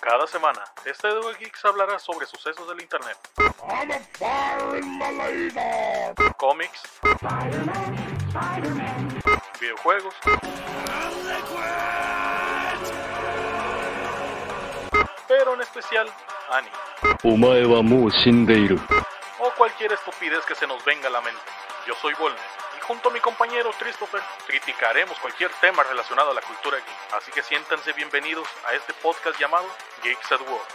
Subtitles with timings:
[0.00, 3.16] Cada semana, este dúo Geeks hablará sobre sucesos del internet.
[6.36, 6.82] Cómics.
[9.60, 10.14] Videojuegos.
[15.28, 16.12] Pero en especial,
[16.50, 16.76] anime.
[19.38, 21.40] O cualquier estupidez que se nos venga a la mente.
[21.86, 26.78] Yo soy Volnes junto a mi compañero Christopher criticaremos cualquier tema relacionado a la cultura
[26.78, 27.14] geek.
[27.14, 29.66] Así que siéntanse bienvenidos a este podcast llamado
[30.02, 30.68] Geeks at Work.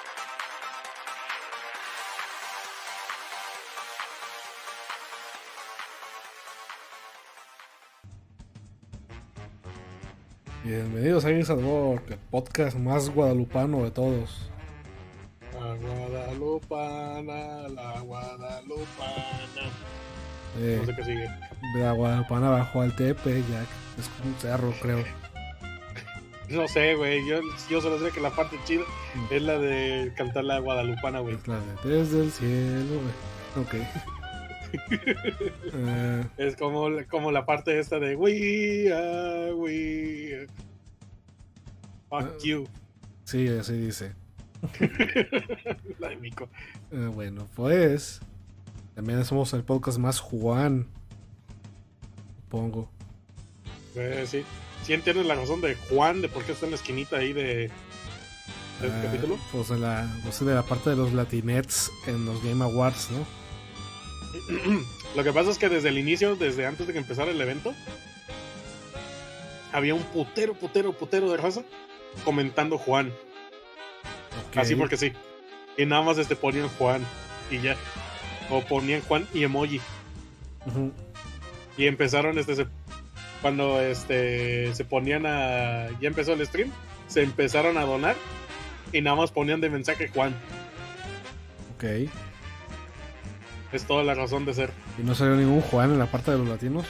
[10.64, 14.50] Bienvenidos a Games at Work, el podcast más guadalupano de todos.
[15.54, 19.72] La guadalupana, la guadalupana.
[20.60, 21.30] Eh, No sé qué sigue.
[21.76, 23.62] La guadalupana bajó al tepe, ya
[24.00, 25.04] es como un cerro, creo.
[26.50, 27.26] No sé, güey.
[27.26, 28.84] Yo, yo solo sé que la parte chida
[29.30, 31.36] es la de cantar la guadalupana, güey.
[31.36, 33.00] Es la de desde el cielo,
[33.56, 33.66] güey.
[33.66, 33.76] Ok.
[35.74, 40.48] Eh, Es como, como la parte esta de We are, we are.
[42.10, 42.38] Fuck Ah.
[42.44, 42.68] you.
[43.26, 44.14] sí, así dice.
[46.00, 46.50] La de Mico.
[46.92, 48.22] Eh, bueno, pues.
[48.96, 50.88] También somos el podcast más Juan.
[52.52, 52.90] Supongo.
[53.96, 54.44] Eh, sí.
[54.84, 57.72] Sí entiendes la razón de Juan, de por qué está en la esquinita ahí de...
[58.82, 59.38] ¿Del Eh, capítulo?
[59.54, 63.26] Pues de la, pues de la parte de los latinets en los Game Awards, ¿no?
[65.16, 67.74] Lo que pasa es que desde el inicio, desde antes de que empezara el evento,
[69.72, 71.64] había un putero, putero, putero de raza
[72.26, 73.14] comentando Juan.
[74.56, 75.14] Así porque sí.
[75.78, 77.06] Y nada más este ponían Juan
[77.50, 77.78] y ya.
[78.50, 79.80] O ponían Juan y emoji.
[81.78, 82.68] Y empezaron este se-
[83.42, 86.70] cuando este se ponían a ya empezó el stream,
[87.08, 88.16] se empezaron a donar
[88.94, 90.36] y nada más ponían de mensaje Juan.
[91.76, 91.84] Ok.
[93.72, 94.72] Es toda la razón de ser.
[95.00, 96.86] ¿Y no salió ningún Juan en la parte de los latinos?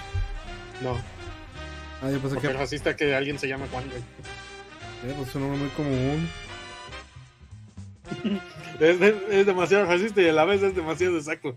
[0.82, 0.98] No,
[2.04, 4.00] Ah, yo pensé porque que es racista que alguien se llama Juan, güey.
[4.02, 6.28] eh, pues, es un nombre muy común.
[8.80, 11.56] Es, de- es demasiado racista y a la vez es demasiado exacto.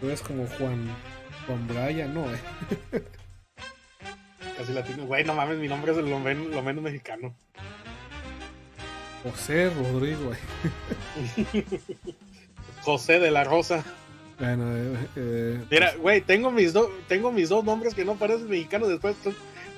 [0.00, 0.86] Tú eres como Juan.
[1.48, 2.38] Juan Bryan, no, eh.
[4.56, 5.04] Casi latino.
[5.06, 7.34] Güey, no mames, mi nombre es lo, men- lo menos mexicano.
[9.24, 11.64] José Rodrigo, eh.
[12.82, 13.84] José de la Rosa.
[14.38, 18.48] Bueno, eh, eh, Mira, güey, tengo mis dos tengo mis dos nombres que no parecen
[18.48, 19.16] mexicanos después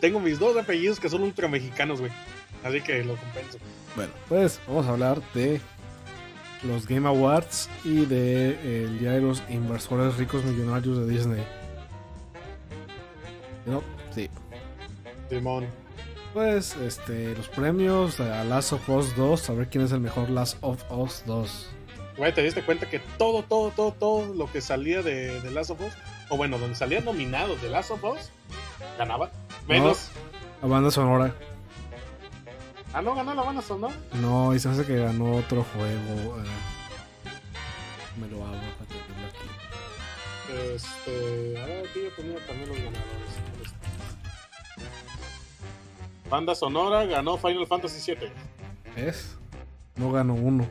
[0.03, 2.13] tengo mis dos apellidos que son ultra mexicanos, güey.
[2.63, 3.59] Así que lo compenso.
[3.97, 5.61] bueno, pues vamos a hablar de
[6.63, 11.43] los Game Awards y de eh, el Día de los Inversores Ricos Millonarios de Disney.
[13.66, 13.82] ¿No?
[14.15, 14.28] Sí.
[15.28, 15.66] Simón.
[16.32, 20.31] Pues, este, los premios a Last of Us 2, a ver quién es el mejor
[20.31, 21.71] Last of Us 2.
[22.16, 25.71] Güey, te diste cuenta que todo, todo, todo, todo lo que salía de, de Last
[25.71, 25.93] of Us,
[26.28, 28.31] o bueno, donde salían nominados de Last of Us,
[28.98, 29.31] ganaba.
[29.66, 30.10] Menos.
[30.62, 31.34] La banda sonora.
[32.92, 33.94] Ah, no, ganó la banda sonora.
[34.21, 36.38] No, y se hace que ganó otro juego.
[36.38, 36.44] eh.
[38.21, 40.75] me lo hago para tenerlo aquí.
[40.75, 41.60] Este.
[41.62, 43.30] A ver, aquí yo tenía también los ganadores.
[46.31, 48.29] Banda sonora ganó Final Fantasy VII.
[48.97, 49.37] ¿Es?
[49.97, 50.65] No ganó uno.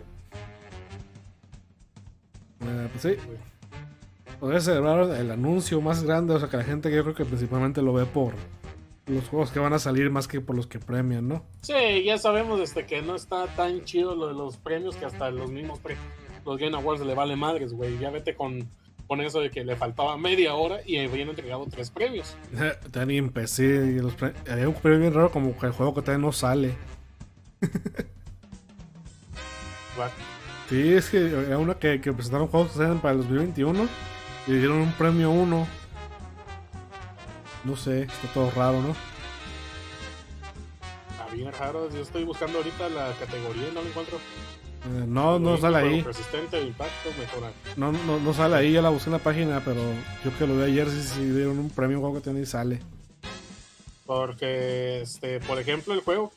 [2.62, 3.22] Eh, pues sí.
[4.40, 7.81] Podría celebrar el anuncio más grande, o sea que la gente yo creo que principalmente
[7.81, 8.34] lo ve por
[9.06, 11.44] los juegos que van a salir más que por los que premian, ¿no?
[11.62, 15.30] Sí, ya sabemos este, que no está tan chido lo de los premios que hasta
[15.30, 15.98] los mismos pre
[16.46, 18.00] los Game Awards le vale madres, güey.
[18.00, 18.66] Ya vete con,
[19.09, 22.38] con eso de que le faltaba media hora y habían entregado tres premios.
[22.92, 26.02] También empecé y los pre- había un premio bien raro como que el juego que
[26.03, 26.75] todavía no sale.
[29.98, 30.12] What?
[30.69, 33.88] Sí, es que había una que, que presentaron juegos que salen para el 2021
[34.46, 35.68] y le dieron un premio uno.
[37.64, 38.96] No sé, está todo raro, ¿no?
[41.10, 41.89] Está bien raro.
[41.89, 44.19] Yo estoy buscando ahorita la categoría y no la encuentro.
[44.86, 46.02] Eh, no, no sale ahí.
[46.02, 47.52] Resistente, impacto, mejora.
[47.76, 49.81] No, no, no sale ahí, ya la busqué en la página, pero
[50.24, 52.46] yo que lo vi ayer sí, sí dieron un premio un juego que tiene y
[52.46, 52.80] sale.
[54.06, 56.31] Porque, este, por ejemplo, el juego,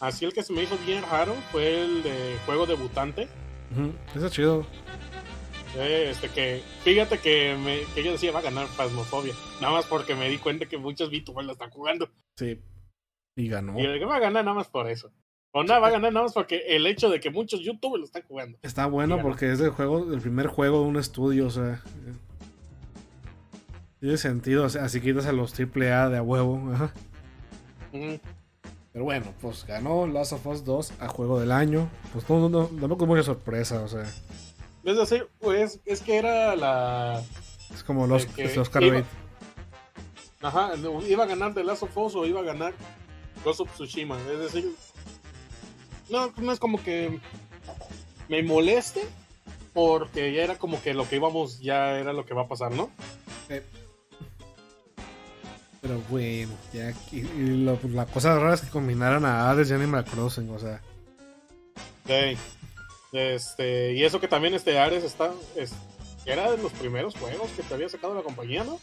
[0.00, 3.28] así el que se me hizo bien raro fue el de juego debutante.
[4.14, 4.66] Ese es chido.
[5.76, 9.34] Eh, Este que, fíjate que, me, que yo decía va a ganar Phasmophobia.
[9.60, 12.08] Nada más porque me di cuenta que muchos VTubers lo están jugando.
[12.36, 12.60] Sí.
[13.36, 13.78] Y ganó.
[13.78, 15.12] Y el que va a ganar nada más por eso.
[15.52, 18.04] O nada, va a ganar nada más porque el hecho de que muchos youtubers lo
[18.04, 18.58] están jugando.
[18.62, 21.82] Está bueno porque es el juego, el primer juego de un estudio, o sea.
[22.06, 22.12] eh,
[24.00, 26.70] Tiene sentido, así quitas a los AAA de a huevo.
[26.74, 26.92] Ajá.
[28.92, 31.88] Pero bueno, pues ganó Last of Us 2 a juego del año.
[32.12, 34.02] Pues no, no, tampoco es mucha sorpresa, o sea,
[34.84, 37.22] Es decir, pues es que era la.
[37.74, 39.04] es como los, que los Oscar iba-.
[40.42, 40.72] Ajá,
[41.08, 42.74] iba a ganar The Last of Us o iba a ganar
[43.44, 44.18] Ghost of Tsushima.
[44.30, 44.70] Es decir,
[46.10, 47.20] no, no es como que
[48.28, 49.04] me moleste
[49.72, 52.72] porque ya era como que lo que íbamos, ya era lo que va a pasar,
[52.72, 52.90] ¿no?
[55.80, 60.04] Pero bueno, ya y lo- la cosa rara es que combinaran a Hades y Animal
[60.04, 60.80] Crossing, o sea,
[62.06, 62.36] Sí.
[63.12, 65.72] Este, y eso que también este Ares está, es,
[66.24, 68.78] era de los primeros juegos que te había sacado la compañía, ¿no?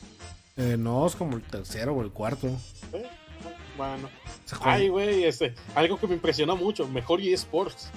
[0.57, 2.47] eh, no es como el tercero o el cuarto.
[3.77, 4.09] Bueno.
[4.61, 7.89] Ay, güey, este, algo que me impresionó mucho, mejor eSports.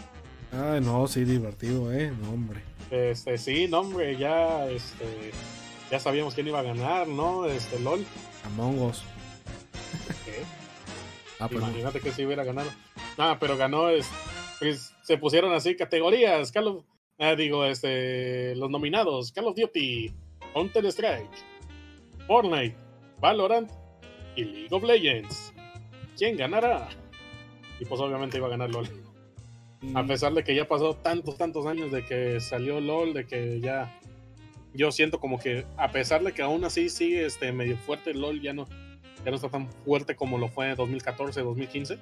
[0.53, 2.63] Ay, no, sí, divertido, eh, no, hombre.
[2.91, 5.33] Este, sí, no, hombre, ya, este,
[5.91, 7.47] ya sabíamos quién iba a ganar, ¿no?
[7.47, 8.05] Este, LOL.
[8.45, 9.03] Among Us.
[10.25, 10.43] ¿Qué?
[11.39, 11.61] Ah, pues.
[11.63, 12.71] Imagínate que si hubiera ganado.
[13.19, 14.09] Ah, pero ganó, es-
[14.59, 16.85] pues, se pusieron así categorías, Call of,
[17.19, 20.15] ah, digo, este, los nominados, Call of Duty,
[20.55, 21.29] Counter Strike,
[22.27, 22.77] Fortnite,
[23.21, 23.71] Valorant
[24.37, 25.53] y League of Legends.
[26.17, 26.89] ¿Quién ganará?
[27.79, 28.89] Y pues obviamente iba a ganar LOL.
[29.95, 33.61] A pesar de que ya pasó tantos, tantos años de que salió LOL, de que
[33.61, 33.99] ya.
[34.73, 38.41] Yo siento como que, a pesar de que aún así sigue este, medio fuerte, LOL
[38.41, 38.67] ya no,
[39.25, 41.99] ya no está tan fuerte como lo fue en 2014, 2015.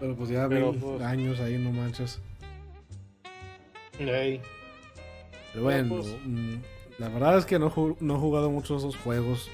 [0.00, 2.20] Pero pues ya 20 pues- años ahí, no manches.
[3.98, 4.40] Ey,
[5.52, 6.54] Pero bueno, pues- mm,
[6.98, 9.50] la verdad es que no, no he jugado mucho esos juegos.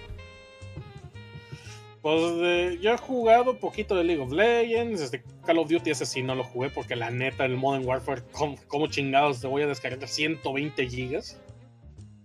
[2.03, 6.07] Pues eh, yo he jugado poquito de League of Legends, este Call of Duty ese
[6.07, 9.63] sí no lo jugué porque la neta el Modern Warfare, ¿cómo, cómo chingados te voy
[9.63, 11.39] a descargar 120 gigas?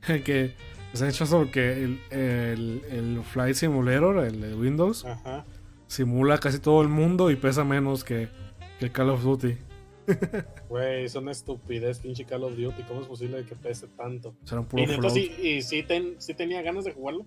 [0.24, 0.54] que
[0.94, 5.46] se han hecho eso que el, el, el Flight Simulator, el de Windows, Ajá.
[5.88, 8.30] simula casi todo el mundo y pesa menos que,
[8.80, 9.58] que Call of Duty.
[10.70, 14.36] Güey, es una estupidez pinche Call of Duty, ¿cómo es posible que pese tanto?
[14.46, 14.84] Será un puro
[15.42, 17.26] Y sí, ten- sí tenía ganas de jugarlo.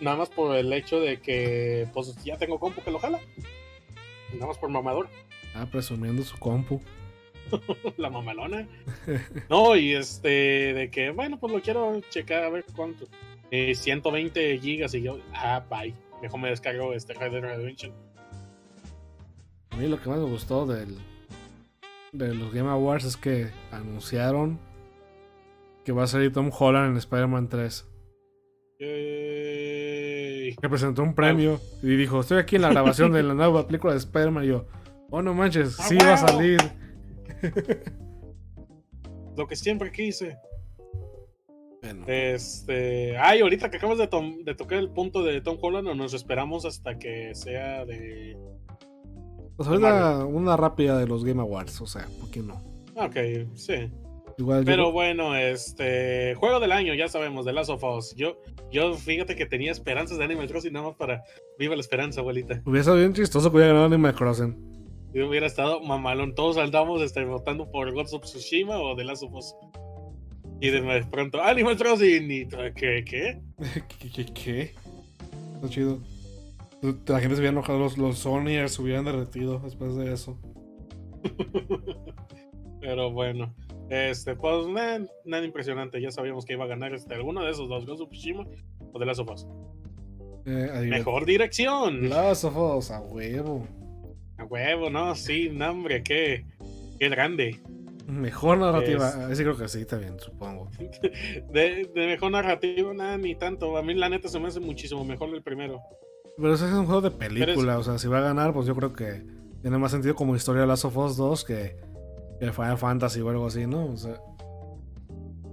[0.00, 3.20] Nada más por el hecho de que pues ya tengo compu que lo jala.
[4.34, 5.08] Nada más por mamador.
[5.54, 6.80] Ah, presumiendo su compu.
[7.96, 8.66] la mamalona.
[9.48, 13.06] No, y este, de que, bueno, pues lo quiero checar a ver cuánto.
[13.50, 15.94] Eh, 120 gigas y yo, ah, bye.
[16.20, 17.92] Mejor me descargo este Red Dead Redemption.
[19.70, 20.96] A mí lo que más me gustó del,
[22.12, 24.58] de los Game Awards es que anunciaron
[25.84, 27.86] que va a salir Tom Holland en Spider-Man 3.
[30.50, 30.56] Yay.
[30.56, 33.92] Que presentó un premio y dijo, estoy aquí en la grabación de la nueva película
[33.92, 34.44] de Spider-Man.
[34.44, 34.66] Y yo,
[35.10, 36.58] oh no manches, ¡A sí va a salir.
[39.36, 40.38] Lo que siempre quise.
[41.82, 45.86] Bueno, Este, ay, ahorita que acabas de, tom- de tocar el punto de Tom Holland,
[45.88, 48.36] o nos esperamos hasta que sea de.
[49.56, 52.54] pues ahorita una rápida de los Game Awards, o sea, ¿por qué no?
[52.96, 53.16] Ok,
[53.54, 53.90] sí.
[54.38, 56.34] Igual yo- Pero bueno, este.
[56.34, 58.14] Juego del año, ya sabemos, de Last of Us.
[58.16, 58.40] Yo,
[58.70, 61.24] yo fíjate que tenía esperanzas de Animal Crossing nada más para.
[61.58, 62.60] Viva la esperanza, abuelita.
[62.66, 64.76] hubiera sido bien chistoso que hubiera ganado Animal Crossing.
[65.14, 66.34] Yo hubiera estado mamalón.
[66.34, 69.54] Todos andamos este, votando por Ghost of Tsushima o The Last of Us.
[70.60, 72.30] Y de pronto, Animal Crossing.
[72.30, 73.04] Y, ¿Qué?
[73.04, 73.40] ¿Qué?
[73.98, 74.10] ¿Qué?
[74.10, 74.24] ¿Qué?
[74.34, 74.74] qué?
[75.54, 76.00] Está chido.
[77.06, 80.38] La gente se hubiera enojado, los, los Sonyers se hubieran derretido después de eso.
[82.80, 83.54] Pero bueno.
[83.88, 86.00] Este, pues nada, nada impresionante.
[86.00, 88.44] Ya sabíamos que iba a ganar este, alguno de esos dos, Ghost of Tsushima
[88.92, 89.46] o The Last of Us.
[90.46, 90.86] Eh.
[90.88, 92.08] Mejor dirección.
[92.08, 93.66] Last of Us, a huevo.
[94.38, 96.44] A huevo, no, sí, no, hombre, qué,
[96.98, 97.60] qué grande.
[98.06, 99.08] Mejor narrativa.
[99.08, 100.68] Es- Ah, Ese creo que sí, está bien, supongo.
[101.52, 103.76] De, de mejor narrativo, nada, ni tanto.
[103.76, 105.80] A mí, la neta, se me hace muchísimo mejor el primero.
[106.36, 108.76] Pero ese es un juego de película, o sea, si va a ganar, pues yo
[108.76, 109.24] creo que
[109.62, 111.76] tiene más sentido como historia de Last of Us 2 que,
[112.38, 113.86] que Final Fantasy o algo así, ¿no?
[113.86, 114.16] O sea,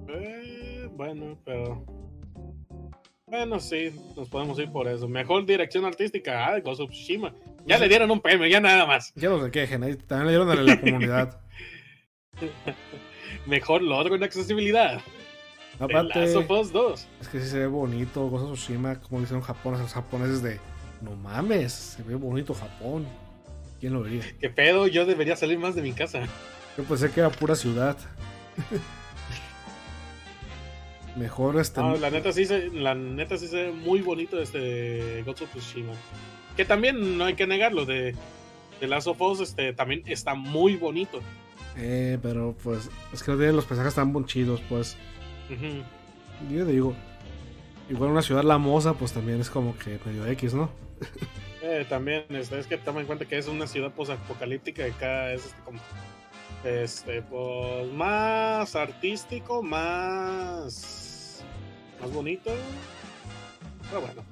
[0.10, 1.86] Eh, bueno, pero.
[3.26, 5.08] Bueno, sí, nos podemos ir por eso.
[5.08, 7.34] Mejor dirección artística, ah, Ghost of Tsushima.
[7.66, 9.12] Ya le dieron un premio, ya nada más.
[9.16, 11.40] ya no se quejen, ahí también le dieron a la comunidad.
[13.46, 15.02] Mejor logro en accesibilidad.
[15.80, 17.08] The Aparte, Last of Us 2.
[17.22, 20.44] es que sí se ve bonito, Ghost of Tsushima, como lo hicieron Japón, los japoneses
[20.44, 20.60] de,
[21.02, 23.08] no mames, se ve bonito Japón.
[23.80, 24.24] ¿Quién lo diría?
[24.40, 24.86] ¿Qué pedo?
[24.88, 26.22] Yo debería salir más de mi casa.
[26.78, 27.98] Yo pensé que era pura ciudad.
[31.16, 31.80] Mejor este.
[31.80, 35.52] No, la neta sí se, la neta sí se ve muy bonito este Ghost of
[35.52, 35.94] Tsushima.
[36.58, 38.16] Que también no hay que negarlo, de,
[38.80, 41.22] de Last of Us este, también está muy bonito.
[41.78, 44.98] Eh, pero pues, es que los paisajes están muy chidos, pues.
[45.50, 45.84] Ujú.
[46.54, 46.96] Yo digo,
[47.90, 50.70] igual una ciudad lamosa, pues también es como que medio X, ¿no?
[51.62, 55.32] Eh, también este, es que toma en cuenta que es una ciudad posapocalíptica y acá
[55.32, 55.80] es este, como
[56.64, 61.44] este pues más artístico, más
[62.02, 62.52] más bonito.
[63.90, 64.24] Pero bueno.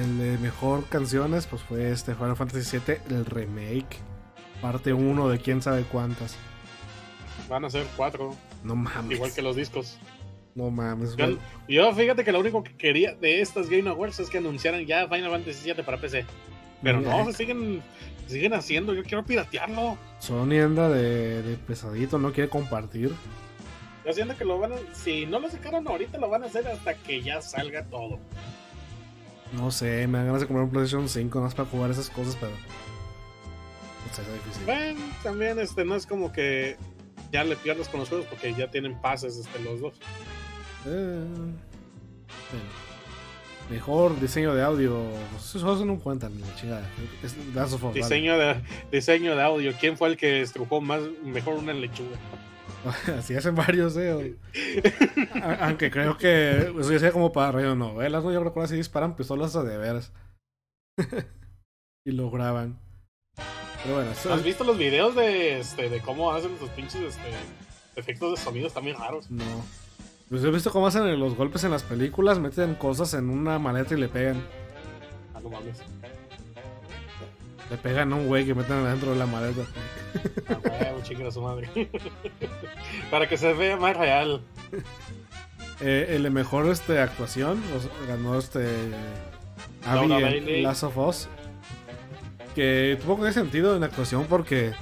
[0.00, 3.98] El de mejor canciones, pues fue este Final Fantasy VII, el remake.
[4.62, 6.36] Parte 1 de quién sabe cuántas.
[7.48, 9.16] Van a ser cuatro, No mames.
[9.16, 9.98] igual que los discos.
[10.54, 11.16] No mames.
[11.68, 15.08] Yo, fíjate que lo único que quería de estas Game Awards es que anunciaran ya
[15.08, 16.24] Final Fantasy VII para PC.
[16.82, 17.82] Pero no, se siguen,
[18.26, 18.94] siguen haciendo.
[18.94, 19.96] Yo quiero piratearlo.
[20.18, 23.14] Sony anda de, de pesadito, no quiere compartir.
[24.04, 24.76] Yo siento que lo van a.
[24.92, 28.18] Si no lo sacaron ahorita, lo van a hacer hasta que ya salga todo.
[29.52, 32.36] No sé, me dan ganas de comprar un PlayStation 5 más para jugar esas cosas,
[32.40, 32.52] pero.
[34.04, 34.64] Difícil.
[34.64, 36.76] Bueno, también este, no es como que
[37.32, 39.94] ya le pierdas con los juegos porque ya tienen pases este, los dos.
[40.86, 41.24] Eh,
[42.50, 42.93] bueno.
[43.70, 45.02] Mejor diseño de audio.
[45.30, 46.88] pues, Esos juegos no cuentan, la chingada.
[47.22, 48.02] Es Last of Us, vale.
[48.02, 49.72] Diseño, de, diseño de audio.
[49.80, 52.16] ¿Quién fue el que estrujó más mejor una lechuga?
[53.18, 54.36] Así hacen varios, eh.
[55.60, 58.32] Aunque creo que eso ya sea como para radionovelas, ¿no?
[58.32, 60.12] Yo creo que ahora sí disparan pistolas a de veras.
[62.06, 62.78] y lo graban.
[63.82, 67.30] Pero bueno, eso ¿Has visto los videos de, este, de cómo hacen sus pinches este,
[67.96, 68.66] efectos de sonido?
[68.66, 69.30] Están bien raros.
[69.30, 69.64] no.
[70.28, 73.94] Pues he visto cómo hacen los golpes en las películas, meten cosas en una maleta
[73.94, 74.42] y le pegan.
[75.34, 75.82] Ah, no mames.
[77.70, 79.62] Le pegan a un güey que meten adentro de la maleta.
[80.48, 81.68] Ah, chingue a su madre.
[83.10, 84.40] Para que se vea más real.
[85.80, 87.60] Eh, el mejor este, actuación
[88.08, 88.66] ganó este
[89.86, 90.62] Abby Laura en.
[90.62, 91.28] Last of Us.
[92.54, 94.72] Que tuvo que sentido en la actuación porque,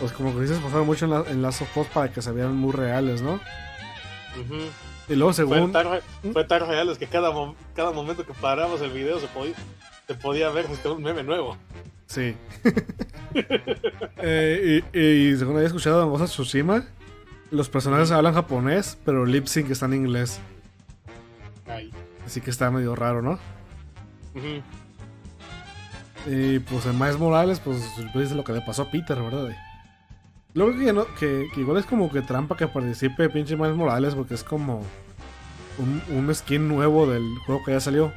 [0.00, 2.32] pues como que dices, pasaron mucho en, la, en Last of Us para que se
[2.32, 3.38] vieran muy reales, ¿no?
[5.08, 5.72] Y luego Fue según...
[5.72, 6.02] tan, re-
[6.32, 9.54] fue tan real es que cada, mom- cada momento que paramos el video se podía,
[10.06, 11.56] se podía ver un meme nuevo.
[12.06, 12.34] Sí.
[14.18, 16.84] Eh, y, y según había escuchado en Ghost of Tsushima,
[17.50, 20.40] los personajes hablan japonés, pero el lip sync está en inglés.
[21.68, 21.90] Ay.
[22.24, 23.38] Así que está medio raro, ¿no?
[26.26, 27.82] Y pues en Miles Morales, pues
[28.14, 29.50] dice lo que le pasó a Peter, ¿verdad?
[30.56, 34.14] Luego que, no, que, que igual es como que trampa que participe pinche Miles Morales
[34.14, 34.82] porque es como
[35.76, 38.10] un, un skin nuevo del juego que ya salió.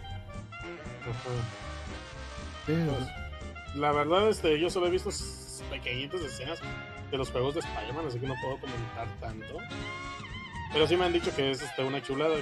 [2.65, 5.09] Sí, Pues, la verdad, este, yo solo he visto
[5.69, 6.59] pequeñitas escenas
[7.11, 9.57] de los juegos de Spider-Man, así que no puedo comentar tanto.
[10.71, 12.35] Pero sí me han dicho que es este, una chulada.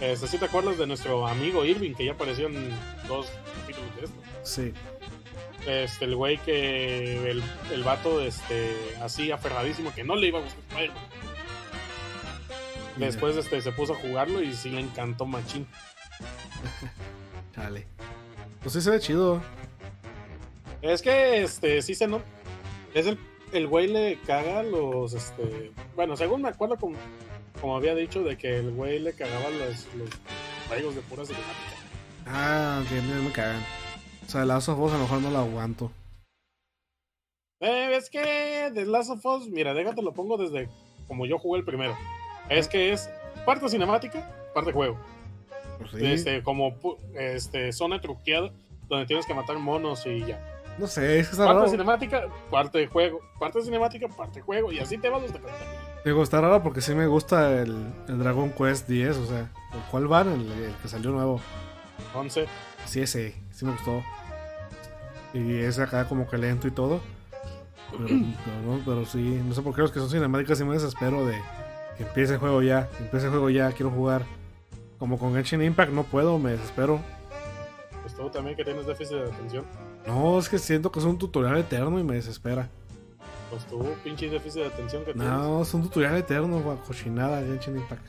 [0.00, 2.70] Este, ¿Sí te acuerdas de nuestro amigo Irving, que ya apareció en
[3.08, 3.26] dos
[3.60, 4.16] capítulos de esto?
[4.44, 4.72] sí.
[5.66, 7.42] Este, el güey que el,
[7.72, 11.04] el vato este, así aferradísimo que no le iba a gustar Spider-Man.
[12.96, 15.66] Después este, se puso a jugarlo y sí le encantó machín.
[17.54, 17.86] Chale.
[18.62, 19.42] Pues sí se ve chido.
[20.82, 22.22] Es que este sí se no.
[22.94, 23.18] Es el,
[23.52, 25.72] el güey le caga los este.
[25.94, 26.96] Bueno, según me acuerdo como,
[27.60, 30.10] como había dicho de que el güey le cagaba los, los
[30.68, 31.76] juegos de pura cinemática.
[32.26, 33.62] Ah, que me, me cagan.
[34.26, 35.90] O sea, Last of Us a lo mejor no lo aguanto.
[37.60, 40.68] Eh, es que The Last of Us, mira, déjate lo pongo desde
[41.08, 41.96] como yo jugué el primero.
[42.48, 43.08] Es que es
[43.44, 44.98] parte cinemática, parte juego.
[45.78, 46.04] Pues sí.
[46.06, 46.74] Este, como
[47.14, 48.50] este, zona truqueada
[48.88, 50.40] donde tienes que matar monos y ya.
[50.78, 51.70] No sé, es que está Parte raro.
[51.70, 53.20] cinemática, parte de juego.
[53.40, 54.70] Parte cinemática, parte juego.
[54.72, 55.46] Y así te vas hasta que
[56.04, 57.74] Digo, está raro porque sí me gusta el,
[58.08, 60.28] el Dragon Quest 10, o sea, ¿por ¿cuál van?
[60.32, 61.40] El, el que salió nuevo.
[62.14, 62.46] 11.
[62.84, 64.04] Sí, ese, sí me gustó.
[65.32, 67.00] Y es acá como que lento y todo.
[67.90, 70.74] Pero, pero, no, pero sí, no sé por qué los que son cinemáticas sí me
[70.74, 71.40] desespero de
[71.96, 74.24] que empiece el juego ya, que empiece el juego ya, quiero jugar.
[74.98, 77.00] Como con Genshin Impact no puedo, me desespero.
[78.02, 79.64] Pues tú también que tienes déficit de atención.
[80.06, 82.68] No, es que siento que es un tutorial eterno y me desespera.
[83.50, 85.28] Pues tú, pinche déficit de atención que tienes.
[85.28, 88.06] No, es un tutorial eterno, cochinada Genshin Impact.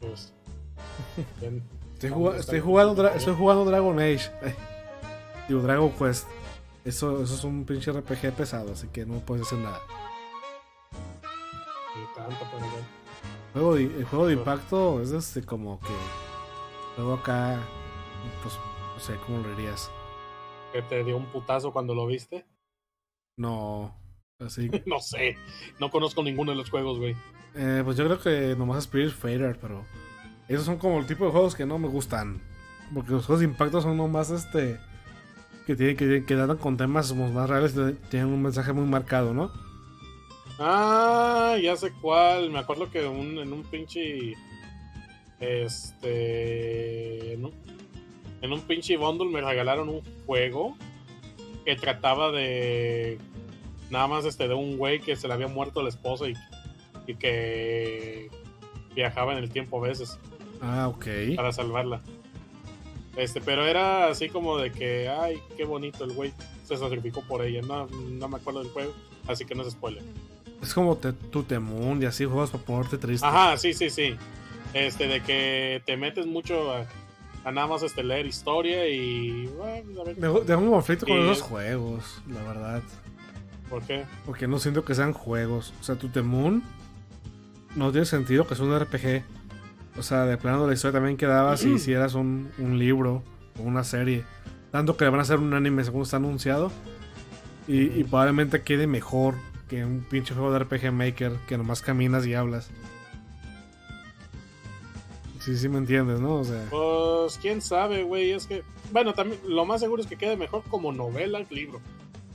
[0.00, 0.32] Pues.
[1.40, 1.62] bien.
[1.98, 4.30] Estoy, jugando, Dra- estoy jugando Dragon Age.
[4.42, 4.54] Eh,
[5.48, 6.26] Digo, Dragon Quest.
[6.84, 9.80] Eso, eso es un pinche RPG pesado, así que no puedes hacer nada.
[12.14, 12.66] Tanto, bueno.
[13.52, 15.92] Juego de- el juego de impacto es este como que.
[16.96, 17.60] Luego acá.
[18.42, 18.54] Pues
[18.94, 19.90] no sé cómo lo dirías.
[20.72, 22.46] Que te dio un putazo cuando lo viste.
[23.38, 23.94] No.
[24.38, 24.70] Así.
[24.86, 25.36] No sé.
[25.80, 27.16] No conozco ninguno de los juegos, güey.
[27.54, 29.84] eh, pues yo creo que nomás Spirit Fader, pero.
[30.48, 32.40] Esos son como el tipo de juegos que no me gustan.
[32.94, 34.78] Porque los juegos de impacto son nomás este.
[35.66, 37.74] Que tienen que, que con temas más reales
[38.08, 39.50] tienen un mensaje muy marcado, ¿no?
[40.58, 42.50] Ah, ya sé cuál.
[42.50, 44.34] Me acuerdo que en un pinche.
[45.40, 47.36] Este.
[47.38, 47.50] ¿no?
[48.42, 50.76] en un pinche bundle me regalaron un juego
[51.64, 53.18] que trataba de
[53.90, 56.34] nada más este de un güey que se le había muerto el esposo y,
[57.06, 58.30] y que
[58.94, 60.18] viajaba en el tiempo a veces
[60.60, 61.06] Ah, ok.
[61.36, 62.00] para salvarla.
[63.16, 66.32] Este, pero era así como de que, ay, qué bonito el güey
[66.64, 67.62] se sacrificó por ella.
[67.62, 68.92] No, no me acuerdo del juego,
[69.26, 70.02] así que no es spoiler.
[70.62, 73.26] Es como te, tu Temun y así juegas para ponerte triste.
[73.26, 74.16] Ajá, sí, sí, sí.
[74.74, 76.86] Este, de que te metes mucho a,
[77.44, 79.46] a nada más este, leer historia y.
[79.46, 82.82] Bueno, a ver, un conflicto con es- juegos, la verdad.
[83.70, 84.04] ¿Por qué?
[84.26, 85.72] Porque no siento que sean juegos.
[85.80, 86.62] O sea, tu Temun
[87.74, 89.24] no tiene sentido que es un RPG.
[89.98, 93.22] O sea, de plano la historia también quedaba si hicieras un, un libro
[93.58, 94.24] o una serie.
[94.70, 96.70] Tanto que le van a hacer un anime según está anunciado.
[97.68, 99.34] Y, y probablemente quede mejor
[99.68, 102.70] que un pinche juego de RPG Maker que nomás caminas y hablas.
[105.40, 106.36] Sí, sí me entiendes, ¿no?
[106.40, 108.32] O sea, Pues quién sabe, güey.
[108.32, 108.62] Es que,
[108.92, 111.80] bueno, también lo más seguro es que quede mejor como novela el libro.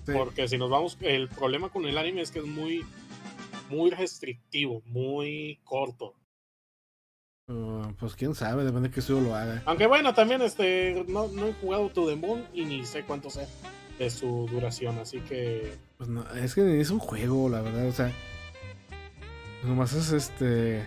[0.06, 0.14] sí.
[0.14, 2.86] Porque si nos vamos, el problema con el anime es que es muy,
[3.70, 6.14] muy restrictivo, muy corto.
[7.52, 9.62] Uh, pues quién sabe, depende de qué estudio lo haga.
[9.66, 13.30] Aunque bueno, también este, no, no he jugado To The Moon y ni sé cuánto
[13.30, 13.46] sea
[14.00, 17.92] de su duración, así que Pues no, es que es un juego, la verdad, o
[17.92, 18.12] sea.
[19.64, 20.80] Nomás es este.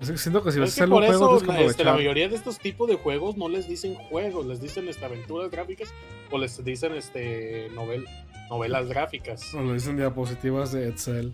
[0.00, 2.28] Es que siento que si vas a es hacer un juego, eso este, la mayoría
[2.28, 5.92] de estos tipos de juegos no les dicen juegos, les dicen este, aventuras gráficas
[6.30, 8.06] o les dicen este novel,
[8.50, 9.54] novelas gráficas.
[9.54, 11.32] O lo dicen diapositivas de Excel.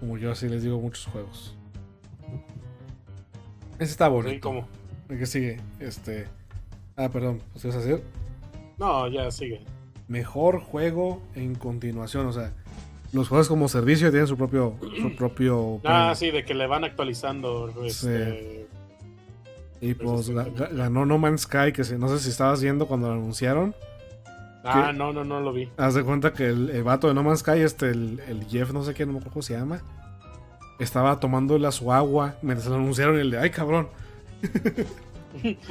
[0.00, 1.54] Como yo así les digo muchos juegos.
[3.78, 4.34] Ese está bonito.
[4.34, 4.66] Sí, como,
[5.08, 5.60] ¿El que sigue?
[5.80, 6.26] Este.
[6.96, 8.02] Ah, perdón, ¿pues a decir?
[8.78, 9.62] no, ya sigue.
[10.08, 12.52] Mejor juego en continuación, o sea.
[13.12, 14.76] Los juegos como servicio tienen su propio.
[15.00, 17.72] Su propio Ah, sí, de que le van actualizando.
[17.84, 18.66] Este,
[19.80, 20.56] Y pues sí, también.
[20.56, 23.74] ga- ganó No Man's Sky, que se- no sé si estabas viendo cuando lo anunciaron.
[24.66, 25.68] Ah, no, no, no lo vi.
[25.76, 28.72] Haz de cuenta que el, el vato de No Man's Sky, este, el, el Jeff,
[28.72, 29.80] no sé qué, no me acuerdo cómo se llama,
[30.78, 33.88] estaba tomándole a su agua mientras lo anunciaron y el de, ay cabrón.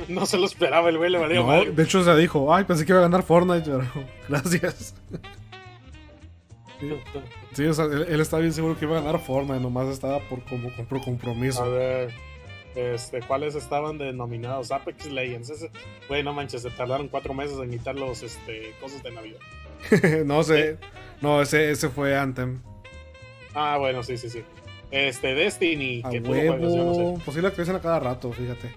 [0.10, 1.72] No se lo esperaba el güey, le valía No, madre.
[1.72, 3.84] de hecho se dijo, ay, pensé que iba a ganar Fortnite, pero
[4.30, 4.94] gracias.
[7.54, 10.20] Sí, o sea, él, él estaba bien seguro que iba a ganar Fortnite, nomás estaba
[10.30, 11.64] por, como, por compromiso.
[11.64, 12.14] A ver,
[12.76, 14.72] este, ¿cuáles estaban denominados?
[14.72, 15.50] Apex Legends.
[15.50, 15.72] Ese,
[16.08, 19.40] güey, no manches, se tardaron cuatro meses en quitar los este, cosas de Navidad.
[20.26, 20.78] no sé,
[21.22, 22.62] no, ese, ese fue Anthem.
[23.54, 24.44] Ah, bueno, sí, sí, sí.
[24.92, 27.22] Este, Destiny, A que tú lo juegas, yo no huevo, sé.
[27.26, 28.72] pues sí la actualizan a cada rato, fíjate.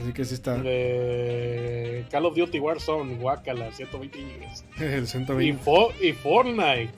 [0.00, 4.64] Así que sí está De Call of Duty Warzone, Guacala, 120 gigas.
[4.78, 5.62] el Y, 120.
[5.64, 6.90] Fo- y Fortnite.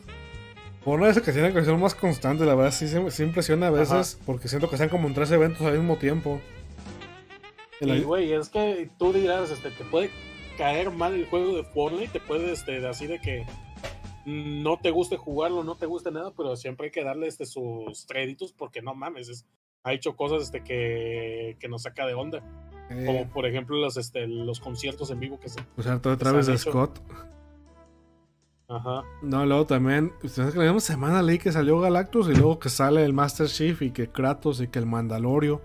[0.89, 3.67] Por una vez que tiene que ser más constante, la verdad sí, se- sí impresiona
[3.67, 6.41] a veces, porque siento que sean como en tres eventos al mismo tiempo.
[7.81, 10.09] El- Y, güey, es que tú dirás, este, te puede
[10.57, 13.45] caer mal el juego de Fortnite, te puede, este, así de que
[14.25, 18.07] no te guste jugarlo, no te guste nada, pero siempre hay que darle este, sus
[18.07, 19.45] créditos porque no mames, es-
[19.85, 22.39] ha hecho cosas este, que, que nos saca de onda.
[22.89, 25.61] eh, Como por ejemplo los, este, los conciertos en vivo que se...
[25.77, 26.73] pues harto de Travis han de hecho.
[28.69, 29.03] Ajá.
[29.23, 32.69] No, luego también, ustedes que la misma semana leí que salió Galactus y luego que
[32.69, 35.63] sale el Master Chief y que Kratos y que el Mandalorio.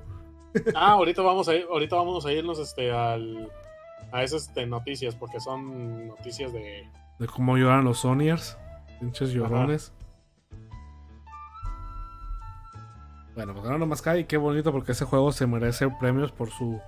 [0.76, 3.52] Ah, ahorita vamos a ir, ahorita vamos a irnos este, al,
[4.12, 6.90] a esas este, noticias porque son noticias de...
[7.20, 8.58] De cómo lloran los Sonyers.
[9.00, 9.92] Pinches llorones.
[13.36, 16.80] Bueno, pues ganó más y qué bonito porque ese juego se merece premios por su.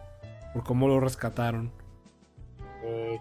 [0.54, 1.72] por cómo lo rescataron.
[2.84, 3.20] Eh,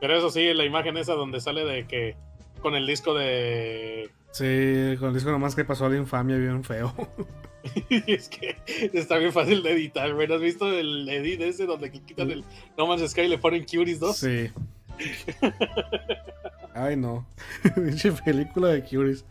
[0.00, 2.16] pero eso sí, la imagen esa donde sale de que
[2.60, 4.10] con el disco de...
[4.32, 6.92] Sí, con el disco nomás que pasó a la infamia bien feo.
[8.06, 8.56] es que
[8.92, 10.28] está bien fácil de editar, güey.
[10.28, 12.44] ¿No has visto el edit ese donde quitan el
[12.76, 14.16] No Man's Sky y le ponen Cuties 2?
[14.16, 14.50] Sí.
[16.74, 17.26] Ay, no.
[17.74, 19.24] Pinche película de Curious.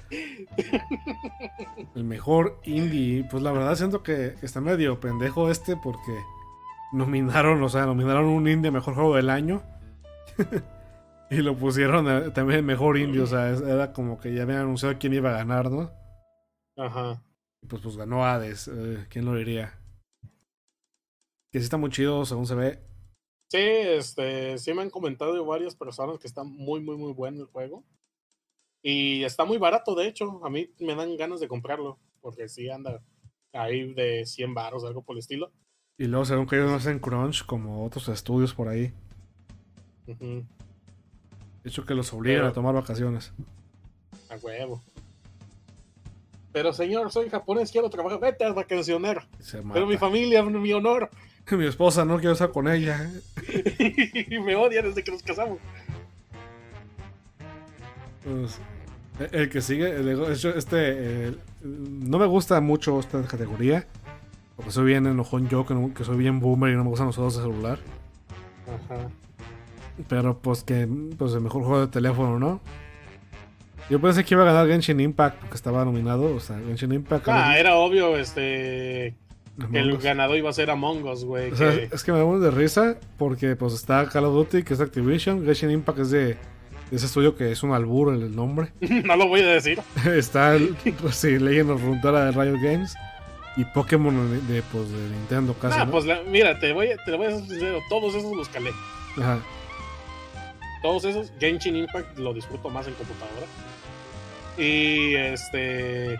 [1.95, 3.23] El mejor indie.
[3.29, 6.11] Pues la verdad siento que está medio pendejo este porque
[6.91, 9.61] nominaron, o sea, nominaron un indie mejor juego del año.
[11.29, 14.97] Y lo pusieron eh, también mejor indie, o sea, era como que ya habían anunciado
[14.99, 15.91] quién iba a ganar, ¿no?
[16.77, 17.23] Ajá.
[17.61, 19.79] Y pues, pues ganó Hades, eh, ¿quién lo diría?
[21.51, 22.79] Que sí está muy chido, según se ve.
[23.49, 27.47] Sí, este, sí me han comentado varias personas que está muy, muy, muy bueno el
[27.47, 27.83] juego.
[28.81, 30.41] Y está muy barato, de hecho.
[30.43, 31.97] A mí me dan ganas de comprarlo.
[32.21, 33.01] Porque sí anda
[33.53, 35.51] ahí de 100 baros, algo por el estilo.
[35.97, 38.93] Y luego según que ellos no hacen crunch como otros estudios por ahí.
[40.07, 40.43] De
[41.63, 43.31] hecho que los obligan Pero- a tomar vacaciones.
[44.29, 44.81] A huevo.
[46.51, 49.27] Pero señor, soy japonés, quiero trabajar, vete a vacacionar.
[49.39, 51.09] Se Pero mi familia, mi honor.
[51.51, 53.11] Mi esposa no quiero estar con ella.
[54.29, 55.59] y me odia desde que nos casamos.
[58.23, 58.59] Pues,
[59.19, 60.07] el- el que sigue, el
[60.55, 63.85] este, el- no me gusta mucho esta categoría.
[64.55, 67.07] Porque soy bien enojón yo, que, no- que soy bien boomer y no me gustan
[67.07, 67.79] los juegos de celular.
[68.67, 69.09] Ajá.
[70.07, 72.59] Pero pues que, pues el mejor juego de teléfono, ¿no?
[73.89, 76.35] Yo pensé que iba a ganar Genshin Impact porque estaba nominado.
[76.35, 77.27] O sea, Genshin Impact.
[77.29, 79.15] Ah, era obvio, este.
[79.71, 81.51] Que el ganador iba a ser Among Us, güey.
[81.51, 84.33] O sea, que- es que me da un de risa porque pues está Call of
[84.33, 85.45] Duty, que es Activision.
[85.45, 86.37] Genshin Impact es de, de
[86.91, 88.73] ese estudio que es un albur el, el nombre.
[89.05, 89.79] no lo voy a decir.
[90.05, 92.95] está el, pues, sí, Legend of Runeterra de Riot Games.
[93.57, 94.13] Y Pokémon
[94.49, 95.79] de, pues, de Nintendo casi.
[95.79, 95.91] Ah, ¿no?
[95.91, 97.79] pues la- mira, te voy, a- te lo voy a ser sincero.
[97.87, 98.71] Todos esos los calé.
[99.17, 99.39] Ajá.
[100.85, 101.33] Todos esos.
[101.39, 103.47] Genshin Impact lo disfruto más en computadora.
[104.55, 106.19] Y este.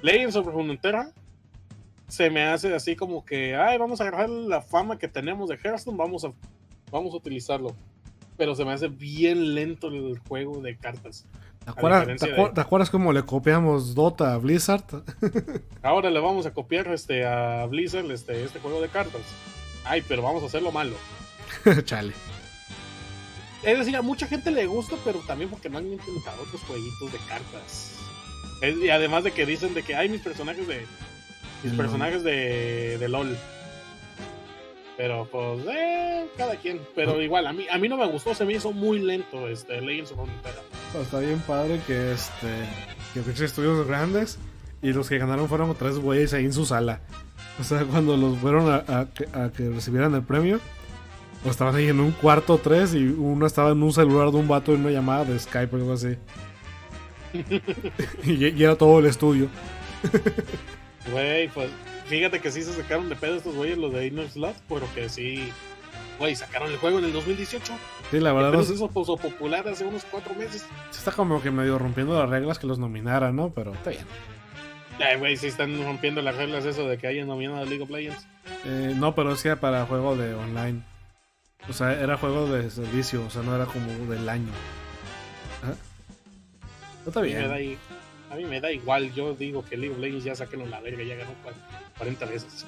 [0.00, 1.10] Legends of Runeterra
[2.08, 5.56] se me hace así como que, ay, vamos a agarrar la fama que tenemos de
[5.62, 6.32] Hearthstone, vamos a,
[6.90, 7.74] vamos a utilizarlo.
[8.38, 11.26] Pero se me hace bien lento el juego de cartas.
[11.62, 14.84] ¿Te acuerdas, de- te acuerdas cómo le copiamos Dota a Blizzard?
[15.82, 19.20] Ahora le vamos a copiar este, a Blizzard este, este juego de cartas.
[19.84, 20.94] Ay, pero vamos a hacerlo malo.
[21.84, 22.14] Chale.
[23.66, 27.12] Es decir, a mucha gente le gusta, pero también porque no han intentado otros jueguitos
[27.12, 27.92] de cartas.
[28.62, 30.86] Es- y además de que dicen de que hay mis personajes de.
[31.64, 33.36] Mis personajes de, de LOL.
[34.96, 36.80] Pero pues, eh, cada quien.
[36.94, 39.80] Pero igual, a mí, a mí no me gustó, se me hizo muy lento este
[39.80, 40.62] Legends of Runeterra.
[40.92, 42.46] Pues, Está bien padre que este
[43.14, 44.38] que estudios grandes
[44.82, 47.00] y los que ganaron fueron tres güeyes ahí en su sala.
[47.60, 50.60] O sea, cuando los fueron a, a que- a que recibieran el premio,
[51.50, 54.74] estaban ahí en un cuarto tres y uno estaba en un celular de un vato
[54.74, 56.16] en una llamada de Skype o algo así.
[58.24, 59.48] y, y era todo el estudio.
[61.12, 61.70] Güey, pues
[62.06, 65.50] fíjate que sí se sacaron de pedo estos güeyes, los de Inner Slot, porque sí.
[66.18, 67.72] Güey, sacaron el juego en el 2018.
[68.10, 70.66] Sí, la verdad, Pero no puso popular hace unos cuatro meses.
[70.90, 73.50] se está como que medio rompiendo las reglas que los nominaran, ¿no?
[73.50, 74.04] Pero está bien.
[74.98, 77.90] Ay, güey, sí están rompiendo las reglas eso de que hayan nominado a League of
[77.90, 78.26] Legends.
[78.64, 80.82] Eh, no, pero es que para juego de online.
[81.68, 84.52] O sea, era juego de servicio, o sea, no era como del año.
[85.62, 85.74] Ajá.
[87.04, 87.78] No está A mí, me da, bien.
[88.30, 91.02] a mí me da igual, yo digo que League of Legends ya sáquenlo la verga,
[91.02, 91.54] ya ganó cua-
[91.98, 92.66] 40 veces.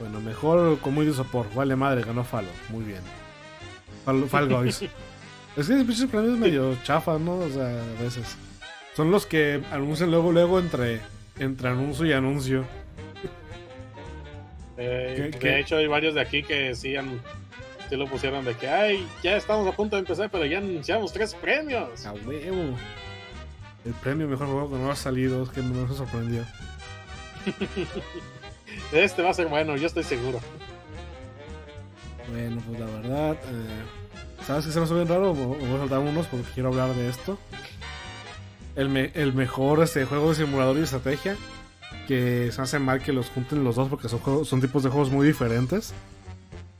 [0.00, 1.52] Bueno, mejor community support.
[1.54, 2.48] Vale madre, ganó Falo.
[2.70, 3.00] Muy bien.
[4.04, 4.82] Fall, Fall Guys.
[5.56, 7.34] es que pinches premios medio chafa, ¿no?
[7.36, 8.36] O sea, a veces.
[8.96, 11.00] Son los que anuncian luego, luego entre,
[11.38, 12.64] entre anuncio y anuncio.
[14.78, 17.20] Eh, ¿Qué- de hecho, hay varios de aquí que sí, han,
[17.90, 21.12] sí lo pusieron de que, ay, ya estamos a punto de empezar, pero ya anunciamos
[21.12, 22.06] tres premios.
[22.06, 22.74] A huevo.
[23.84, 26.44] El premio mejor juego que no ha salido, es que no me sorprendió.
[28.92, 30.40] Este va a ser bueno, yo estoy seguro.
[32.30, 35.34] Bueno, pues la verdad, eh, ¿sabes qué se me hace bien raro?
[35.34, 37.38] Voy a saltar unos porque quiero hablar de esto.
[38.76, 41.36] El, me- el mejor este, juego de simulador y estrategia,
[42.06, 44.90] que se hace mal que los junten los dos porque son, juegos- son tipos de
[44.90, 45.92] juegos muy diferentes.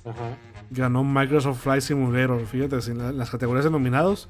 [0.05, 0.37] Ajá.
[0.71, 2.47] Ganó Microsoft Flight Simulator.
[2.47, 4.29] Fíjate, si en la- las categorías de nominados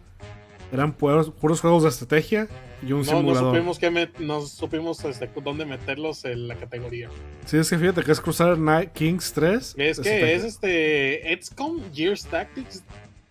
[0.72, 2.48] eran puros, puros juegos de estrategia
[2.82, 3.54] y un No, no simulador.
[3.54, 7.08] supimos, que met- no supimos este, dónde meterlos en la categoría.
[7.44, 9.56] Sí, es que fíjate que es Crusader Kings 3.
[9.56, 10.30] Es que estrategia.
[10.32, 12.82] es este XCOM, Gears Tactics,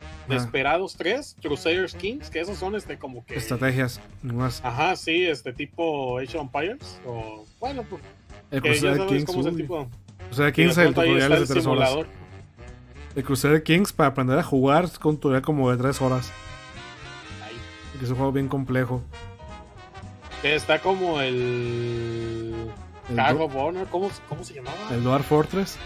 [0.01, 0.33] Ah.
[0.33, 3.33] Desperados 3, Crusaders Kings, que esos son este como que...
[3.35, 4.61] Estrategias, nomás.
[4.63, 8.03] Ajá, sí, este tipo Age of Empires, o bueno, pues,
[8.51, 9.87] El Crusader Kings, es el tipo...
[10.31, 11.95] Y de Kings, el pronto ahí tutorial de el 3 horas.
[13.19, 16.31] El Crusader Kings para aprender a jugar es con tutorial como de 3 horas.
[17.97, 19.01] Que es un juego bien complejo.
[20.41, 22.71] Está como el...
[23.09, 24.77] El, of Honor, ¿cómo, ¿cómo se llamaba?
[24.91, 25.77] el Dwarf Fortress.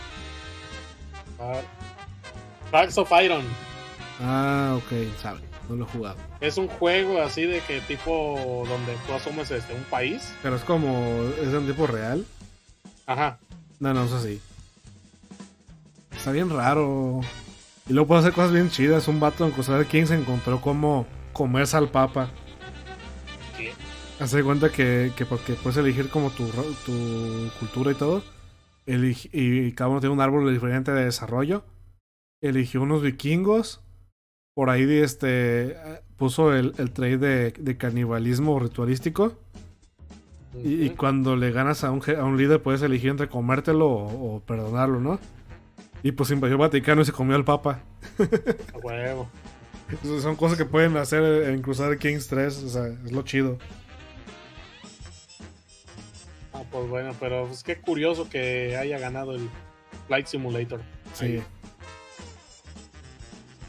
[2.71, 3.43] Barks of Iron.
[4.21, 5.39] Ah, ok, sabe.
[5.67, 6.17] No lo he jugado.
[6.39, 10.35] Es un juego así de que tipo donde tú asumes este, un país.
[10.43, 11.23] Pero es como.
[11.41, 12.27] ¿Es de un tipo real?
[13.07, 13.39] Ajá.
[13.79, 14.39] No, no, es así.
[16.15, 17.21] Está bien raro.
[17.87, 19.07] Y luego puede hacer cosas bien chidas.
[19.07, 22.29] Un vato en Crusader Kings encontró cómo comerse al papa.
[23.57, 23.73] ¿Qué?
[24.19, 26.45] Hace de cuenta que, que porque puedes elegir como tu,
[26.85, 28.23] tu cultura y todo.
[28.85, 31.63] Elige- y cada uno tiene un árbol diferente de desarrollo.
[32.41, 33.81] Eligió unos vikingos.
[34.55, 35.75] Por ahí este
[36.17, 39.33] puso el, el trade de, de canibalismo ritualístico.
[40.63, 44.39] Y, cuando le ganas a un, a un líder puedes elegir entre comértelo o, o
[44.41, 45.19] perdonarlo, ¿no?
[46.03, 47.81] Y pues invadió el Vaticano y se comió al Papa.
[48.73, 49.29] A huevo.
[50.21, 52.63] Son cosas que pueden hacer en Crusader Kings 3.
[52.63, 53.57] O sea, es lo chido.
[56.71, 59.47] Pues bueno, pero es que curioso que haya ganado el
[60.07, 60.81] Flight Simulator.
[61.13, 61.41] Sí.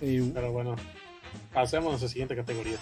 [0.01, 0.77] Y Pero bueno,
[1.53, 2.79] pasemos a la siguiente categoría.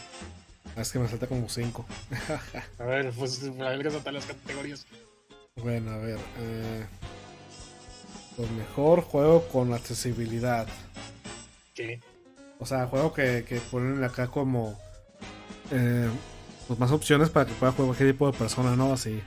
[0.76, 1.84] es que me salta como 5.
[2.78, 4.86] A ver, pues a ver qué son las categorías.
[5.56, 6.18] Bueno, a ver.
[6.38, 6.84] Eh,
[8.36, 10.66] pues mejor juego con accesibilidad.
[11.74, 12.00] ¿Qué?
[12.58, 14.78] O sea, juego que, que ponen acá como.
[15.70, 16.08] eh,
[16.68, 18.92] pues más opciones para que pueda jugar cualquier tipo de persona, ¿no?
[18.92, 19.20] Así.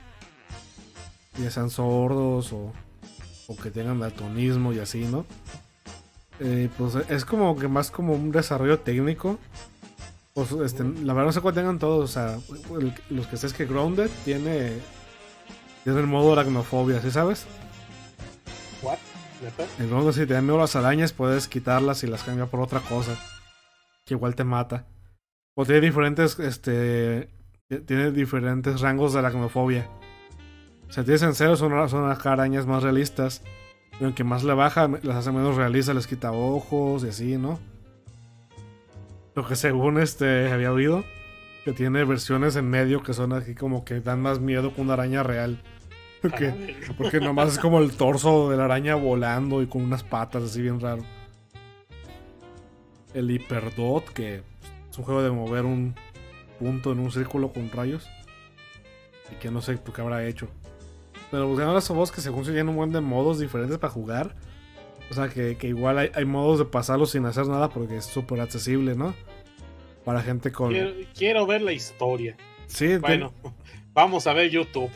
[1.38, 2.72] Ya sean sordos o,
[3.46, 5.26] o que tengan daltonismo y así, ¿no?
[6.40, 9.38] Eh, pues es como que más como un desarrollo técnico.
[10.34, 12.10] Pues este, la verdad no sé cuál tengan todos.
[12.10, 12.38] O sea,
[12.78, 14.72] el- los que sé es que Grounded tiene.
[15.84, 17.46] Tiene el modo aracnofobia, ¿sí sabes?
[19.78, 22.80] En Grounded si te dan miedo las arañas puedes quitarlas y las cambiar por otra
[22.80, 23.16] cosa.
[24.04, 24.86] Que igual te mata.
[25.54, 27.30] O tiene diferentes, este...
[27.86, 29.88] Tiene diferentes rangos de aracnofobia.
[30.88, 33.42] O sea, tienes en cero son, son arañas más realistas.
[34.00, 37.58] Y aunque más le baja, las hace menos realistas, les quita ojos y así, ¿no?
[39.34, 41.04] Lo que según este había oído,
[41.64, 44.92] que tiene versiones en medio que son aquí como que dan más miedo que una
[44.92, 45.60] araña real.
[46.30, 50.42] Porque, porque nomás es como el torso de la araña volando y con unas patas
[50.42, 51.04] así bien raro.
[53.14, 54.42] El Hyperdot, que
[54.90, 55.94] es un juego de mover un
[56.58, 58.08] punto en un círculo con rayos.
[59.32, 60.48] Y que no sé qué habrá hecho.
[61.30, 64.34] Pero buscando las voz que según se tienen un buen de modos diferentes para jugar.
[65.10, 68.04] O sea que, que igual hay, hay modos de pasarlo sin hacer nada porque es
[68.04, 69.14] súper accesible, ¿no?
[70.04, 70.70] Para gente con...
[70.70, 72.36] Quiero, quiero ver la historia.
[72.66, 73.32] Sí, Bueno,
[73.92, 74.90] vamos a ver YouTube.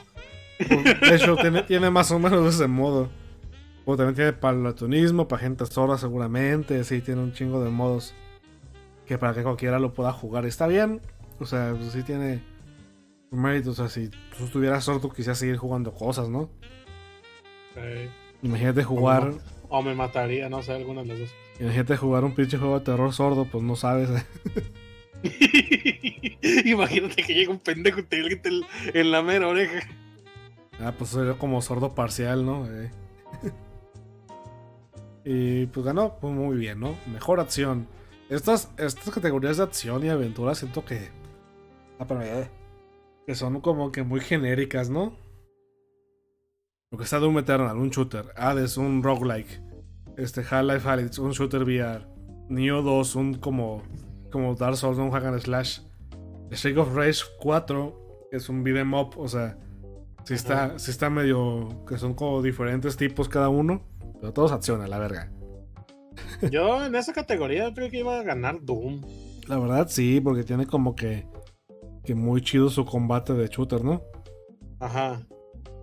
[0.69, 3.09] De hecho, tiene, tiene más o menos ese modo.
[3.85, 6.83] O también tiene para el latonismo, para gente sorda seguramente.
[6.85, 8.15] Sí, tiene un chingo de modos.
[9.07, 10.47] Que para que cualquiera lo pueda jugar.
[10.47, 11.01] Está bien.
[11.39, 12.43] O sea, pues sí tiene
[13.31, 13.71] mérito.
[13.71, 16.51] O sea, si tú estuvieras sordo, quisieras seguir jugando cosas, ¿no?
[17.77, 18.09] Eh,
[18.43, 19.33] Imagínate jugar.
[19.69, 21.31] o me mataría, no sé, alguna de las dos.
[21.59, 24.09] Imagínate jugar un pinche juego de terror sordo, pues no sabes.
[26.65, 28.49] Imagínate que llega un pendejo y te grita
[28.95, 29.87] en la mera oreja.
[30.83, 32.67] Ah, pues sería como sordo parcial, ¿no?
[32.71, 32.91] Eh.
[35.25, 36.97] y pues ganó pues, muy bien, ¿no?
[37.13, 37.87] Mejor acción.
[38.31, 41.11] Estas, estas categorías de acción y aventura siento que.
[41.99, 42.49] Ah, pero eh,
[43.27, 45.17] Que son como que muy genéricas, ¿no?
[46.91, 48.33] Lo que está Doom Eternal, un shooter.
[48.37, 49.61] Hades, un roguelike.
[50.17, 52.07] Este, Half-Life Alyx, un shooter VR.
[52.49, 53.83] Neo 2, un como.
[54.33, 55.81] Como Dark Souls, un hack and slash.
[56.53, 59.59] Streak of Rage 4, que es un beat'em up, o sea.
[60.25, 61.85] Sí está, sí está medio.
[61.87, 63.83] que son como diferentes tipos cada uno.
[64.21, 65.31] Pero todos acción a la verga.
[66.51, 69.03] Yo en esa categoría creo que iba a ganar Doom.
[69.47, 71.27] La verdad sí, porque tiene como que.
[72.05, 74.03] que muy chido su combate de shooter, ¿no?
[74.79, 75.21] Ajá.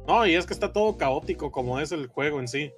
[0.08, 2.72] No, y es que está todo caótico como es el juego en sí.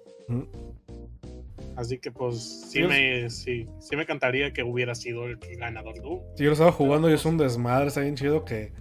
[1.75, 6.19] Así que pues sí me, sí, sí me encantaría que hubiera sido el ganador Doom.
[6.35, 8.73] Sí, yo lo estaba jugando y es un desmadre, está bien chido que,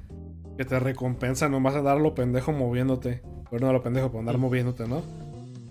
[0.58, 3.22] que te recompensa nomás a dar lo pendejo moviéndote.
[3.50, 5.02] Pero no lo pendejo, pero andar moviéndote, ¿no?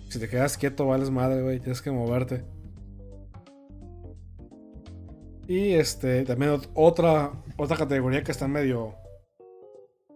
[0.08, 2.42] Si te quedas quieto, vales madre, güey, tienes que moverte.
[5.46, 8.94] Y este, también ot- otra, otra categoría que está medio,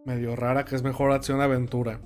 [0.04, 2.00] medio rara, que es mejor acción-aventura.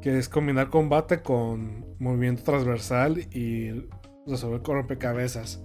[0.00, 3.88] Que es combinar combate con movimiento transversal y
[4.26, 5.62] resolver con rompecabezas.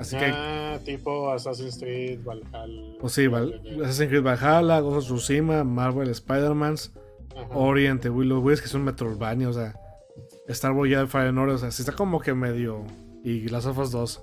[0.00, 2.96] Así que ah, tipo Assassin's Creed, Valhalla.
[3.00, 6.76] Pues sí, Val- Assassin's Creed Valhalla, Ghost of Tsushima, Marvel Spider-Man,
[7.36, 7.48] Ajá.
[7.54, 9.74] Ori and the Will of Wisps, que es un Metroidvania, o sea,
[10.48, 12.82] Star Wars Jedi Fallen Order, o sea, sí está como que medio.
[13.22, 14.22] Y Last of Us 2.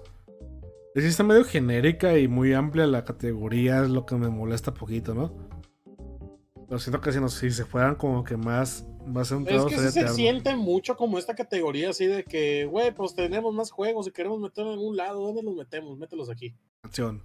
[0.95, 4.73] Y sí está medio genérica y muy amplia la categoría, es lo que me molesta
[4.73, 5.31] poquito, ¿no?
[6.67, 9.77] Pero siento que si, nos, si se fueran como que más, más Es centrados que
[9.79, 14.07] sí se siente mucho como esta categoría así de que, güey, pues tenemos más juegos
[14.07, 15.21] y queremos meterlos en algún lado.
[15.25, 15.97] ¿Dónde los metemos?
[15.97, 16.53] Mételos aquí.
[16.83, 17.21] acción.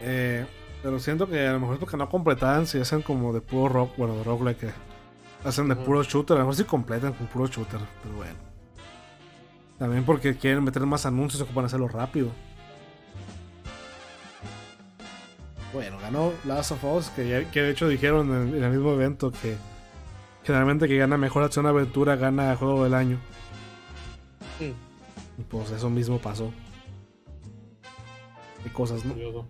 [0.00, 0.44] Eh,
[0.82, 3.68] pero siento que a lo mejor es porque no completaban, si hacen como de puro
[3.68, 4.70] rock, bueno, de rock que
[5.44, 8.34] hacen de puro shooter, a lo mejor sí completan con puro shooter, pero bueno.
[9.78, 12.30] También porque quieren meter más anuncios y ocupan hacerlo rápido.
[15.72, 18.92] Bueno, ganó Last of Us, que, ya- que de hecho dijeron en, en el mismo
[18.92, 19.56] evento que
[20.44, 23.18] generalmente que gana mejor acción aventura gana juego del año.
[24.60, 26.52] Mm, Y pues eso mismo pasó.
[28.62, 29.12] Qué cosas, ¿no?
[29.14, 29.46] curioso.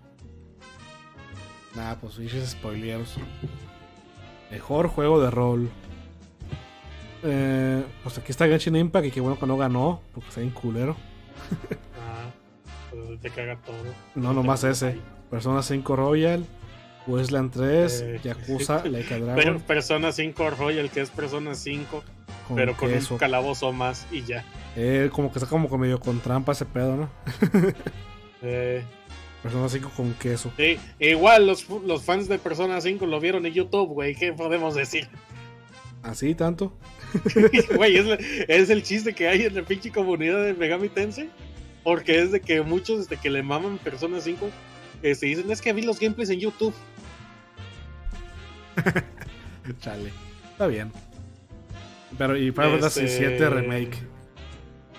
[1.75, 3.17] Nah, pues pinches spoileros.
[4.51, 5.71] Mejor juego de rol.
[7.25, 10.53] Eh, pues aquí está Genshin Impact y qué bueno que no ganó, porque está bien
[10.53, 10.97] culero.
[12.01, 12.31] Ah,
[12.91, 13.77] pues te caga todo.
[14.15, 14.99] No, nomás ese.
[15.31, 16.45] Persona 5 Royal,
[17.07, 22.05] Wasteland 3, Eh, Yakuza, Like a Pero Dragon, Persona 5 Royal, que es Persona 5,
[22.49, 23.15] con pero con queso.
[23.15, 24.45] un calabozo más y ya.
[24.77, 27.11] Eh, como que está como medio con trampa ese pedo, ¿no?
[28.45, 28.83] Eh,
[29.43, 30.53] Persona 5 con queso.
[30.57, 34.15] sí, igual los, los fans de Persona 5 lo vieron en YouTube, güey.
[34.15, 35.09] ¿Qué podemos decir?
[36.03, 36.77] ¿Así tanto?
[37.77, 38.07] Güey, es,
[38.49, 41.31] es el chiste que hay en la pinche comunidad de Megami Tensei.
[41.85, 44.49] Porque es de que muchos este, que le maman Persona 5
[45.03, 46.75] este, dicen, es que vi los gameplays en YouTube.
[49.81, 50.11] Chale.
[50.53, 50.93] Está bien.
[52.19, 53.97] Pero, y Final Fantasy Este- 7 Remake.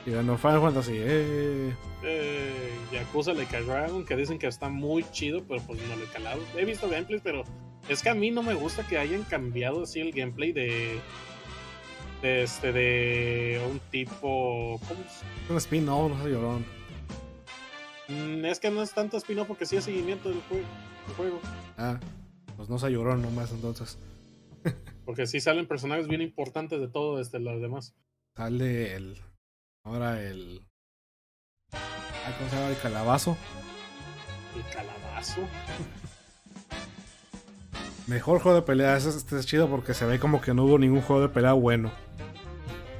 [0.05, 1.73] Y ganó Final Fantasy, eh.
[2.03, 6.07] Eh, Yakuza a Dragon, que dicen que está muy chido, pero pues no lo he
[6.07, 6.41] calado.
[6.57, 7.43] He visto gameplays, pero
[7.87, 10.99] es que a mí no me gusta que hayan cambiado así el gameplay de.
[12.21, 14.79] de este, de un tipo.
[14.87, 15.49] ¿Cómo es?
[15.49, 16.65] Un spin, no, se llorón.
[18.09, 20.65] Mm, Es que no es tanto spin-off porque sí es seguimiento del juego.
[21.07, 21.39] del juego.
[21.77, 21.99] Ah,
[22.57, 23.97] pues no se llorón nomás entonces.
[25.05, 27.93] Porque sí salen personajes bien importantes de todo este, los demás.
[28.37, 29.21] Sale el.
[29.83, 30.65] Ahora el.
[31.73, 32.69] ah, ¿Cómo se llama?
[32.69, 33.37] El calabazo.
[34.55, 35.41] El calabazo.
[38.07, 38.97] Mejor juego de pelea.
[38.97, 41.53] Este, este es chido porque se ve como que no hubo ningún juego de pelea
[41.53, 41.91] bueno.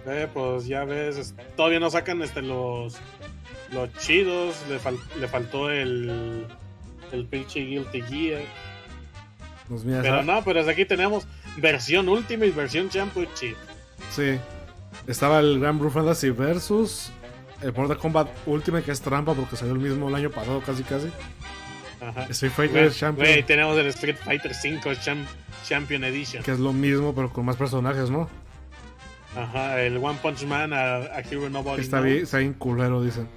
[0.05, 2.95] Eh, pues ya ves, es- todavía no sacan este, los,
[3.73, 4.55] los chidos.
[4.69, 6.45] Le, fal- le faltó el,
[7.11, 8.41] el pinche Guilty Gear.
[9.69, 11.25] Pues mira, Pero no, pero desde aquí tenemos
[11.57, 13.55] versión Ultimate y versión Championship.
[14.11, 14.37] sí.
[15.07, 17.11] Estaba el Grand Blue Fantasy versus
[17.61, 20.83] el Mortal Kombat Ultimate, que es trampa porque salió el mismo el año pasado, casi
[20.83, 21.07] casi.
[21.99, 22.23] Ajá.
[22.29, 25.25] Street Fighter Güey, Champion, güey, tenemos el Street Fighter 5 Cham-
[25.67, 26.43] Champion Edition.
[26.43, 28.29] que es lo mismo, pero con más personajes, ¿no?
[29.35, 32.11] Ajá, el One Punch Man a, a Hero Nobody Está Knows.
[32.11, 33.27] bien, está bien culero, dicen.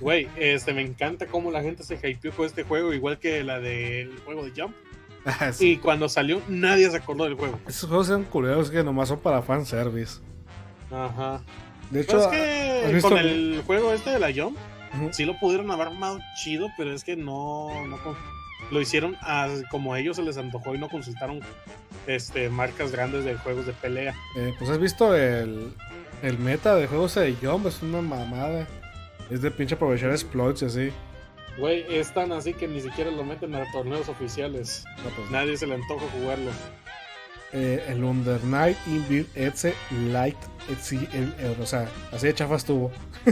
[0.00, 3.60] Güey, este, me encanta cómo la gente se hypeó con este juego, igual que la
[3.60, 4.74] del juego de Jump.
[5.52, 5.72] Sí.
[5.72, 7.58] Y cuando salió, nadie se acordó del juego.
[7.68, 10.20] Esos juegos sean culeros que nomás son para fanservice.
[10.90, 11.42] Ajá.
[11.90, 14.56] De Pero hecho, es que ¿has visto con el- juego este de la Jump,
[15.12, 17.98] sí lo pudieron haber armado chido, pero es que no, no
[18.70, 21.40] lo hicieron a- como a ellos se les antojó y no consultaron
[22.06, 24.14] este marcas grandes de juegos de pelea.
[24.36, 25.72] Eh, pues has visto el,
[26.22, 28.66] el meta de juegos de Jump, es una mamada.
[29.30, 30.92] Es de pinche aprovechar exploits y así.
[31.58, 34.84] Güey, es tan así que ni siquiera lo meten a torneos oficiales.
[35.04, 36.50] No, pues, Nadie se le antoja jugarlo.
[37.52, 39.74] eh, el Under Night Invir Etze
[40.08, 40.36] Light
[41.12, 42.90] el, el- o sea, así de chafa estuvo.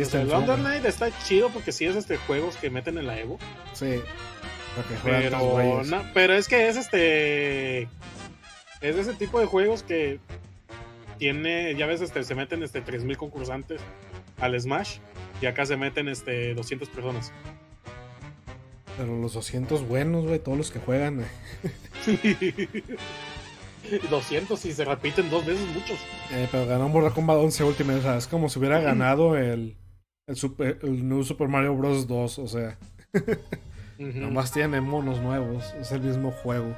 [0.00, 0.54] O está sea, el en forma.
[0.54, 3.38] Under Night está chido porque sí es este juegos que meten en la Evo.
[3.72, 4.00] Sí.
[5.02, 7.82] Pero, no, pero es que es este.
[8.80, 10.20] Es de ese tipo de juegos que
[11.20, 11.76] tiene.
[11.76, 13.80] Ya ves, este, se meten este 3000 concursantes
[14.40, 14.96] al Smash.
[15.40, 17.32] Y acá se meten este 200 personas.
[18.96, 21.20] Pero los 200 buenos, güey, todos los que juegan.
[21.20, 21.26] eh.
[24.10, 25.98] 200 y se repiten dos veces muchos.
[26.32, 27.98] Eh, pero ganó Mortal Kombat 11 Ultimate.
[27.98, 29.76] O sea, es como si hubiera ganado el,
[30.26, 32.06] el, super, el New Super Mario Bros.
[32.06, 32.38] 2.
[32.38, 32.78] O sea,
[33.14, 33.32] Ujú.
[34.18, 35.74] nomás tiene monos nuevos.
[35.80, 36.74] Es el mismo juego.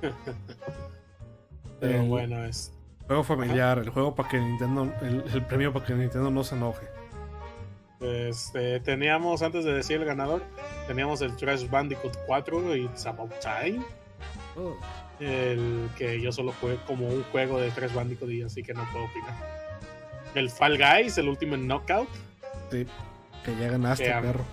[1.80, 2.72] Pero el- bueno, es.
[3.06, 6.54] Juego familiar, el juego para que Nintendo, el, el premio para que Nintendo no se
[6.54, 6.86] enoje.
[8.00, 10.42] Este, teníamos, antes de decir el ganador,
[10.86, 13.82] teníamos el Trash Bandicoot 4 y It's About Time.
[15.20, 18.84] El que yo solo jugué como un juego de Trash Bandicoot y así que no
[18.92, 19.34] puedo opinar.
[20.34, 22.08] El Fall Guys, el último Knockout.
[22.70, 22.86] Sí,
[23.44, 24.44] que ya ganaste, Que, perro.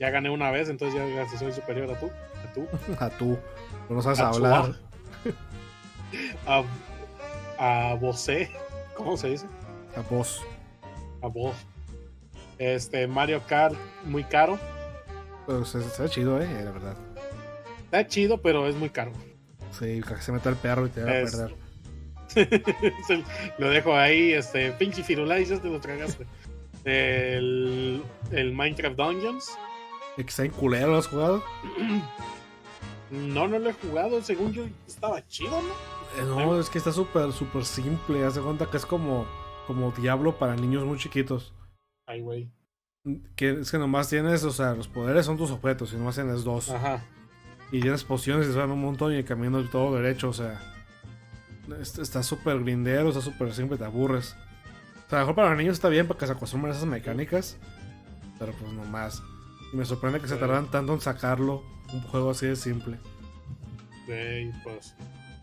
[0.00, 2.10] Ya gané una vez, entonces ya, soy superior a tú.
[2.42, 2.66] A tú.
[2.98, 3.38] A tú.
[3.88, 4.74] No sabes A hablar.
[7.62, 8.50] A, Bosé.
[8.96, 9.46] ¿Cómo se dice?
[9.96, 10.42] A vos.
[11.22, 11.54] A vos.
[12.58, 14.58] Este, Mario Kart, muy caro.
[15.64, 16.96] Se- está chido, eh, la verdad.
[17.84, 19.12] Está chido, pero es muy caro.
[19.78, 21.54] Sí, se mete el perro y te va a perder.
[23.58, 26.26] Lo dejo ahí, este, pinche Firulais, ya te lo tragaste.
[26.84, 29.50] El, el Minecraft Dungeons.
[30.16, 31.42] ¿Y que está en culero lo has jugado?
[33.10, 35.74] No, no lo he jugado, según yo estaba chido, ¿no?
[36.18, 38.24] Eh, no, es que está súper, súper simple.
[38.24, 39.26] Haz de cuenta que es como,
[39.66, 41.52] como Diablo para niños muy chiquitos.
[42.06, 42.50] Ay, güey.
[43.36, 46.44] Que es que nomás tienes, o sea, los poderes son tus objetos y nomás tienes
[46.44, 46.70] dos.
[46.70, 47.04] Ajá.
[47.72, 50.32] Y tienes pociones y se van un montón y el camino es todo derecho, o
[50.32, 50.60] sea.
[51.80, 54.36] es- Está súper grindero, está súper simple, te aburres.
[55.06, 56.76] O sea, a lo mejor para los niños está bien para que se acostumbren a
[56.76, 57.56] esas mecánicas.
[58.38, 59.22] Pero pues nomás.
[59.72, 61.62] Y me sorprende que se tardan tanto en sacarlo.
[61.92, 62.98] Un juego así de simple.
[64.06, 64.94] Sí, pues,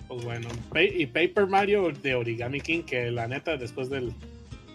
[0.10, 0.49] pues bueno.
[0.76, 4.12] Y Paper Mario de Origami King, que la neta, después del,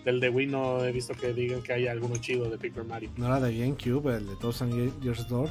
[0.04, 3.10] del de Wii no he visto que digan que hay alguno chido de Paper Mario.
[3.16, 5.50] No era de GameCube, el de Thousand Years Door.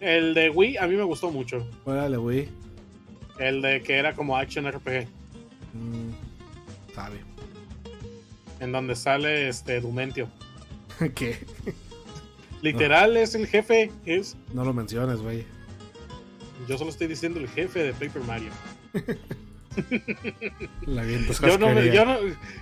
[0.00, 1.64] El de Wii a mí me gustó mucho.
[1.84, 2.48] Órale, güey.
[3.38, 5.06] El de que era como Action RPG.
[5.74, 7.18] Mm, sabe.
[8.60, 10.28] En donde sale este Dumentio.
[11.14, 11.36] ¿Qué?
[12.62, 13.90] Literal es el jefe.
[14.06, 15.44] Es, No lo menciones, güey.
[16.66, 18.50] yo solo estoy diciendo el jefe de Paper Mario.
[20.86, 22.16] La Yo no, me- yo, no,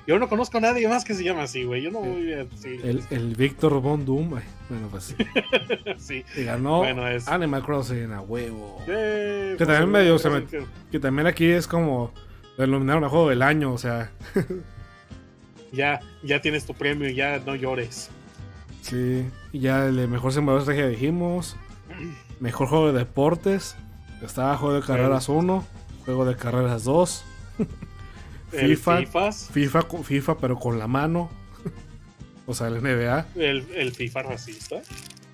[0.07, 1.83] yo no conozco a nadie más que se llama así, güey.
[1.83, 2.41] Yo no voy a.
[2.65, 4.35] El, el Víctor Von Doom.
[4.35, 5.17] ay, bueno, pues sí.
[5.99, 6.25] sí.
[6.37, 8.83] Y ganó Bueno, es- Animal Crossing a huevo.
[8.87, 12.13] Eh, Que pues, también medio se me- que- Que también aquí es como.
[12.59, 14.11] Lo nominaron a juego del año, o sea.
[15.71, 18.09] Ya, ya tienes tu premio, ya no llores.
[18.81, 19.27] Sí.
[19.53, 21.57] Y ya el mejor simulador de estrategia dijimos.
[22.41, 23.77] Mejor juego de deportes.
[24.23, 25.67] Estaba juego de carreras 1.
[26.09, 27.25] Juego de carreras 2.
[28.53, 28.97] El FIFA.
[29.01, 31.29] FIFAs, FIFA, FIFA pero con la mano.
[32.47, 33.27] o sea, el NBA.
[33.35, 34.81] el, el FIFA racista.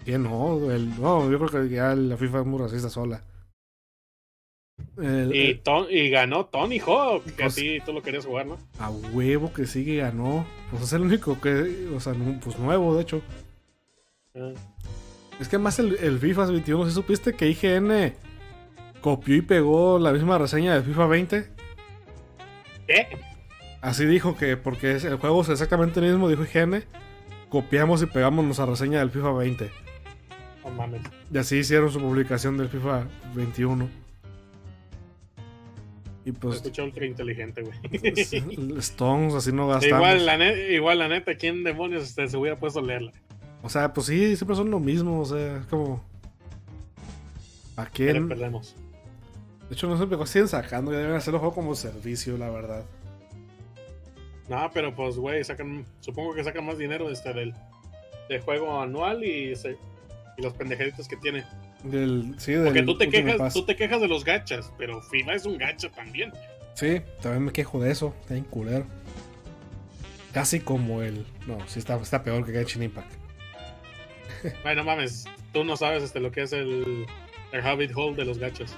[0.04, 3.22] Que no, el, no, yo creo que ya la FIFA es muy racista sola.
[4.98, 8.46] El- Y, Ton- y ganó Tony Hawk, que Pues- a ti tú lo querías jugar,
[8.46, 8.58] ¿no?
[8.80, 10.44] a huevo que sí que ganó.
[10.72, 13.22] Pues es el único que, o sea, pues nuevo, de hecho.
[14.34, 14.50] Ah,
[15.38, 18.12] Es que más el, el FIFA 21, ¿sí supiste que IGN
[19.04, 21.50] copió y pegó la misma reseña de FIFA 20?
[22.86, 23.06] ¿Qué?
[23.82, 26.84] Así dijo que, porque el juego es exactamente el mismo, dijo IGN.
[27.50, 29.70] Copiamos y pegamos nuestra reseña del FIFA 20.
[30.64, 31.02] No mames.
[31.30, 33.90] Y así hicieron su publicación del FIFA 21.
[36.24, 37.76] Y pues, escucha ultra inteligente, güey.
[38.78, 39.98] Stones, así no gastamos.
[39.98, 43.12] igual, la net- igual, la neta, ¿quién demonios este, se hubiera puesto a leerla?
[43.62, 46.02] O sea, pues sí, siempre son lo mismo, o sea, es como...
[47.76, 48.28] ¿A quién?
[48.28, 48.74] perdemos.
[49.68, 52.50] De hecho, no sé por qué siguen sacando, ya deben hacerlo juego como servicio, la
[52.50, 52.84] verdad.
[54.48, 57.54] No, pero pues, güey, sacan, supongo que sacan más dinero este del,
[58.28, 59.78] del juego anual y, se-
[60.36, 61.44] y los pendejaditos que tiene.
[61.82, 65.34] Del, sí, del Porque tú te, quejas, tú te quejas de los gachas, pero FIFA
[65.34, 66.32] es un gacha también.
[66.74, 68.84] Sí, también me quejo de eso, está culero.
[70.32, 71.24] Casi como el...
[71.46, 73.12] No, sí está, está peor que Genshin Impact.
[74.62, 77.06] Bueno, mames, tú no sabes este, lo que es el,
[77.52, 78.74] el Habit Hole de los gachas.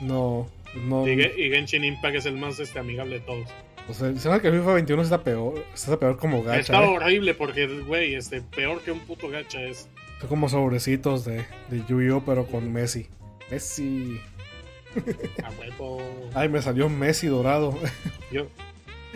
[0.00, 0.48] No,
[0.84, 1.06] no...
[1.06, 3.48] Y, y Genshin Impact es el más este, amigable de todos.
[3.88, 6.84] O sea, se ve que el FIFA 21 está peor, está peor como gacha, Está
[6.84, 6.88] ¿eh?
[6.88, 9.88] horrible porque, güey, este, peor que un puto gacha es.
[10.20, 13.06] Son como sobrecitos de, de Yu-Gi-Oh, pero con Messi.
[13.50, 14.20] Messi...
[15.44, 16.02] A huevo.
[16.34, 17.78] Ay, me salió Messi dorado.
[18.30, 18.46] Yo,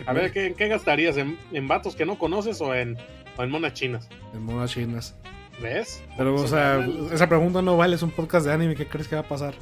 [0.06, 1.16] a ver, ¿qué, ¿en qué gastarías?
[1.16, 2.96] ¿En, en vatos que no conoces o en,
[3.36, 4.08] o en monas chinas?
[4.32, 5.14] en monas chinas.
[5.60, 6.02] ¿Ves?
[6.16, 9.06] Pero, o Se sea, esa pregunta no vale, es un podcast de anime, ¿qué crees
[9.06, 9.54] que va a pasar?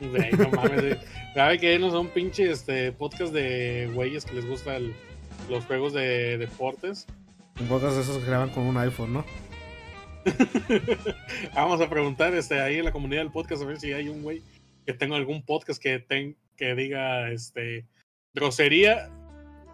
[0.00, 0.98] Güey, no mames.
[1.34, 4.92] ¿Sabe que no son pinches este, podcast de güeyes que les gustan
[5.50, 7.06] los juegos de deportes?
[7.60, 9.24] Un podcast de esos que graban con un iPhone, ¿no?
[11.54, 14.22] Vamos a preguntar este, ahí en la comunidad del podcast a ver si hay un
[14.22, 14.42] güey
[14.86, 17.86] que tenga algún podcast que, ten, que diga este,
[18.34, 19.10] grosería,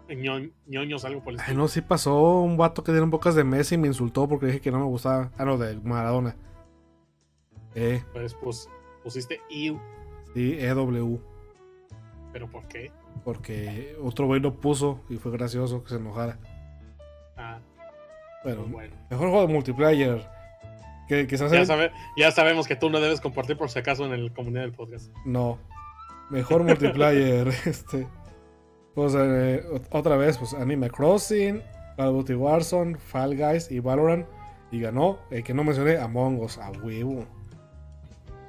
[0.09, 3.43] ño- ñoños, algo por el Ay, no, sí pasó un vato que dieron pocas de
[3.43, 5.31] Messi y me insultó porque dije que no me gustaba.
[5.37, 6.35] Ah, no, de Maradona.
[7.75, 8.69] Eh, Pues, pues
[9.03, 9.79] pusiste IU,
[10.35, 11.19] sí, EW.
[12.31, 12.91] pero ¿por qué?
[13.23, 16.37] Porque otro güey lo puso y fue gracioso que se enojara.
[17.37, 17.59] Ah,
[18.43, 18.95] Pero, pues bueno.
[19.09, 20.27] mejor juego de multiplayer.
[21.07, 24.23] Que Ya, el- sabe, ya sabemos que tú no debes compartir por si acaso en
[24.25, 25.11] la comunidad del podcast.
[25.25, 25.57] No.
[26.29, 27.47] Mejor multiplayer.
[27.65, 28.07] este.
[28.95, 31.61] Pues eh, ot- otra vez, pues Anime Crossing,
[31.97, 34.25] Call of Duty Warzone, Fall Guys y Valorant.
[34.71, 37.25] Y ganó, el que no mencioné, Among Us, a huevo.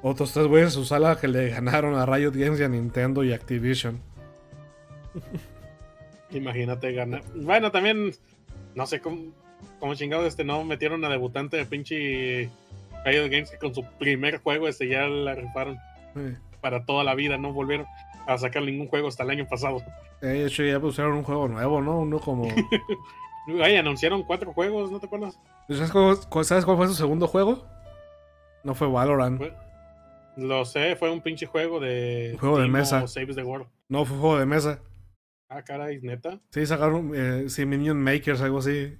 [0.01, 3.23] Otros tres güeyes en su sala que le ganaron a Riot Games y a Nintendo
[3.23, 3.99] y Activision.
[6.31, 7.23] Imagínate ganar.
[7.35, 8.11] Bueno, también,
[8.75, 9.31] no sé cómo,
[9.79, 12.49] cómo chingados este no metieron a debutante de pinche
[13.05, 15.77] Riot Games que con su primer juego este ya la rifaron
[16.61, 17.85] para toda la vida, no volvieron
[18.27, 19.77] a sacar ningún juego hasta el año pasado.
[20.21, 21.99] eh, de hecho, ya pusieron un juego nuevo, ¿no?
[21.99, 22.47] Uno como.
[23.63, 25.39] Ay, anunciaron cuatro juegos, ¿no te acuerdas?
[25.69, 25.91] ¿Sabes
[26.29, 27.65] cuál, ¿Sabes cuál fue su segundo juego?
[28.63, 29.37] No fue Valorant.
[29.37, 29.53] Fue-
[30.37, 32.37] Lo sé, fue un pinche juego de.
[32.39, 33.07] Juego de mesa.
[33.07, 33.67] Saves the World.
[33.89, 34.79] No, fue juego de mesa.
[35.49, 36.39] Ah, caray, neta.
[36.51, 37.11] Sí, sacaron.
[37.15, 38.95] Eh, sí, Minion Makers, algo así.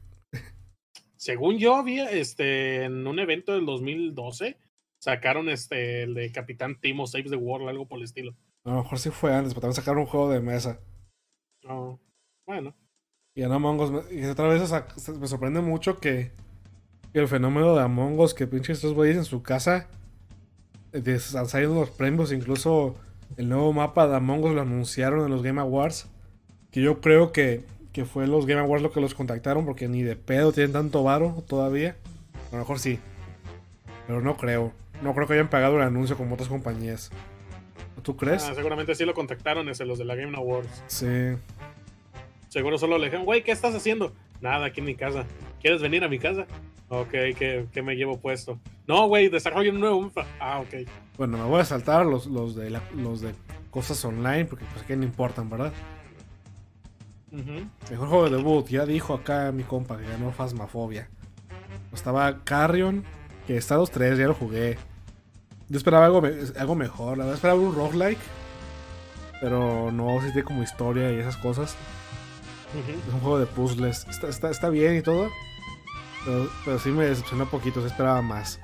[1.16, 4.58] Según yo había, este, en un evento del 2012,
[5.00, 8.36] sacaron este, el de Capitán Timo Saves the World, algo por el estilo.
[8.64, 10.80] A lo mejor sí fue antes, pero también sacaron un juego de mesa.
[11.64, 12.00] No,
[12.48, 12.76] bueno.
[13.36, 14.62] Y en Among Us, y otra vez
[15.20, 16.32] me sorprende mucho que,
[17.14, 19.90] que el fenómeno de Among Us, que pinches estos güeyes en su casa
[20.94, 22.96] han salido los premios, incluso
[23.38, 26.10] el nuevo mapa de Among Us lo anunciaron en los Game Awards.
[26.72, 27.64] Que yo creo que,
[27.94, 31.04] que fue los Game Awards lo que los contactaron, porque ni de pedo tienen tanto
[31.04, 31.96] varo todavía.
[32.50, 33.00] A lo mejor sí,
[34.08, 34.74] pero no creo.
[35.02, 37.12] No creo que hayan pagado el anuncio como otras compañías.
[38.02, 38.44] ¿Tú crees?
[38.44, 40.84] Ah, seguramente sí lo contactaron ese, los de la Game Awards.
[40.88, 41.36] Sí.
[42.48, 44.14] Seguro solo le dijeron, güey, ¿qué estás haciendo?
[44.40, 45.26] Nada, aquí en mi casa.
[45.62, 46.48] ¿Quieres venir a mi casa?
[46.90, 48.60] Ok, ¿qué, qué me llevo puesto?
[48.88, 50.12] No, güey, desarrollo un nuevo.
[50.40, 50.88] Ah, ok.
[51.18, 53.36] Bueno, me voy a saltar los, los, de, la- los de
[53.70, 55.74] cosas online porque pues que no importan, ¿verdad?
[57.92, 61.10] Mejor juego de debut, ya dijo acá mi compa que ganó Phasmophobia.
[61.94, 63.04] Estaba Carrion,
[63.46, 64.78] que está 2-3, ya lo jugué.
[65.70, 68.20] Yo esperaba algo, me- algo mejor, la verdad esperaba un roguelike.
[69.42, 71.76] Pero no, si tiene como historia y esas cosas.
[73.08, 74.08] Es un juego de puzzles.
[74.10, 75.30] Está, está, está bien y todo.
[76.26, 78.60] Pero, pero sí me decepcionó poquito, se esperaba más.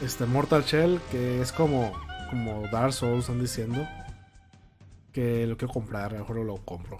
[0.00, 1.92] Este Mortal Shell, que es como,
[2.30, 3.86] como Dark Souls, están diciendo.
[5.12, 6.98] Que lo quiero comprar, a lo mejor lo compro.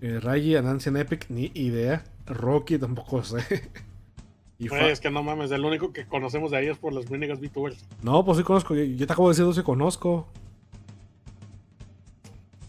[0.00, 2.04] Eh, Raigi and Ancient Epic, ni idea.
[2.26, 3.70] Rocky tampoco sé.
[4.58, 7.40] y es que no mames, el único que conocemos de ahí es por las Minigas
[7.40, 7.84] VTubers.
[8.02, 8.74] No, pues sí conozco.
[8.74, 10.26] Yo yo te acabo de decir si conozco.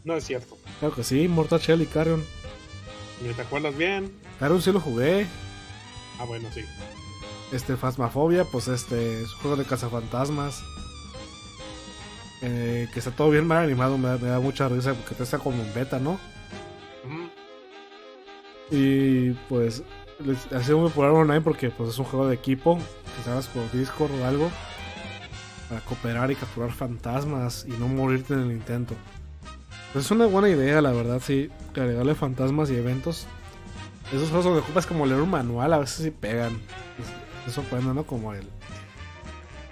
[0.03, 0.57] No es cierto.
[0.79, 2.23] Claro que sí, Mortal Shell y Carrion.
[3.25, 4.11] Ni te acuerdas bien.
[4.39, 5.25] Carrion sí lo jugué.
[6.19, 6.61] Ah, bueno, sí.
[7.51, 10.63] Este Phasmophobia, pues este es un juego de cazafantasmas.
[12.41, 15.23] Eh, que está todo bien mal animado, me da, me da mucha risa porque te
[15.23, 16.19] está como en beta, ¿no?
[18.69, 19.83] Y pues
[20.53, 23.71] ha sido muy popular online porque pues es un juego de equipo, que sabes por
[23.71, 24.51] Discord o algo,
[25.69, 28.95] para cooperar y capturar fantasmas y no morirte en el intento.
[29.93, 33.25] Pues es una buena idea, la verdad, sí, agregarle fantasmas y eventos.
[34.11, 36.59] Esos juegos donde ocupas como leer un manual, a veces sí pegan.
[37.47, 38.03] Es- Eso sorprende, ¿no?
[38.05, 38.47] Como el.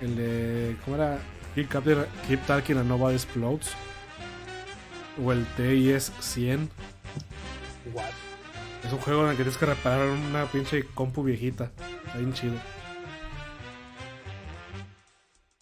[0.01, 0.76] El de.
[0.84, 1.19] ¿Cómo era?
[1.53, 3.71] Keep, Captain- Keep Talking and Nobody Explodes.
[5.23, 6.69] O el TIS 100.
[7.93, 8.03] What?
[8.84, 11.71] Es un juego en el que tienes que reparar una pinche compu viejita.
[12.05, 12.55] Está bien chido.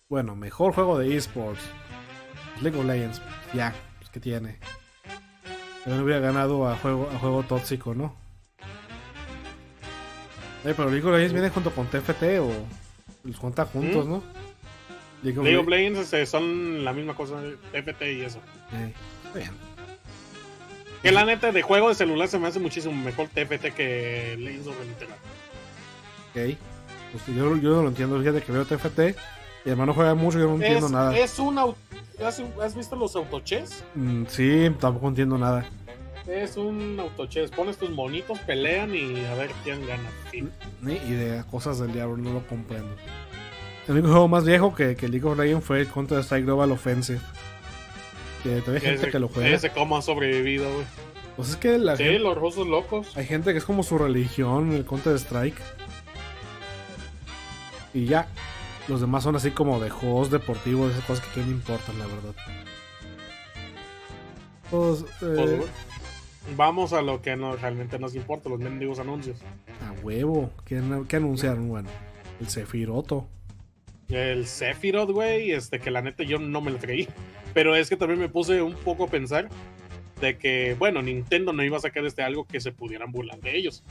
[0.09, 1.61] Bueno, mejor juego de esports.
[2.61, 3.21] League of Legends.
[3.53, 4.57] Ya, pues que tiene.
[5.83, 8.15] También hubiera ganado a juego, a juego tóxico, ¿no?
[10.65, 12.51] Eh, pero League of Legends viene junto con TFT o
[13.23, 14.09] los cuenta juntos, ¿Mm?
[14.09, 14.23] ¿no?
[15.23, 17.35] League of League of Le- Legends este, son la misma cosa,
[17.73, 18.39] FT y eso.
[18.73, 18.93] Eh,
[19.35, 19.51] bien.
[21.01, 24.67] Que la neta, de juego de celular se me hace muchísimo mejor TFT que Legends
[24.67, 25.15] of Runeterra.
[26.29, 26.57] Ok.
[27.11, 28.17] Pues yo, yo no lo entiendo.
[28.19, 28.99] Fíjate que veo TFT.
[29.65, 31.17] Mi hermano juega mucho y yo no entiendo es, nada.
[31.17, 33.83] es un ¿has, has visto los autochess?
[33.95, 35.65] Mm, sí, tampoco entiendo nada.
[36.27, 37.51] Es un autochess.
[37.51, 40.09] Pones tus monitos, pelean y a ver quién gana.
[40.31, 40.51] Fin.
[40.81, 42.95] Ni idea, cosas del diablo, no lo comprendo.
[43.87, 46.71] El único juego más viejo que, que League of Legends fue el Counter Strike Global
[46.71, 47.19] Offensive.
[48.43, 49.49] Que todavía hay gente Ese, que lo juega.
[49.49, 50.85] ese cómo ha sobrevivido, güey.
[51.35, 53.17] Pues es que la Sí, gente- los rusos locos.
[53.17, 55.57] hay gente que es como su religión, el Counter Strike.
[57.93, 58.27] Y ya.
[58.87, 62.05] Los demás son así como de juegos deportivos, esas cosas que, que no importan, la
[62.05, 62.33] verdad.
[64.69, 65.69] Pues, eh, Pues,
[66.57, 69.37] Vamos a lo que no, realmente nos importa, los mendigos anuncios.
[69.81, 70.51] a huevo.
[70.65, 71.69] ¿Qué, qué anunciaron?
[71.69, 71.89] Bueno,
[72.39, 73.27] el Sephiroto.
[74.09, 77.07] El Sephiroth, güey, este que la neta yo no me lo creí.
[77.53, 79.47] Pero es que también me puse un poco a pensar
[80.19, 83.55] de que, bueno, Nintendo no iba a sacar este algo que se pudieran burlar de
[83.55, 83.83] ellos.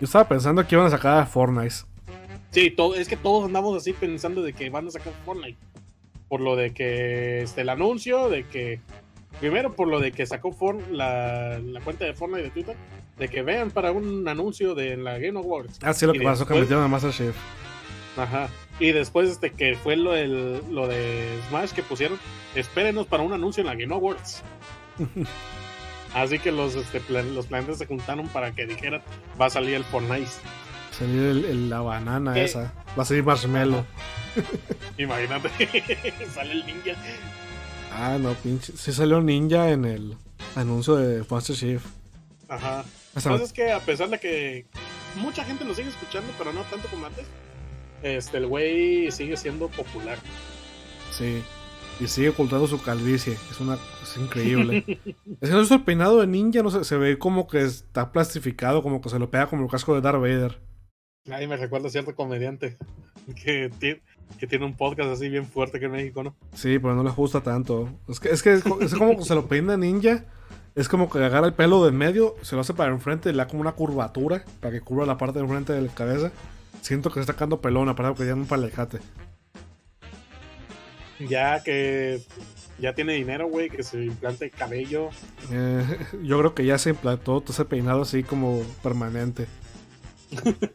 [0.00, 1.74] Yo estaba pensando que iban a sacar a Fortnite.
[2.50, 5.58] Sí, todo, es que todos andamos así pensando de que van a sacar Fortnite.
[6.28, 8.80] Por lo de que este, el anuncio, de que.
[9.40, 12.76] Primero por lo de que sacó For- la, la cuenta de Fortnite de Twitter,
[13.18, 15.78] de que vean para un anuncio de la Game Awards.
[15.82, 17.36] Ah, sí, lo Y que pasó que metieron a Masterchef.
[18.16, 18.48] Ajá.
[18.80, 22.18] Y después este que fue lo, del- lo de Smash que pusieron,
[22.54, 24.42] espérenos para un anuncio en la Game Awards.
[26.14, 29.02] Así que los, este, plan- los planetas se juntaron para que dijeran,
[29.40, 30.30] va a salir el Fortnite.
[30.92, 32.44] Salir el- el- la banana ¿Qué?
[32.44, 32.72] esa.
[32.98, 33.84] Va a salir Marshmallow.
[34.98, 35.50] Imagínate,
[36.34, 36.92] sale el ninja.
[37.98, 38.72] Ah, no, pinche.
[38.76, 40.16] Sí salió Ninja en el
[40.54, 41.84] anuncio de Masterchef.
[42.48, 42.84] Ajá.
[43.14, 44.66] Hasta- Entonces es que a pesar de que
[45.16, 47.24] mucha gente lo sigue escuchando, pero no tanto como antes,
[48.02, 50.18] este, el güey sigue siendo popular.
[51.10, 51.42] Sí.
[51.98, 53.38] Y sigue ocultando su calvicie.
[53.50, 53.78] Es una.
[54.02, 54.84] Es increíble.
[55.40, 58.12] es que no es el peinado de ninja, no sé, se ve como que está
[58.12, 60.60] plastificado, como que se lo pega como el casco de Darth Vader.
[61.30, 62.76] Ahí me recuerda a cierto comediante
[63.42, 64.02] que tiene,
[64.38, 66.34] que tiene un podcast así bien fuerte que en México, ¿no?
[66.54, 67.88] Sí, pero no le gusta tanto.
[68.08, 70.24] Es que es, que es, es como que se lo peina ninja.
[70.74, 73.38] Es como que agarra el pelo del medio, se lo hace para enfrente y le
[73.38, 76.32] da como una curvatura para que cubra la parte de enfrente de la cabeza.
[76.82, 78.98] Siento que se está sacando pelón, aparte que ya un palejate.
[81.18, 82.20] Ya que
[82.78, 85.08] ya tiene dinero, güey, que se implante cabello.
[85.50, 85.82] Eh,
[86.22, 89.46] yo creo que ya se implantó todo ese peinado así como permanente.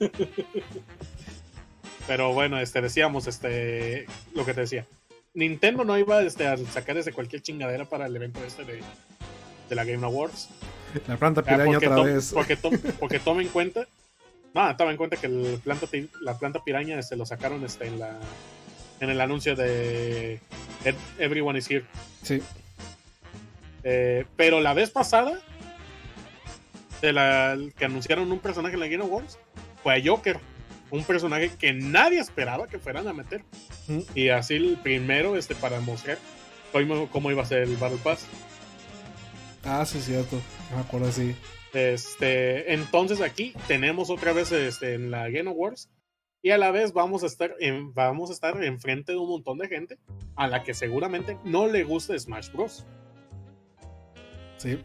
[2.12, 4.06] Pero bueno, este, decíamos, este,
[4.36, 4.86] lo que te decía.
[5.34, 8.82] Nintendo no iba este, a sacar desde cualquier chingadera para el evento este de,
[9.70, 10.50] de la Game Awards.
[11.08, 12.32] La planta Ah, piraña porque, otra to- vez.
[12.34, 13.88] porque, to- porque toma en cuenta.
[14.54, 15.88] No, toma en cuenta que el planta,
[16.20, 18.20] la planta piraña este, lo sacaron este, en, la,
[19.00, 20.42] en el anuncio de
[20.84, 21.86] Ed- Everyone is Here.
[22.24, 22.42] Sí.
[23.86, 25.40] Eh, pero la vez pasada,
[27.02, 29.40] de la, que anunciaron un personaje en la Game Awards,
[29.82, 30.42] fue a Joker.
[30.92, 33.44] Un personaje que nadie esperaba que fueran a meter.
[33.88, 34.00] Mm.
[34.14, 36.20] Y así el primero este, para mostrar
[36.72, 38.28] cómo, cómo iba a ser el Battle Pass.
[39.64, 40.40] Ah, sí, cierto.
[40.76, 41.36] Me acuerdo así.
[41.74, 45.90] Este, entonces aquí tenemos otra vez este, en la Game Awards
[46.42, 49.58] y a la vez vamos a estar en, vamos a estar enfrente de un montón
[49.58, 49.98] de gente
[50.36, 52.86] a la que seguramente no le gusta Smash Bros.
[54.58, 54.80] Sí.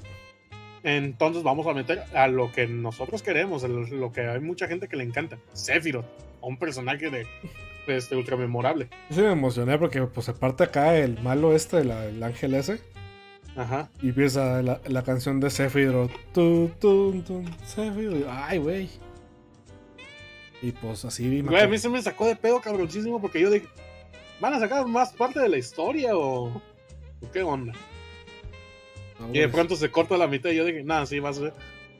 [0.87, 4.87] Entonces vamos a meter a lo que nosotros queremos, a lo, que hay mucha gente
[4.87, 6.07] que le encanta, Sephiroth,
[6.41, 7.26] un personaje de
[7.89, 8.89] este ultra memorable.
[9.11, 12.80] Yo sí me emocioné porque, pues, aparte acá el malo este, la- el ángel ese,
[13.57, 13.91] Ajá.
[14.01, 16.12] y empieza la, la canción de Sephiroth.
[16.32, 18.24] Tu, tu, tu, Sephiroth.
[18.30, 18.89] Ay, güey.
[20.62, 23.66] Y pues así Güey, a mí se me sacó de pedo cabroncísimo porque yo dije,
[24.41, 27.72] ¿van a sacar más parte de la historia o, o qué onda?
[29.18, 31.32] No, Y de pronto se corta la mitad y yo dije, nada, sí, va a,
[31.34, 31.52] ser-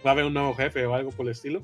[0.05, 1.63] va a haber un nuevo jefe o algo por el estilo.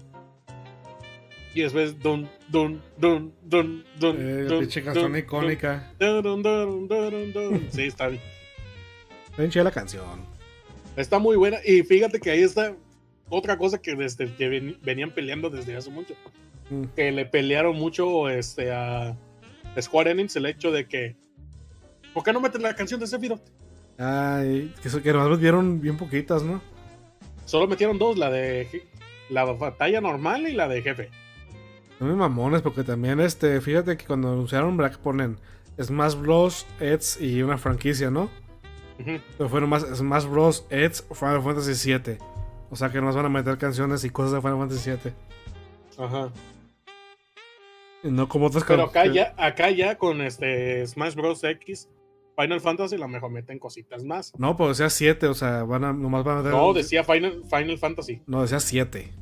[1.54, 4.16] Y después, dun, dun, dun, dun, dun.
[4.18, 5.92] Eh, dun, pinche canción dun, icónica.
[5.98, 7.68] dun, dun.
[7.70, 8.22] Sí, está bien.
[9.36, 10.24] Está la canción.
[10.96, 11.58] Está muy buena.
[11.64, 12.74] Y fíjate que ahí está
[13.28, 16.14] otra cosa que desde que ven- venían peleando desde hace mucho.
[16.70, 16.84] Mm.
[16.96, 19.14] Que le pelearon mucho este, a
[19.80, 21.16] Square Enix el hecho de que.
[22.14, 23.42] ¿Por qué no meten la canción de Sephiroth?
[24.02, 26.60] Ay, que, que nomás dieron bien poquitas, ¿no?
[27.44, 28.88] Solo metieron dos, la de
[29.30, 31.10] la batalla normal y la de jefe.
[32.00, 35.38] No me mamones, porque también, este, fíjate que cuando anunciaron Black ponen
[35.80, 38.28] Smash Bros, Eds y una franquicia, ¿no?
[38.98, 39.20] Ujú.
[39.38, 42.18] Pero fueron más Smash Bros, Eds, Final Fantasy VII.
[42.70, 45.12] O sea que nos van a meter canciones y cosas de Final Fantasy VII.
[46.04, 46.32] Ajá.
[48.02, 51.44] Y no como otras Pero acá ya, acá ya con este Smash Bros.
[51.44, 51.88] X,
[52.36, 54.32] Final Fantasy, a lo mejor meten cositas más.
[54.38, 56.50] No, pues decía 7, o sea, van a, nomás van a.
[56.50, 58.22] No, decía Final, Final Fantasy.
[58.26, 59.12] No, decía 7.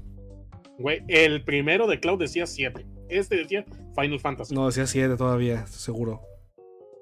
[0.79, 2.87] Güey, el primero de Cloud decía 7.
[3.09, 4.55] Este decía Final Fantasy.
[4.55, 6.23] No, decía 7 todavía, seguro.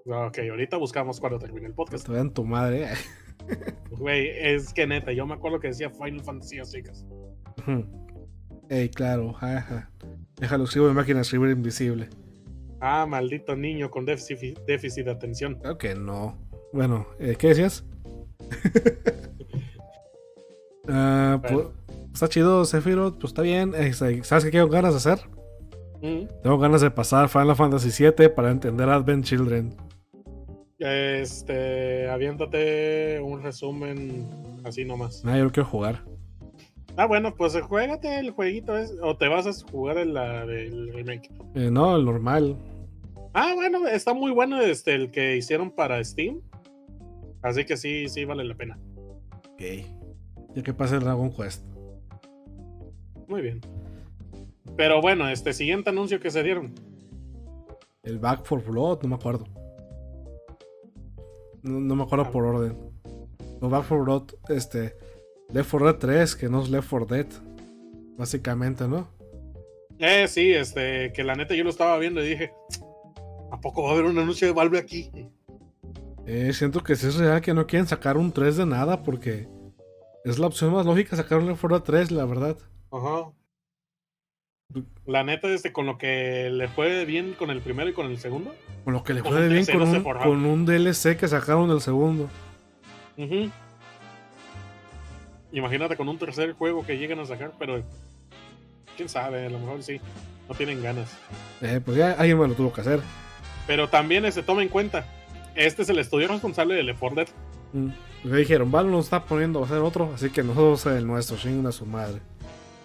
[0.06, 2.06] Ok, ahorita buscamos cuando termine el podcast.
[2.06, 2.88] Te vean tu madre.
[3.90, 7.06] Güey, es que neta, yo me acuerdo que decía Final Fantasy chicas.
[8.70, 9.90] Ey, claro, ajá.
[10.36, 12.08] Déjalo, escribo en máquina de escribir invisible.
[12.80, 15.56] Ah, maldito niño con déficit, déficit de atención.
[15.56, 16.38] Claro que no.
[16.72, 17.84] Bueno, eh, ¿qué decías?
[20.90, 21.66] Ah, pues,
[22.14, 23.74] está chido, Sephiroth, pues está bien.
[23.76, 25.28] Eh, ¿Sabes qué tengo ganas de hacer?
[26.00, 29.74] Mm, Tengo ganas de pasar Final Fantasy VII para entender Advent Children.
[30.78, 34.26] Este, aviéntate un resumen
[34.64, 35.22] así nomás.
[35.26, 36.04] Ah, yo lo quiero jugar.
[36.96, 38.72] Ah, bueno, pues juégate el jueguito
[39.02, 41.30] o te vas a jugar el la del remake.
[41.54, 42.56] Eh, no, el normal.
[43.40, 46.40] Ah, bueno, está muy bueno este el que hicieron para Steam.
[47.40, 48.76] Así que sí, sí vale la pena.
[49.52, 49.62] Ok.
[50.56, 51.62] Ya que pase el Dragon Quest.
[53.28, 53.60] Muy bien.
[54.76, 56.74] Pero bueno, este siguiente anuncio que se dieron.
[58.02, 59.44] El Back for Blood, no me acuerdo.
[61.62, 62.30] No, no me acuerdo Ah.
[62.32, 62.76] por orden.
[63.62, 64.96] El Back for Blood, este.
[65.52, 67.26] Left 4 Dead 3, que no es Left 4 Dead.
[68.16, 69.06] Básicamente, ¿no?
[70.00, 72.52] Eh, sí, este, que la neta yo lo estaba viendo y dije,
[73.50, 75.10] ¿a poco va a haber un anuncio de Valve aquí?
[76.26, 79.48] Eh, siento que sí es real que no quieren sacar un 3 de nada porque
[80.24, 82.56] es la opción más lógica sacar un Left 4 Dead 3, la verdad.
[82.90, 83.32] Ajá.
[85.06, 88.18] La neta, este, con lo que le fue bien con el primero y con el
[88.18, 88.54] segundo.
[88.84, 92.28] Con lo que le fue bien con un, con un DLC que sacaron del segundo.
[93.16, 93.50] Ujú.
[95.52, 97.82] Imagínate con un tercer juego que llegan a sacar, pero
[98.96, 99.98] quién sabe, a lo mejor sí,
[100.46, 101.16] no tienen ganas.
[101.62, 103.00] Eh, pues ya alguien me lo tuvo que hacer.
[103.68, 105.06] Pero también se toma en cuenta,
[105.54, 107.28] este es el estudio responsable de Left 4 Dead.
[107.74, 107.88] Mm.
[108.24, 110.98] Le dijeron, Valve nos está poniendo a hacer otro, así que nosotros vamos a hacer
[110.98, 112.20] el nuestro, chinguen a su madre.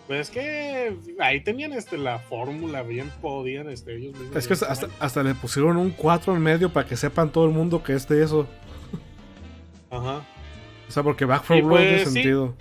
[0.05, 4.35] Pues es que ahí tenían este, la fórmula, bien podían este, ellos mismos.
[4.35, 7.45] Es que hasta, hasta- hasta le pusieron un 4 en medio para que sepan todo
[7.45, 8.45] el mundo que es de eso.
[9.89, 10.21] Ajá.
[10.87, 12.53] O sea, porque Back 4 Y Blood tiene pues, sentido.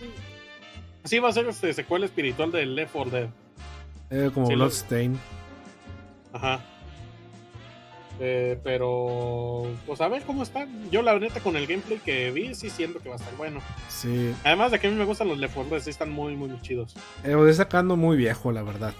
[1.04, 3.28] Sí, va a ser este secuela espiritual de Left 4 Dead.
[4.10, 5.18] Eh, como Sí, lo- Bloodstain.
[6.32, 6.60] Ajá.
[8.24, 10.68] Eh, pero, pues a ver cómo está.
[10.92, 13.60] Yo, la neta, con el gameplay que vi, sí siento que va a estar bueno.
[13.88, 14.32] Sí.
[14.44, 16.48] Además de que a mí me gustan los Left 4 Dead, sí están muy, muy
[16.60, 16.94] chidos.
[17.24, 18.94] Eh, lo estoy sacando muy viejo, la verdad.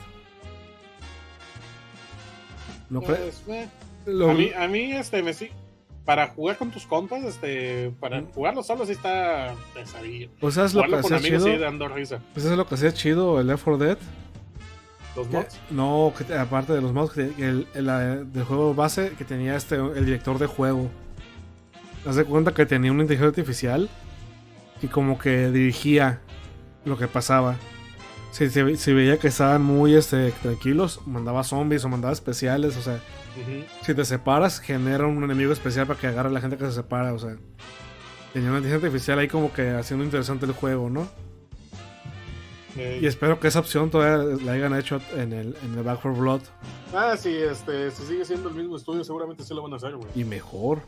[2.91, 3.69] No Pues, eh,
[4.07, 5.51] lo- a mí, a mí, este, me sí.
[6.05, 8.33] Para jugar con tus compas, este, para Mm.
[8.33, 10.31] jugarlo solo sí está pesadillo.
[10.41, 11.45] pues ¿sabes lo que hacía chido?
[12.35, 13.99] Pues es lo que hacía chido el Left 4 Dead.
[15.17, 15.61] Los Que- mods.
[15.71, 19.57] no, que te- aparte de los mods, que el, el, del juego base que tenía
[19.57, 20.91] este el director de juego.
[22.07, 23.89] Haz de cuenta que tenía una inteligencia artificial
[24.83, 26.21] y como que dirigía
[26.85, 27.57] lo que pasaba.
[28.33, 32.77] Si, si, ve- si veía que estaban muy este, tranquilos, mandaba zombies o mandaba especiales.
[32.79, 32.99] O sea,
[33.83, 36.73] si te separas, genera un enemigo especial para que agarre a la gente que se
[36.73, 37.13] separa.
[37.13, 37.37] O sea,
[38.33, 41.07] tenía una inteligencia artificial ahí como que haciendo interesante el juego, ¿no?
[42.77, 46.21] Y espero que esa opción todavía la hayan hecho en el, en el Back 4
[46.21, 46.41] Blood.
[46.95, 49.97] Ah, sí, este, si sigue siendo el mismo estudio, seguramente sí lo van a hacer,
[49.97, 50.09] güey.
[50.15, 50.81] Y mejor.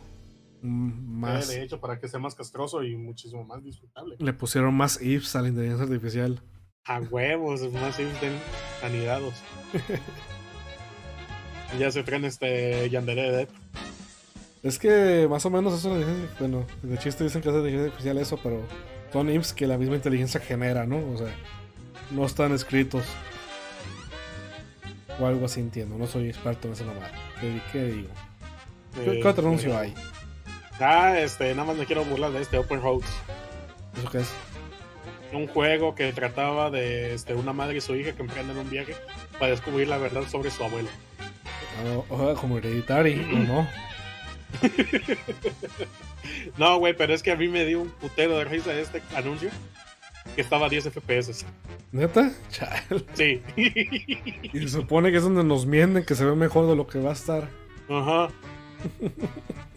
[0.62, 1.50] Mm, Más.
[1.50, 4.16] Eh, de hecho, para que sea más castroso y muchísimo más disfrutable.
[4.18, 6.40] Le pusieron más ifs a la inteligencia artificial.
[6.86, 8.32] A huevos, más estén
[8.82, 9.34] anidados.
[11.78, 13.48] ya se traen este Yandere Dead.
[14.62, 15.94] Es que más o menos eso.
[16.38, 18.62] Bueno, de chiste dicen que es inteligencia artificial eso, pero
[19.12, 20.98] son ifs que la misma inteligencia genera, ¿no?
[21.12, 21.34] O sea,
[22.10, 23.04] no están escritos.
[25.20, 25.96] O algo así entiendo.
[25.96, 27.10] No soy experto en esa mamada.
[27.40, 28.08] ¿Qué, qué digo?
[28.94, 29.94] ¿Qué, Eh, otro anuncio pero- hay?
[30.80, 33.06] Ah, este, nada más me quiero burlar de este Open Roads.
[33.96, 34.28] ¿Eso qué es?
[35.32, 38.96] Un juego que trataba de este, una madre y su hija que emprenden un viaje
[39.38, 40.88] para descubrir la verdad sobre su abuelo.
[42.10, 43.68] Ah, como hereditary, ¿o no?
[46.56, 49.50] No, güey, pero es que a mí me dio un putero de risa este anuncio
[50.34, 51.44] que estaba a 10 FPS.
[51.92, 52.30] ¿Neta?
[52.50, 53.04] Chal.
[53.14, 53.40] Sí.
[54.52, 56.98] Y se supone que es donde nos mienten que se ve mejor de lo que
[57.00, 57.48] va a estar.
[57.88, 58.28] Ajá.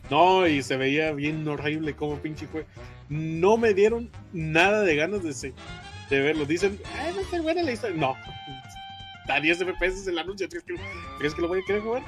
[0.10, 2.66] No, y se veía bien horrible como pinche fue.
[3.10, 5.54] No me dieron nada de ganas de, se-
[6.10, 6.45] de verlo.
[6.45, 7.98] Dicen, ay, a estar buena la historia.
[7.98, 8.16] No.
[9.28, 10.48] A 10 FPS el anuncio.
[10.48, 10.76] ¿Crees que,
[11.18, 12.04] crees que lo voy a querer jugar?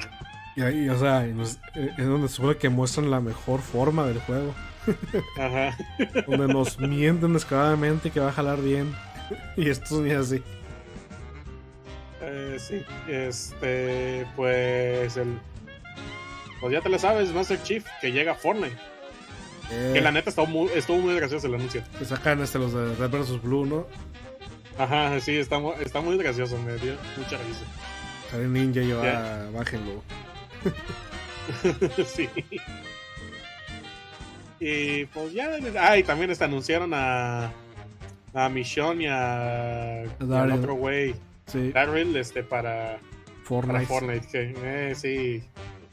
[0.56, 1.34] Y ahí, o sea, eh,
[1.98, 4.54] es donde se supone que muestran la mejor forma del juego.
[5.38, 5.78] Ajá.
[6.28, 8.94] Donde nos mienten descaradamente que va a jalar bien.
[9.58, 10.42] Y esto ni así.
[12.22, 12.84] Eh, sí.
[13.08, 15.40] Este, pues el.
[16.60, 18.76] Pues ya te lo sabes, Master Chief, que llega a Fortnite.
[19.72, 21.84] Eh, Que la neta estuvo muy, estuvo muy gracioso el anuncio.
[21.98, 23.88] que sacan este, los de Red vs Blue, ¿no?
[24.78, 27.66] Ajá, sí, está, está muy gracioso, me dio mucha risa.
[28.32, 29.44] Sale ninja y yo, Ya.
[29.46, 30.02] ah, bájenlo.
[32.06, 32.30] sí.
[34.60, 35.49] Y pues ya.
[35.80, 37.51] Ah, y también este, anunciaron a.
[38.34, 40.03] A Michonne y a.
[40.20, 41.16] y al otro güey.
[41.47, 42.99] Sí, Daryl, este, para.
[42.99, 43.86] Para Fortnite.
[43.88, 44.28] Fortnite.
[44.28, 44.53] Que,
[44.91, 45.43] eh, sí.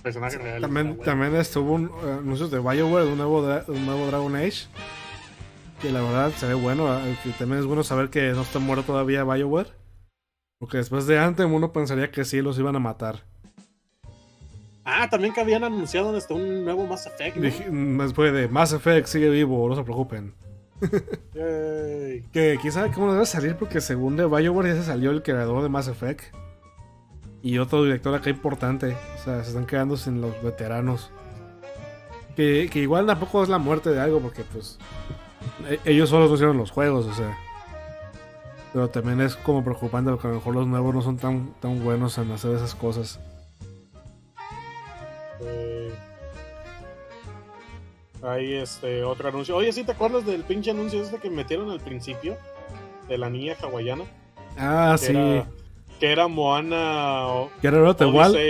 [0.03, 0.61] Personaje real.
[0.61, 1.03] También, bueno.
[1.03, 4.67] también estuvo un eh, anuncios de BioWare de un nuevo, dra- un nuevo Dragon Age.
[5.81, 6.95] Que la verdad se ve bueno.
[6.99, 9.71] eh, Que también es bueno saber que no está muerto todavía BioWare.
[10.59, 13.25] Porque después de Anthem uno pensaría que sí los iban a matar.
[14.89, 17.37] Ah, también que habían anunciado un nuevo Mass Effect.
[17.37, 17.43] ¿no?
[17.43, 20.33] Dije- mm, Después de Mass Effect sigue vivo, no se preocupen.
[22.33, 25.63] Que quién sabe cómo debe salir porque según de BioWare ya se salió el creador
[25.63, 26.35] de Mass Effect.
[27.43, 28.97] Y otro director acá importante.
[29.21, 31.11] O sea, se están quedando sin los veteranos.
[32.37, 34.79] Que, que igual tampoco es la muerte de algo porque pues
[35.69, 37.37] e- ellos solos no hicieron los juegos, o sea.
[38.73, 41.83] Pero también es como preocupante porque a lo mejor los nuevos no son tan, tan
[41.83, 43.21] buenos en hacer esas cosas.
[45.43, 45.93] Eh,
[48.23, 49.57] Hay este otro anuncio.
[49.57, 52.37] Oye, ¿sí te acuerdas del pinche anuncio este que metieron al principio?
[53.09, 54.05] De la niña hawaiana.
[54.59, 55.13] Ah, Que sí.
[55.17, 55.47] Era,
[56.01, 57.27] que era Moana.
[57.29, 57.79] o- Que era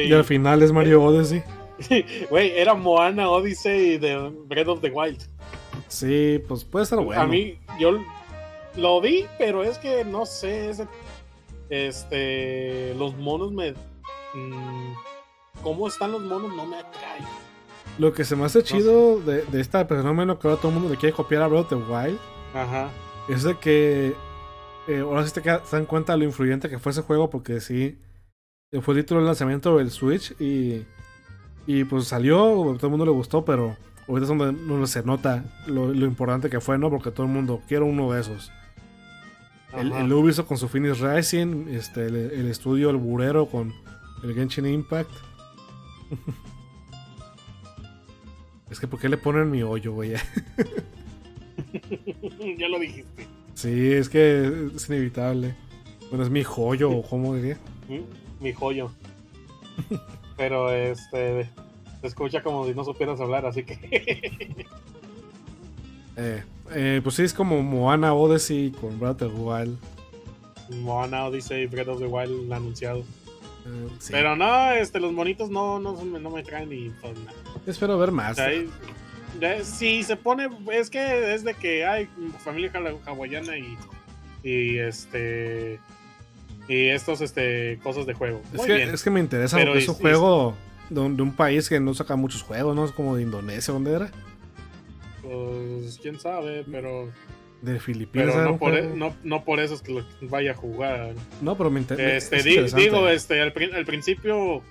[0.08, 1.42] y al final es Mario Odyssey.
[2.30, 5.22] Güey, era Moana Odyssey de Breath of the Wild.
[5.88, 7.20] Sí, pues puede estar bueno.
[7.20, 7.98] A mí, yo
[8.76, 10.70] lo vi, pero es que no sé.
[10.70, 10.88] ese-
[11.68, 12.94] este.
[12.94, 13.72] Los monos me.
[14.34, 14.94] mm,
[15.66, 16.54] ¿Cómo están los monos?
[16.54, 17.24] No me atraen.
[17.98, 20.90] Lo que se me hace chido de, de este fenómeno que ahora todo el mundo
[20.90, 22.20] le quiere copiar a Breath of the Wild
[22.54, 22.88] Ajá.
[23.28, 24.14] es de que
[24.86, 27.98] eh, ahora sí te, dan cuenta de lo influyente que fue ese juego porque sí
[28.70, 30.84] eh, fue el título del lanzamiento del Switch y,
[31.66, 32.36] y pues salió,
[32.76, 36.48] todo el mundo le gustó, pero ahorita es donde, donde se nota lo, lo importante
[36.48, 36.90] que fue, ¿no?
[36.90, 38.52] Porque todo el mundo quiere uno de esos.
[39.76, 43.74] El, Ubisoft con su Finish Rising, este, el, el estudio El Burero con
[44.22, 45.25] el Genshin Impact.
[48.70, 50.14] es que ¿por qué le ponen mi hoyo, güey?
[52.58, 53.26] ya lo dijiste.
[53.54, 55.54] Sí, es que es inevitable.
[56.10, 57.58] Bueno, es mi joyo, o cómo diría.
[58.40, 58.90] Mi joyo.
[60.36, 61.48] Pero este.
[62.00, 64.66] Se escucha como si no supieras hablar, así que.
[66.18, 69.78] Eh, eh, pues sí, es como Moana Odyssey con Breath of the Wild.
[70.82, 73.04] Moana Odyssey Breath of the Wild anunciado.
[73.98, 74.12] Sí.
[74.12, 77.32] Pero no, este, los monitos no, no, no me traen ni pues, nada.
[77.66, 78.36] Espero ver O más.
[78.36, 78.50] sea,
[79.64, 82.08] si se pone, es que es de que hay
[82.44, 83.76] familia hawai- hawaiana y,
[84.42, 85.78] y este
[86.68, 88.40] y estos este cosas de juego.
[88.52, 88.90] Es Muy que, bien.
[88.90, 90.54] es que me interesa Pero es un juego
[90.90, 92.84] de un, de un país que no saca muchos juegos, ¿no?
[92.84, 94.10] Es como de Indonesia, ¿dónde era?
[95.22, 97.08] Pues quién sabe, pero,
[97.62, 98.32] De Filipinas.
[98.34, 101.14] pero no, por, e- no, no por eso es que lo vaya a jugar.
[101.40, 102.36] No, pero me interesa.
[102.36, 104.62] Este, di- digo, este, al, prin- al principio,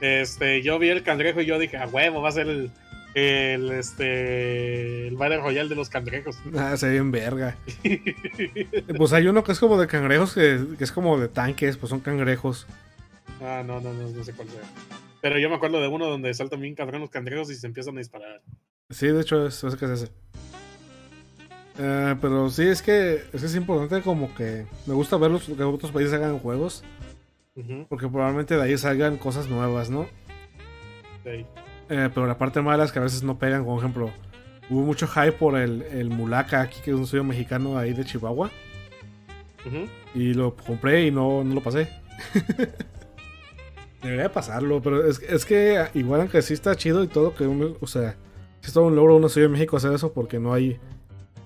[0.00, 2.70] este, yo vi el cangrejo y yo dije, a huevo, va a ser el,
[3.14, 6.36] el este, el Battle Royale de los cangrejos.
[6.56, 7.56] Ah, se ve bien verga.
[8.96, 11.90] Pues hay uno que es como de cangrejos, que, que es como de tanques, pues
[11.90, 12.66] son cangrejos.
[13.40, 14.60] ah, no, no, no, no sé cuál sea.
[15.22, 17.96] Pero yo me acuerdo de uno donde saltan bien cabrón los cangrejos y se empiezan
[17.96, 18.42] a disparar.
[18.90, 20.12] Sí, de hecho, es, es que es ese.
[21.78, 25.44] Eh, pero sí, es que, es que es importante como que me gusta ver los,
[25.44, 26.84] que otros países hagan juegos,
[27.88, 30.06] porque probablemente de ahí salgan cosas nuevas, ¿no?
[31.24, 31.44] sí.
[31.88, 34.10] Eh, pero la parte mala es que a veces no pegan, por ejemplo,
[34.68, 38.04] hubo mucho hype por el, el Mulaka aquí, que es un estudio mexicano ahí de
[38.04, 38.50] Chihuahua,
[40.14, 41.88] y lo compré y no, no lo pasé.
[44.02, 47.76] Debería pasarlo, pero es, es que igual aunque sí está chido y todo, que uno,
[47.80, 48.16] o sea,
[48.62, 50.78] es todo un logro uno estudio en México hacer eso porque no hay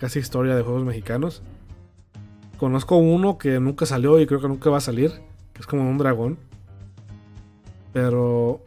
[0.01, 1.42] casi historia de juegos mexicanos.
[2.59, 5.12] Conozco uno que nunca salió y creo que nunca va a salir,
[5.53, 6.38] que es como un dragón.
[7.92, 8.61] Pero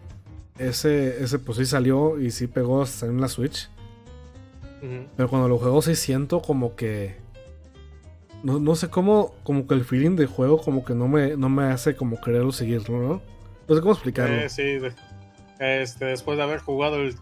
[0.58, 3.70] ese, ese pues sí salió y sí pegó hasta en la Switch.
[4.82, 5.08] Ujú.
[5.16, 7.16] Pero cuando lo juego sí siento como que.
[8.44, 9.34] No, no sé cómo.
[9.44, 12.52] Como que el feeling de juego como que no me, no me hace como quererlo
[12.52, 13.22] seguir, ¿no?
[13.68, 14.36] No sé cómo explicarlo.
[14.36, 14.80] Eh, sí,
[15.60, 17.16] este, después de haber jugado el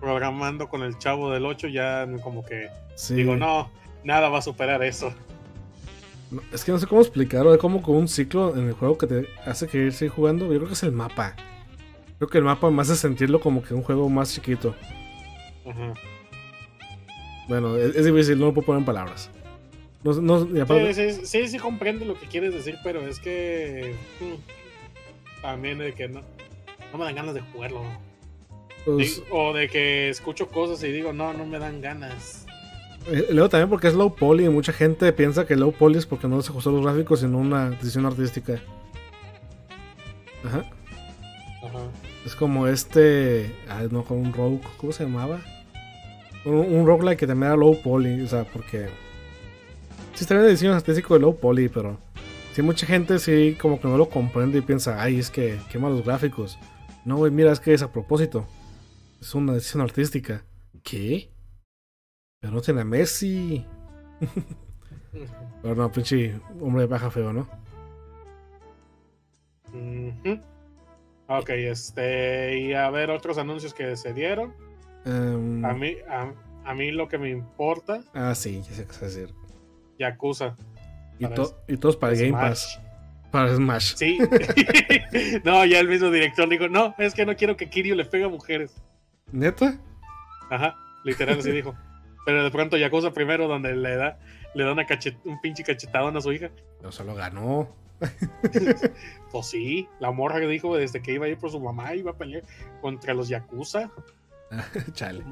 [0.00, 3.14] programando con el chavo del 8, ya como que Sí.
[3.14, 3.70] digo, no,
[4.04, 5.12] nada va a superar eso.
[6.30, 7.52] No, Es que no sé cómo explicarlo.
[7.54, 10.44] Es como con un ciclo en el juego que te hace querer seguir jugando.
[10.52, 11.34] Yo creo que es el mapa.
[12.18, 14.74] Creo que el mapa me hace sentirlo como que un juego más chiquito.
[15.66, 15.94] Ajá.
[17.48, 19.30] Bueno, es, es difícil, no lo puedo poner en palabras.
[20.04, 23.18] No, no, y aparte- Sí, sí, sí, sí comprendo lo que quieres decir, pero es
[23.20, 26.20] que mm, también de que no,
[26.92, 27.82] no me dan ganas de jugarlo.
[28.96, 32.46] Pues, o de que escucho cosas y digo, no, no me dan ganas.
[33.06, 34.44] eh, luego también porque es low poly.
[34.46, 37.38] y Mucha gente piensa que low poly es porque no se ajustó los gráficos, sino
[37.38, 38.60] una decisión artística.
[40.44, 40.64] Ajá.
[41.62, 41.78] Ajá.
[42.24, 43.52] Es como este.
[43.68, 44.60] Ah, no, con un rogue.
[44.76, 45.40] ¿Cómo se llamaba?
[46.44, 48.22] Un, un roguelike que también era low poly.
[48.22, 48.86] O sea, porque.
[50.14, 51.98] Sí, está bien el diseño artístico de low poly, pero.
[52.52, 55.88] Sí, mucha gente sí, como que no lo comprende y piensa, ay, es que quema
[55.90, 56.58] los gráficos.
[57.04, 58.46] No, güey, mira, es que es a propósito.
[59.20, 60.44] Es una decisión artística.
[60.82, 61.30] ¿Qué?
[62.40, 63.64] Pero no tiene a Messi.
[65.62, 67.48] Pero no, pinche hombre de baja feo, ¿no?
[69.72, 70.40] Ujú.
[71.28, 74.54] Ok, este, y a ver otros anuncios que se dieron.
[75.04, 76.32] Em, A mí, a,
[76.64, 79.34] a mí lo que me importa, ah, sí, ya sé qué decir.
[79.98, 80.56] Yakuza.
[81.18, 82.72] Y, to- y todos para Game Pass.
[82.74, 83.30] Smash.
[83.30, 83.94] Para Smash.
[83.96, 84.18] Sí.
[85.44, 88.24] no, ya el mismo director dijo, no, es que no quiero que Kiryu le pegue
[88.24, 88.74] a mujeres.
[89.32, 89.78] ¿Neta?
[90.50, 91.74] Ajá, literal así dijo.
[92.26, 94.18] Pero de pronto Yakuza primero, donde le da,
[94.54, 96.50] le da una cachet- un pinche cachetadón a su hija.
[96.82, 97.68] No se lo ganó.
[99.30, 102.12] Pues sí, la morra que dijo desde que iba a ir por su mamá, iba
[102.12, 102.42] a pelear
[102.80, 103.90] contra los Yakuza.
[104.92, 105.22] Chale.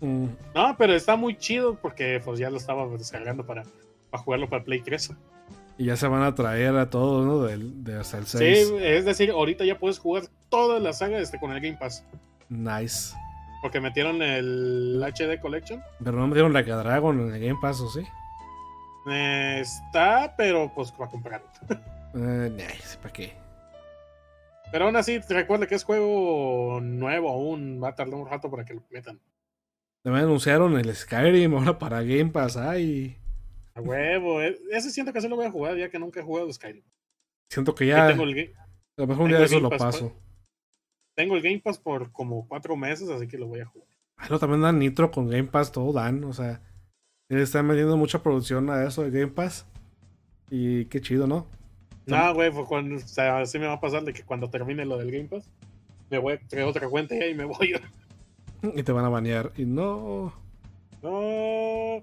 [0.00, 3.62] Mm, No, pero está muy chido porque pues ya lo estaba descargando para,
[4.10, 5.12] para jugarlo para Play 3.
[5.78, 7.42] y ya se van a traer a todos, ¿no?
[7.42, 8.72] Del- De, hasta el Sí, 6.
[8.80, 12.04] es decir, ahorita ya puedes jugar toda la saga este, con el Game Pass.
[12.48, 13.14] Nice.
[13.62, 15.82] Porque metieron el HD Collection.
[16.02, 18.06] Pero no me dieron la que Dragon en el Game Pass, ¿o sí?
[19.08, 21.42] Eh, está, pero pues para comprar.
[22.14, 23.32] Eh, nice, ¿para qué?
[24.72, 27.80] Pero aún así, recuerda que es juego nuevo aún.
[27.82, 29.20] Va a tardar un rato para que lo metan.
[30.02, 32.56] También anunciaron el Skyrim ahora para Game Pass.
[32.56, 33.16] Ay,
[33.74, 34.40] A huevo.
[34.42, 36.84] eh, Ese siento que sí lo voy a jugar ya que nunca he jugado Skyrim.
[37.48, 38.08] siento que ya.
[38.08, 38.54] tengo, el,
[38.96, 40.12] A lo mejor un día de eso lo paso.
[41.16, 43.88] Tengo el Game Pass por como cuatro meses, así que lo voy a jugar.
[44.18, 46.22] Ah, no, también dan Nitro con Game Pass, todo dan.
[46.24, 46.60] O sea,
[47.28, 49.66] le están metiendo mucha producción a eso de Game Pass.
[50.50, 51.46] Y qué chido, ¿no?
[52.06, 54.84] No, güey, pues cuando, o sea, así me va a pasar de que cuando termine
[54.84, 55.50] lo del Game Pass,
[56.08, 57.74] me voy a crear otra cuenta y ahí me voy.
[58.74, 59.52] Y te van a banear.
[59.56, 60.32] Y no.
[61.02, 62.00] No,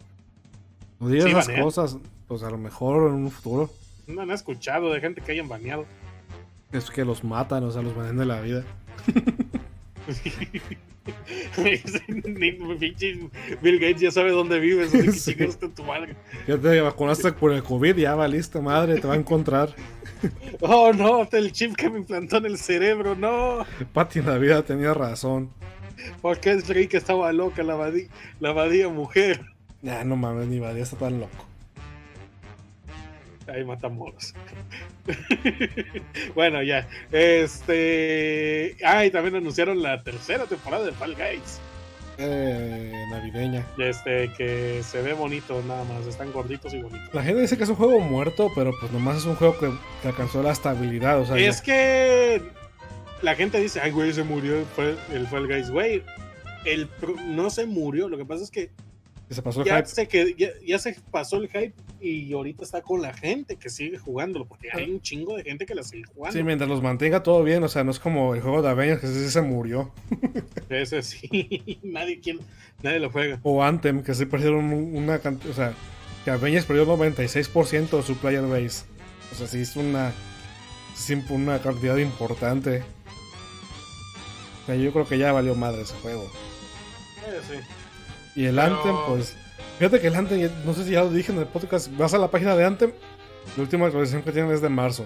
[0.99, 1.63] No digas Sí, esas banean.
[1.63, 1.97] cosas.
[2.27, 3.69] Pues a lo mejor en un futuro.
[4.07, 5.85] no han escuchado de gente que hayan baneado.
[6.71, 8.63] Es que los matan, o sea, los banean de la vida.
[13.61, 15.35] Bill Gates ya sabe dónde vives, que Sí.
[15.75, 16.15] tu madre.
[16.47, 19.75] Ya te vacunaste por el COVID, ya valiste madre, te va a encontrar.
[20.61, 23.65] Oh no, el chip que me implantó en el cerebro, no.
[23.93, 25.49] Patty Navidad tenía razón.
[26.21, 28.07] Porque es creí que estaba loca la badía,
[28.39, 29.41] la badía mujer.
[29.81, 31.45] Ya, no mames, ni Badía está tan loco.
[33.47, 34.33] Ahí matamoros.
[36.35, 36.87] bueno, ya.
[37.11, 38.75] Este.
[38.85, 41.59] Ah, y también anunciaron la tercera temporada de Fall Guys.
[42.17, 43.65] Eh, navideña.
[43.77, 46.05] Este, que se ve bonito nada más.
[46.05, 47.13] Están gorditos y bonitos.
[47.13, 49.71] La gente dice que es un juego muerto, pero pues nomás es un juego que,
[50.01, 51.19] que alcanzó la estabilidad.
[51.19, 52.41] O sea, es ya- que
[53.21, 55.71] la gente dice, ay, güey, se murió el Fall, el Fall Guys.
[55.71, 56.03] Güey,
[56.65, 56.87] el
[57.25, 58.07] no se murió.
[58.09, 58.69] Lo que pasa es que
[59.33, 59.87] se pasó el ya hype.
[59.87, 63.69] se, que, ya, ya se pasó el hype y ahorita está con la gente que
[63.69, 64.45] sigue jugándolo.
[64.45, 66.37] Porque hay un chingo de gente que la sigue jugando.
[66.37, 69.01] Sí, mientras los mantenga todo bien, o sea, no es como el juego de Avengers
[69.01, 69.91] que sí se murió.
[70.69, 72.39] Ese sí, nadie, quiere,
[72.81, 73.39] nadie lo juega.
[73.43, 75.73] O Anthem, que sí perdieron un- una cantidad, o sea,
[76.25, 78.85] que Avengers perdió 96% de su player base.
[79.31, 80.13] O sea, sí es una,
[81.29, 82.83] una cantidad importante.
[84.63, 86.23] O sea, yo creo que ya valió madre ese juego.
[87.27, 87.55] Eh, sí.
[88.35, 89.35] Y el Pero- Anthem, pues,
[89.77, 92.17] fíjate que el Anthem, no sé si ya lo dije en el podcast, vas a
[92.17, 92.91] la página de Anthem,
[93.55, 95.05] la última actualización que tienen es de marzo.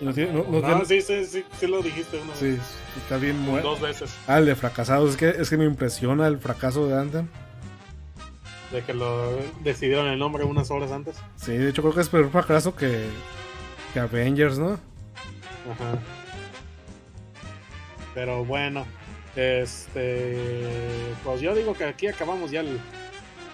[0.00, 2.52] Y no tiene, no- no No, tiene- sí, sí, sí, sí lo dijiste una sí,
[2.52, 2.60] vez.
[3.02, 3.68] está bien muerto.
[3.70, 4.14] Dos veces.
[4.26, 5.10] Ah, el de fracasados.
[5.10, 7.28] Es que, es que me impresiona el fracaso de Anthem.
[8.72, 11.16] De que lo decidieron el nombre unas horas antes.
[11.36, 13.04] Sí, de hecho creo que es peor fracaso que,
[13.92, 14.72] que Avengers, ¿no?
[15.70, 15.98] Ajá.
[18.14, 18.86] Pero bueno,
[19.36, 20.36] este.
[21.24, 22.78] Pues yo digo que aquí acabamos ya el,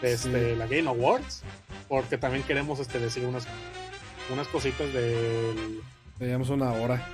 [0.03, 1.43] este, la Game Awards.
[1.89, 3.47] Porque también queremos este, decir unas,
[4.33, 5.81] unas cositas del.
[6.19, 7.07] Teníamos una hora.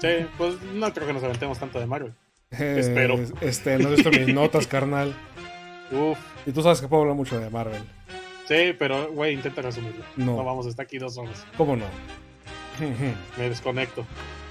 [0.00, 2.14] Sí, pues no creo que nos aventemos tanto de Marvel.
[2.52, 3.18] Eh, Espero.
[3.40, 5.14] Este, no he visto mis notas, carnal.
[5.90, 7.82] Uf, Y tú sabes que puedo hablar mucho de Marvel.
[8.46, 10.04] sí, pero güey, intenta resumirlo.
[10.16, 10.36] No.
[10.36, 11.44] No vamos, está aquí dos horas.
[11.56, 11.86] ¿Cómo no?
[13.36, 14.06] Me desconecto.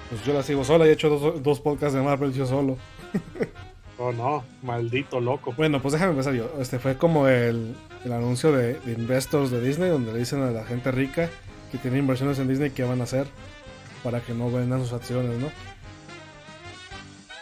[0.09, 2.77] Pues yo la sigo sola y he hecho dos, dos podcasts de Marvel yo solo.
[3.99, 5.53] Oh no, maldito loco.
[5.57, 6.51] Bueno, pues déjame empezar yo.
[6.59, 10.51] Este fue como el, el anuncio de, de Investors de Disney, donde le dicen a
[10.51, 11.29] la gente rica
[11.71, 13.25] que tiene inversiones en Disney qué van a hacer
[14.03, 15.49] para que no vendan sus acciones, ¿no?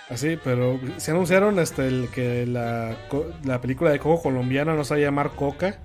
[0.10, 2.96] Así, pero se anunciaron este, el, que la,
[3.44, 5.80] la película de Coco colombiana no se va a llamar Coca,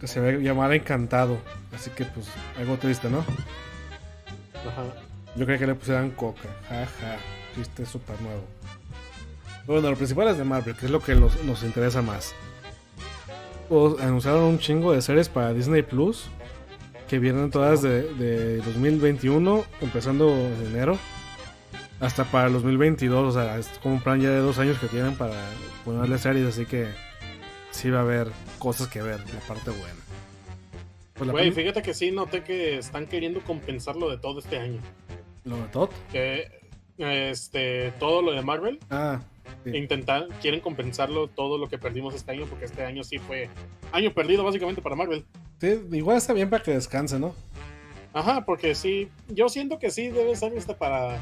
[0.00, 1.38] que se va a llamar Encantado.
[1.74, 2.26] Así que, pues,
[2.58, 3.20] algo triste, ¿no?
[3.20, 4.84] Ajá.
[5.34, 6.48] Yo creía que le pusieran Coca.
[6.68, 7.16] Jaja,
[7.54, 8.42] chiste súper nuevo.
[9.66, 12.34] Bueno, lo principal es de Marvel, que es lo que nos, nos interesa más.
[13.68, 16.28] Pues, anunciaron un chingo de series para Disney Plus,
[17.08, 20.98] que vienen todas de, de 2021, empezando en enero,
[22.00, 23.36] hasta para el 2022.
[23.36, 25.34] O sea, es como un plan ya de dos años que tienen para
[25.84, 26.88] ponerle series, así que
[27.70, 28.28] sí va a haber
[28.58, 30.00] cosas que ver, la parte buena.
[31.14, 34.80] Pues la Güey, fíjate que sí, noté que están queriendo compensarlo de todo este año.
[35.44, 35.90] lo de Todd.
[36.10, 36.59] Que
[37.00, 39.20] este, todo lo de Marvel, Ah,
[39.64, 39.76] sí.
[39.76, 43.48] intentar, quieren compensarlo todo lo que perdimos este año, porque este año sí fue
[43.92, 45.24] año perdido básicamente para Marvel.
[45.60, 47.34] Sí, igual está bien para que descanse, ¿no?
[48.12, 51.18] Ajá, porque sí, yo siento que sí debe ser para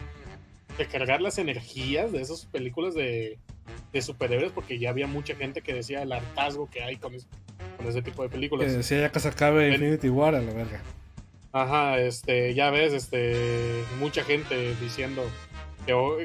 [0.78, 3.36] recargar las energías de esas películas de,
[3.92, 7.26] de superhéroes, porque ya había mucha gente que decía el hartazgo que hay con, es-
[7.76, 8.66] con ese tipo de películas.
[8.70, 10.80] Que decía ya que se acabe Infinity War a la verga.
[11.52, 15.22] Ajá, este, ya ves, este, mucha gente diciendo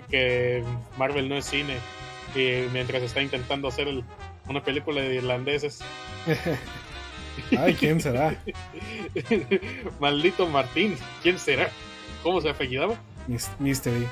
[0.09, 0.63] que,
[0.97, 1.77] Marvel no es cine
[2.35, 4.03] y mientras está intentando hacer el-
[4.47, 5.79] una película de irlandeses.
[7.57, 8.35] Ay, ¿quién será?
[9.99, 11.69] Maldito Martín, ¿quién será?
[12.21, 12.95] ¿Cómo se apellidaba?
[13.59, 14.07] Mystery.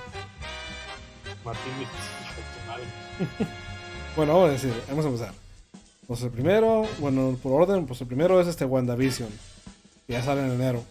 [1.44, 3.52] Martín, tu madre.
[4.16, 5.34] Bueno, vamos a decir, vamos a empezar.
[6.06, 9.30] Pues el primero, bueno, por orden, pues el primero es este WandaVision.
[10.06, 10.84] Que ya sale en enero.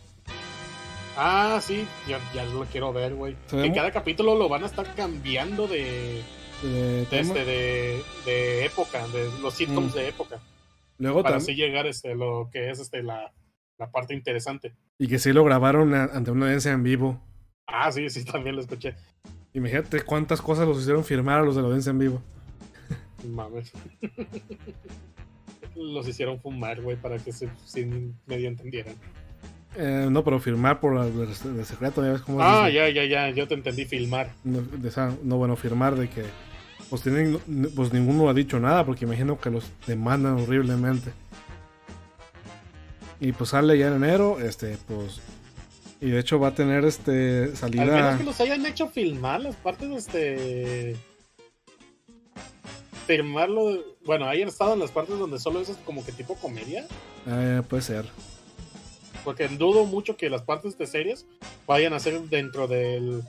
[1.22, 3.36] Ah, sí, ya, ya lo quiero ver, güey.
[3.52, 6.22] Mu- cada capítulo lo van a estar cambiando de,
[6.62, 9.96] De este, de, de época, de los sitcoms Mm.
[9.96, 10.38] de época.
[10.98, 11.50] Luego para también.
[11.52, 13.32] así llegar este lo que es este la,
[13.78, 14.72] la parte interesante.
[14.98, 17.20] Y que sí lo grabaron a- ante una audiencia en vivo.
[17.66, 18.94] Ah, sí, sí, también lo escuché.
[19.52, 22.22] Imagínate cuántas cosas los hicieron firmar a los de la audiencia en vivo.
[23.28, 23.72] Mames.
[25.76, 27.48] Los hicieron fumar, güey, para que se
[28.26, 28.94] medio entendieran.
[29.76, 32.74] Eh, no, pero firmar por de secreto, ya ves cómo Ah, es.
[32.74, 34.32] ya, ya, ya, yo te entendí filmar.
[34.42, 36.24] No, de esa- no, bueno, firmar de que.
[36.88, 37.38] Pues, tienen,
[37.76, 41.12] pues ninguno ha dicho nada, porque imagino que los demandan horriblemente.
[43.20, 45.20] Y pues sale ya en enero, este, pues.
[46.00, 47.12] Y de hecho va a tener este
[47.44, 48.18] Al menos salida.
[48.18, 50.96] que los hayan hecho filmar las partes de este.
[53.06, 53.78] Filmarlo.
[54.04, 56.86] Bueno, hayan estado en las partes donde solo es como que tipo comedia.
[57.26, 58.06] Eh, puede ser.
[59.24, 61.26] Porque dudo mucho que las partes de series
[61.66, 63.22] vayan a ser dentro del,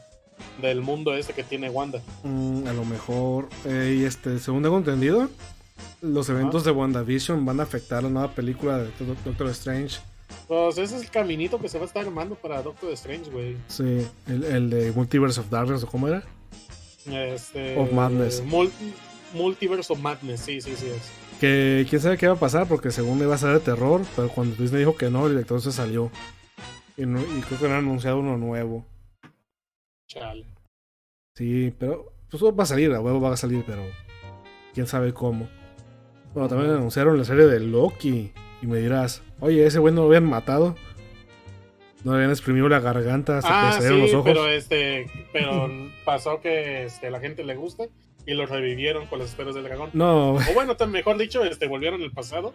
[0.61, 2.01] del mundo ese que tiene Wanda.
[2.23, 3.49] Mm, a lo mejor.
[3.65, 5.29] eh, y este, según tengo entendido,
[6.01, 9.99] los eventos de WandaVision van a afectar la nueva película de Doc- Doctor Strange.
[10.47, 13.57] Pues ese es el caminito que se va a estar armando para Doctor Strange, güey.
[13.67, 16.23] Sí, el, el de Multiverse of Darkness, ¿o cómo era?
[17.05, 18.43] Este, Of Madness.
[18.45, 18.71] Mul-
[19.33, 20.87] Multiverse of Madness, sí, sí, sí.
[20.87, 21.01] Es.
[21.41, 24.29] Que quién sabe qué va a pasar, porque según iba a ser de terror, pero
[24.29, 26.11] cuando Disney dijo que no, el director se salió.
[26.95, 28.85] Y, no- y creo que han anunciado uno nuevo.
[30.07, 30.45] Chale.
[31.35, 33.81] Sí, pero pues va a salir, a huevo va a salir, pero
[34.73, 35.49] quién sabe cómo.
[36.33, 38.31] Bueno, también anunciaron la serie de Loki.
[38.61, 40.75] Y me dirás, oye, ese güey no lo habían matado.
[42.03, 44.25] No le habían exprimido la garganta hasta Ah, que salieron sí, los ojos.
[44.31, 45.69] pero este, pero
[46.05, 47.85] pasó que este, la gente le gusta
[48.25, 49.89] y lo revivieron con las esferas del dragón.
[49.93, 52.53] No, O bueno, tan mejor dicho, este, volvieron al pasado.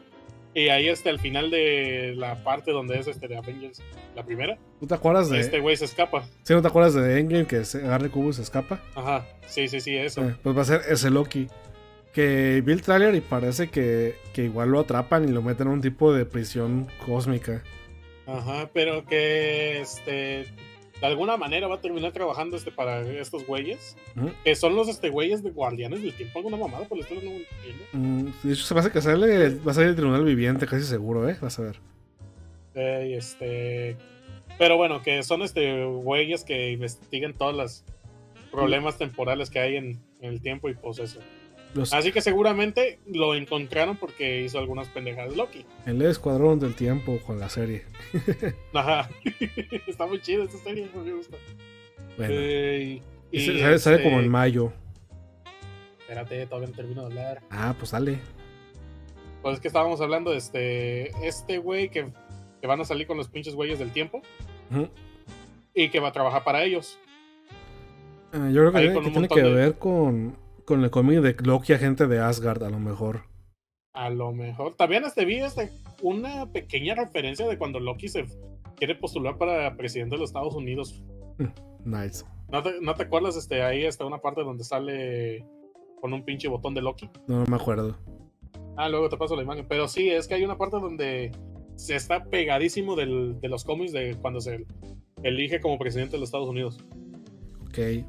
[0.54, 3.82] Y ahí está el final de la parte donde es este de Avengers,
[4.14, 4.56] la primera.
[4.80, 5.38] ¿tú te acuerdas de.
[5.38, 6.26] Este güey se escapa.
[6.44, 8.80] ¿Sí no te acuerdas de Endgame que se agarra el cubo y se escapa?
[8.94, 10.24] Ajá, sí, sí, sí, eso.
[10.24, 11.48] Eh, pues va a ser ese Loki.
[12.14, 15.74] Que vi el trailer y parece que, que igual lo atrapan y lo meten en
[15.74, 17.62] un tipo de prisión cósmica.
[18.26, 20.46] Ajá, pero que este
[21.00, 23.96] de alguna manera va a terminar trabajando este para estos güeyes.
[24.44, 27.30] Que son los este güeyes de guardianes del tiempo, alguna mamada por el estilo, no
[27.30, 27.84] entiendo.
[27.92, 30.84] Mm, de hecho, se me hace que sale, va a salir el tribunal viviente, casi
[30.84, 31.36] seguro, ¿eh?
[31.40, 31.80] Vas a ver.
[32.74, 33.96] Eh, este.
[34.58, 37.84] Pero bueno, que son este güeyes que investigan todos los
[38.50, 41.20] problemas temporales que hay en, en el tiempo y pues eso.
[41.76, 45.64] Los, Así que seguramente lo encontraron porque hizo algunas pendejadas Loki.
[45.84, 47.84] el escuadrón del tiempo con la serie.
[48.74, 49.08] Ajá.
[49.86, 51.36] Está muy chido esta serie, me gusta.
[52.16, 54.72] Bueno, Eh, y sale, sale este- como en mayo.
[56.00, 57.42] Espérate, todavía no termino de hablar.
[57.50, 58.18] Ah, pues sale.
[59.42, 61.10] Pues es que estábamos hablando de este.
[61.26, 62.06] Este güey que,
[62.60, 64.22] que van a salir con los pinches güeyes del tiempo
[65.74, 66.98] y que va a trabajar para ellos.
[68.32, 70.36] Eh, yo creo que Ahí tiene, que, un tiene montón que de- ver con,
[70.66, 73.22] con el cómic de Loki, agente de Asgard, a lo mejor.
[73.94, 74.74] A lo mejor.
[74.76, 75.70] También este vi este,
[76.02, 78.26] una pequeña referencia de cuando Loki se
[78.76, 81.02] quiere postular para presidente de los Estados Unidos.
[81.84, 82.24] Nice.
[82.50, 83.36] ¿No te, no te acuerdas?
[83.36, 85.46] Este, ahí está una parte donde sale
[86.00, 87.08] con un pinche botón de Loki.
[87.26, 87.96] No, no me acuerdo.
[88.76, 89.66] Ah, luego te paso la imagen.
[89.68, 91.32] Pero sí, es que hay una parte donde
[91.76, 94.66] se está pegadísimo del- de los cómics de cuando se
[95.22, 96.78] elige como presidente de los Estados Unidos.
[97.62, 98.04] Ok.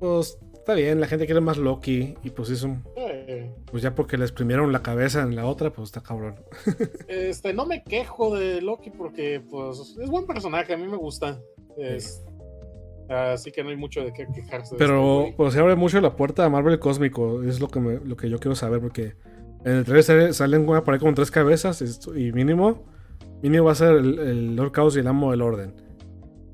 [0.00, 2.14] Pues está bien, la gente quiere más Loki.
[2.24, 2.68] Y pues hizo.
[2.96, 6.36] Eh, Pues ya porque le exprimieron la cabeza en la otra, pues está cabrón.
[7.08, 11.38] Este, no me quejo de Loki porque, pues, es buen personaje, a mí me gusta.
[11.76, 12.24] Es-
[13.08, 14.74] así que no hay mucho de qué quejarse.
[14.74, 17.42] de Pero este pues se abre mucho la puerta a Marvel Cósmico.
[17.42, 18.80] Es lo que, me- lo que yo quiero saber.
[18.80, 19.14] Porque
[19.64, 21.82] en el trailer sale- salen una por ahí como tres cabezas.
[22.16, 22.86] Y y mínimo.
[23.42, 25.74] Mínimo va a ser el, el Lord Chaos y el Amo del Orden.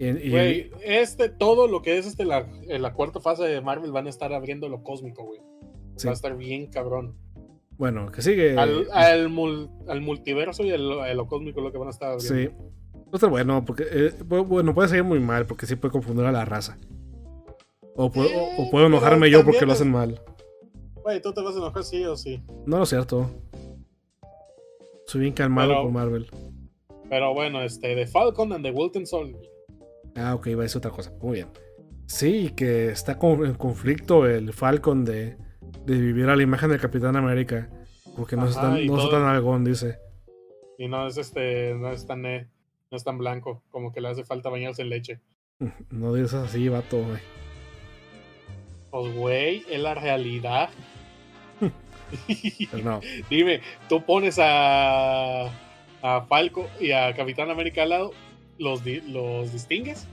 [0.00, 2.44] Y, y- Güey, este, todo lo que es este, la,
[2.94, 5.40] cuarta fase de Marvel van a estar abriendo lo cósmico, güey.
[5.96, 7.14] sí, Va a estar bien cabrón.
[7.76, 8.58] Bueno, que sigue.
[8.58, 12.12] Al, al, mul- al multiverso y el, a lo cósmico lo que van a estar
[12.12, 12.34] abriendo.
[12.34, 12.66] Sí.
[13.12, 13.84] A estar bueno, porque.
[13.90, 16.78] eh, bu- bueno, puede salir muy mal, porque sí puede confundir a la raza.
[17.94, 20.20] O, puedo- o- o puedo enojarme yo porque lo hacen mal.
[21.02, 22.42] Güey, tú te vas a enojar sí o sí.
[22.66, 23.30] No, no es cierto.
[25.06, 26.30] Soy bien calmado Pero- con Marvel.
[27.08, 29.40] Pero bueno, este, The Falcon and the Wilton Soldier.
[30.16, 31.12] Ah, ok, va a decir otra cosa.
[31.22, 31.48] Muy bien.
[32.06, 35.36] Sí, que está con- en conflicto el Falcon de,
[35.86, 37.70] de vivir a la imagen del Capitán América.
[38.16, 39.98] Porque no, es tan, no es todo- tan algón, dice.
[40.78, 42.48] Y no es este, no es tan, eh,
[42.90, 45.20] no es tan blanco, como que le hace falta bañarse en leche.
[45.90, 47.20] No dices así, vato, güey.
[48.90, 50.70] Pues güey, es la realidad.
[51.60, 53.00] Pero no.
[53.30, 55.44] Dime, tú pones a,
[56.02, 58.10] a Falco y a Capitán América al lado,
[58.60, 60.06] ¿los, di- los distingues?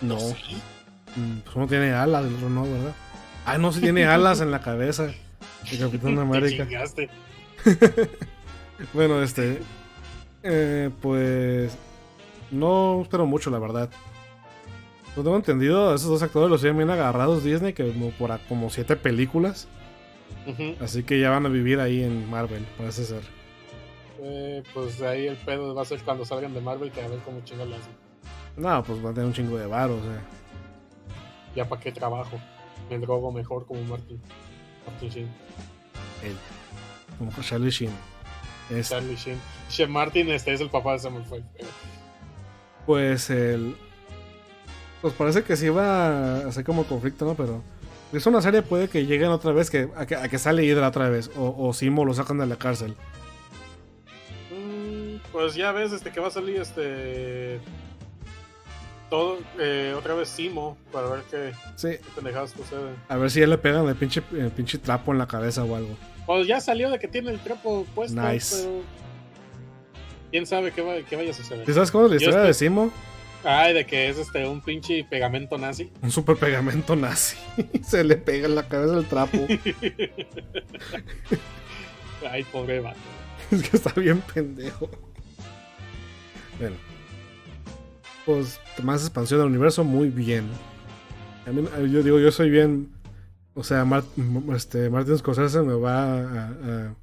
[0.00, 0.18] No.
[0.18, 0.56] Sí.
[1.16, 2.94] Mm, Pues uno tiene alas, el otro no, ¿verdad?
[3.46, 5.12] Ah, no, sí tiene alas en la cabeza.
[5.70, 6.64] El Capitán Te América.
[6.66, 7.08] chingaste.
[8.94, 9.60] Bueno, este.
[10.42, 11.76] eh, pues.
[12.50, 13.90] No espero mucho, la verdad.
[15.16, 18.38] No tengo entendido, esos dos actores los tienen bien agarrados Disney, que como por a-
[18.48, 19.68] como siete películas.
[20.80, 23.20] Así que ya van a vivir ahí en Marvel, parece ser.
[24.22, 27.18] Eh, pues ahí el pedo va a ser cuando salgan de Marvel que a ver
[27.20, 27.92] cómo chingas le hacen.
[28.56, 30.20] No, pues van a tener un chingo de varo, o sea.
[31.54, 32.38] Ya para qué trabajo.
[32.90, 34.20] Me drogo mejor como Martin.
[34.86, 35.28] Martin Sheen.
[36.24, 36.36] él,
[37.18, 37.92] como Charlie Sheen.
[38.68, 39.40] Este, Charlie Sheen.
[39.68, 41.42] Chef Martin este es el papá de Samuel Fue.
[42.86, 43.76] pues el.
[45.00, 47.34] Pues parece que sí va a ser como conflicto, ¿no?
[47.34, 47.62] Pero.
[48.12, 50.88] Es una serie, puede que lleguen otra vez, que, a, que, a que sale Hydra
[50.88, 51.30] otra vez.
[51.36, 52.96] O, o Simo lo sacan de la cárcel.
[55.40, 57.58] Pues ya ves este que va a salir este
[59.08, 62.94] todo eh, otra vez Simo para ver qué, Sí, qué pendejadas suceden.
[63.08, 65.74] a ver si ya le pegan el pinche, el pinche trapo en la cabeza o
[65.74, 65.96] algo.
[66.26, 68.54] Pues ya salió de que tiene el trapo puesto, Nice.
[68.66, 68.82] pero
[70.30, 71.64] quién sabe qué, va- qué vaya a suceder.
[71.64, 72.92] ¿Sí sabes cómo es la historia de Simo?
[73.42, 75.90] Ay, de que es este un pinche pegamento nazi.
[76.02, 77.38] Un super pegamento nazi.
[77.82, 79.38] Se le pega en la cabeza el trapo.
[82.30, 82.98] Ay, pobre vato.
[83.50, 84.90] es que está bien pendejo.
[86.60, 86.76] Bueno.
[88.26, 90.46] Pues más expansión del universo, muy bien.
[91.46, 92.90] A mí- yo digo, yo soy bien.
[93.54, 96.94] O sea, Mar- m- este, Martin Scorsese me va a, a,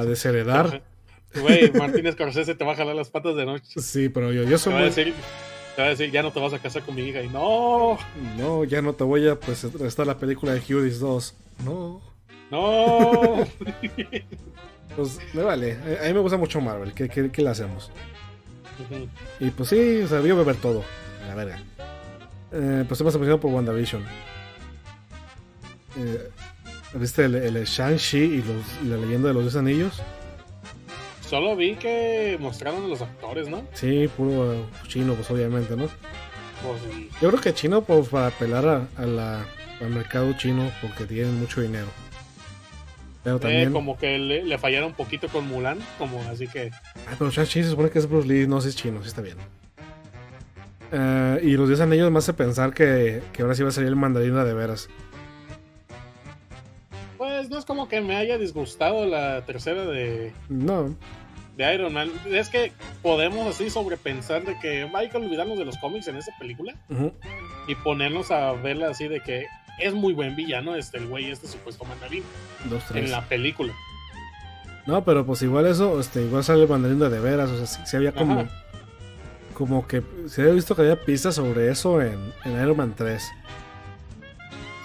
[0.00, 0.82] a desheredar.
[1.40, 3.78] Güey, Martínez Scorsese te va a jalar las patas de noche.
[3.78, 5.12] Sí, pero yo, yo Te soy va a decir,
[5.74, 7.20] te va a decir, ya no te vas a casar con mi hija.
[7.20, 7.98] Y no,
[8.38, 11.34] No, ya no te voy a pues está la película de Hughes 2.
[11.64, 12.00] No.
[12.50, 13.44] no.
[14.96, 15.72] Pues me vale.
[16.00, 16.94] A, a mí me gusta mucho Marvel.
[16.94, 17.90] ¿Qué, qué, qué le hacemos?
[19.40, 20.84] Y pues sí, o sea, yo voy a ver todo.
[21.26, 21.58] La verga.
[22.52, 24.02] Eh, pues estoy más emocionado por WandaVision.
[25.98, 26.30] Eh,
[26.94, 28.44] ¿Viste el, el Shang-Chi y,
[28.88, 30.00] la leyenda de los 10 anillos?
[31.28, 33.64] Solo vi que mostraron a los actores, ¿no?
[33.74, 35.88] Sí, puro eh, chino, pues obviamente, ¿no?
[36.62, 39.44] Pues, y- Yo creo que chino, pues para apelar a, a la,
[39.80, 41.88] al mercado chino, porque tienen mucho dinero.
[43.26, 46.70] Pero eh, como que le, le fallaron un poquito con Mulan, como así que
[47.08, 49.20] Ah, pero Shang-Chi se supone que es Bruce Lee, no si es chino, sí está
[49.20, 49.36] bien.
[50.92, 53.88] Eh, y los 10 anillos me hace pensar que, que ahora sí va a salir
[53.88, 54.88] el mandarina de veras.
[57.18, 60.94] pues no es como que me haya disgustado la tercera de, No,
[61.56, 62.10] de Iron Man.
[62.30, 62.72] Es que
[63.02, 66.74] podemos así sobrepensar de que hay que olvidarnos de los cómics en esa película
[67.66, 69.46] y ponernos a verla así de que
[69.78, 72.22] es muy buen villano este el güey este supuesto mandarín
[72.70, 73.04] dos, tres.
[73.04, 73.72] en la película.
[74.86, 77.96] No, pero pues igual eso, este, igual sale el mandarín de veras, o sea, sí
[77.96, 78.50] había como, Ajá.
[79.54, 83.22] como que se había visto que había pistas sobre eso en, en Iron Man 3.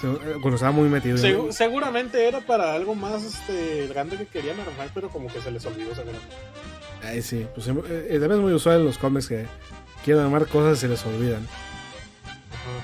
[0.02, 1.18] Se- eh, Cuando estaba muy metido.
[1.18, 5.52] Segu- seguramente era para algo más este grande que querían armar, pero como que se
[5.52, 6.36] les olvidó seguramente.
[7.04, 7.74] Ay, sí, pues eh,
[8.10, 9.46] eh, también es muy usual en los cómics que
[10.04, 11.48] quieren armar cosas y se les olvidan.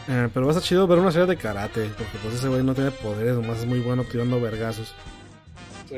[0.10, 2.64] Eh, pero va a estar chido ver una serie de karate, porque pues ese güey
[2.64, 4.96] no tiene poderes, nomás es muy bueno tirando vergazos.
[5.90, 5.98] Sí.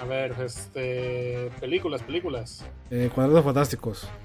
[0.00, 1.50] A ver, este.
[1.60, 2.64] Películas, películas.
[2.90, 4.08] Eh, Cuadrados Fantásticos.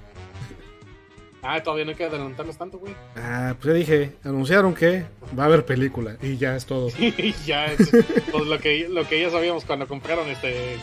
[1.44, 2.94] Ah, todavía no hay que adelantarnos tanto, güey.
[3.16, 5.06] Ah, pues ya dije, anunciaron que
[5.36, 6.88] va a haber película y ya es todo.
[6.98, 7.90] Y ya es
[8.30, 10.76] pues, lo, que, lo que ya sabíamos cuando compraron este,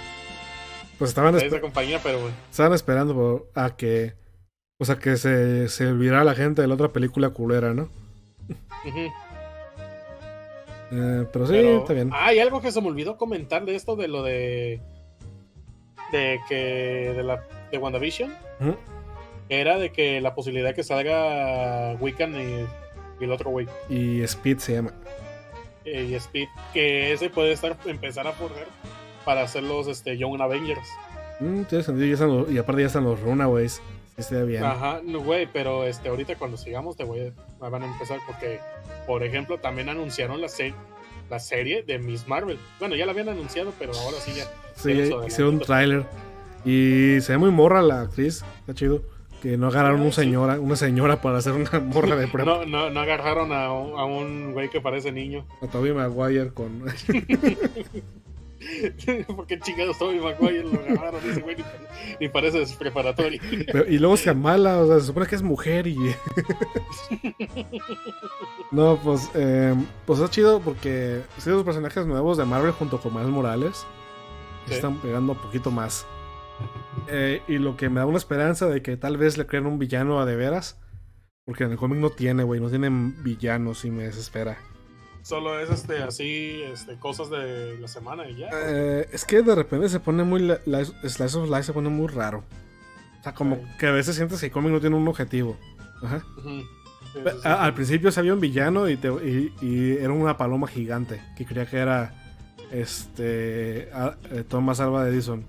[0.97, 2.19] Pues estaban, compañía, pero
[2.51, 4.15] estaban esperando por- a que,
[4.79, 7.89] o sea, que se, se olvidara la gente de la otra película culera, ¿no?
[10.91, 12.09] Eh, pero sí, Pero- está bien.
[12.13, 14.81] Ah, hay algo que se me olvidó comentar de esto, de lo de.
[16.11, 17.13] De que.
[17.15, 17.43] De la.
[17.71, 18.33] De WandaVision.
[19.49, 22.65] Era de que la posibilidad que salga Wiccan y,
[23.19, 23.67] y el otro güey.
[23.89, 24.93] Y Speed se llama.
[25.85, 26.47] eh, y Speed.
[26.73, 28.67] Que ese puede estar empezar a forjar
[29.25, 30.87] para hacer los este, Young Avengers.
[31.39, 33.81] Mm, tiene sentido, están los- y aparte ya están los Runaways.
[34.19, 34.63] Estaría bien.
[34.63, 38.59] Ajá, no, güey, pero este, ahorita cuando sigamos te voy a, van a empezar porque,
[39.07, 40.73] por ejemplo, también anunciaron la, se-
[41.29, 42.59] la serie de Miss Marvel.
[42.79, 44.45] Bueno, ya la habían anunciado, pero ahora sí ya.
[44.75, 44.91] Sí,
[45.27, 46.05] hicieron un tráiler.
[46.65, 48.43] Y se ve muy morra la actriz.
[48.61, 49.01] Está chido.
[49.41, 52.43] Que no agarraron un señora, una señora para hacer una morra de prepa.
[52.43, 55.45] No, no, no agarraron a, un- a un güey que parece niño.
[55.61, 56.83] A Tobey Maguire con.
[59.35, 61.87] porque chingados Tobey Maguire lo agarraron ese güey ni, pare-
[62.19, 63.39] ni parece preparatorio.
[63.71, 65.95] Pero- y luego se mala, o sea, se supone que es mujer y.
[68.71, 69.29] no, pues.
[69.35, 69.75] eh,
[70.05, 71.21] pues está chido porque.
[71.37, 73.85] Sí, los personajes nuevos de Marvel junto con Miles Morales.
[74.67, 74.73] Sí.
[74.75, 76.05] Están pegando un poquito más.
[77.11, 79.79] Eh, y lo que me da una esperanza de que tal vez le creen un
[79.79, 80.77] villano a de veras.
[81.45, 82.59] Porque en el cómic no tiene, güey.
[82.59, 84.57] No tienen villanos y me desespera.
[85.29, 88.49] Solo es este así, este, cosas de la semana y ya.
[88.51, 90.39] Eh, es que de repente se pone muy.
[90.41, 92.43] La, la- Slice of Life se pone muy raro.
[93.19, 95.55] O sea, como que a veces sientes que el cómic no tiene un objetivo.
[96.01, 96.23] Ajá.
[96.39, 96.49] Ujú.
[96.49, 96.65] Sí,
[97.13, 97.47] sí, sí.
[97.47, 101.21] A- al principio se había un villano y, te- y- y era una paloma gigante
[101.37, 102.15] que creía que era
[102.71, 105.43] este a- eh, Thomas Alva Edison.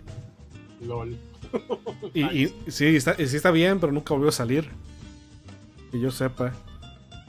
[0.83, 1.17] LOL.
[2.15, 4.69] Y, y- y sí, está, y sí está bien, pero nunca volvió a salir.
[5.91, 6.53] Que yo sepa.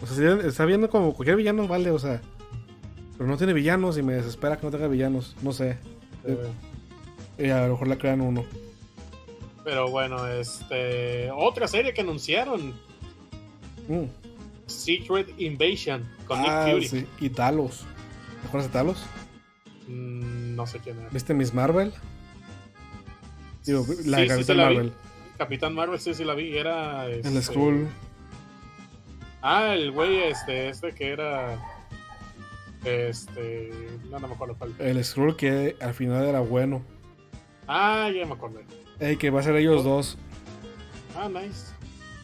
[0.02, 2.20] O sea, sí, está viendo como cualquier villano, vale, o sea.
[3.22, 5.36] Pero no tiene villanos y me desespera que no tenga villanos.
[5.44, 5.78] No sé.
[6.26, 6.38] Eh,
[7.38, 8.44] Y a lo mejor le crean uno.
[9.64, 11.30] Pero bueno, este.
[11.30, 12.74] Otra serie que anunciaron:
[13.88, 14.06] Mm.
[14.66, 16.88] Secret Invasion con Ah, Nick Fury.
[16.88, 17.08] sí.
[17.20, 17.86] Y Talos.
[18.42, 19.04] ¿Te acuerdas de Talos?
[19.88, 21.14] Mm, no sé quién es.
[21.14, 21.94] ¿Viste Miss Marvel?
[23.68, 24.76] Digo, la de Sí, sí, Capitán la vi.
[24.78, 24.94] Marvel.
[25.38, 26.58] Capitán Marvel, sí, sí la vi.
[26.58, 27.06] Era.
[27.06, 27.88] El este, Skrull.
[29.44, 31.60] Ah, el güey este, este que era.
[32.84, 33.72] Este.
[34.10, 34.74] No, no me acuerdo cuál.
[34.80, 36.82] El Skrull que al final era bueno.
[37.68, 38.66] Ah, ya me acordé.
[39.00, 40.18] Ey, que va a ser ellos dos.
[41.16, 41.74] Ah, nice.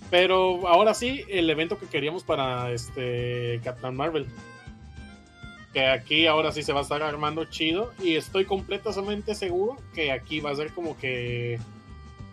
[0.09, 4.27] Pero ahora sí, el evento que queríamos para este Captain Marvel.
[5.73, 7.93] Que aquí ahora sí se va a estar armando chido.
[8.01, 11.59] Y estoy completamente seguro que aquí va a ser como que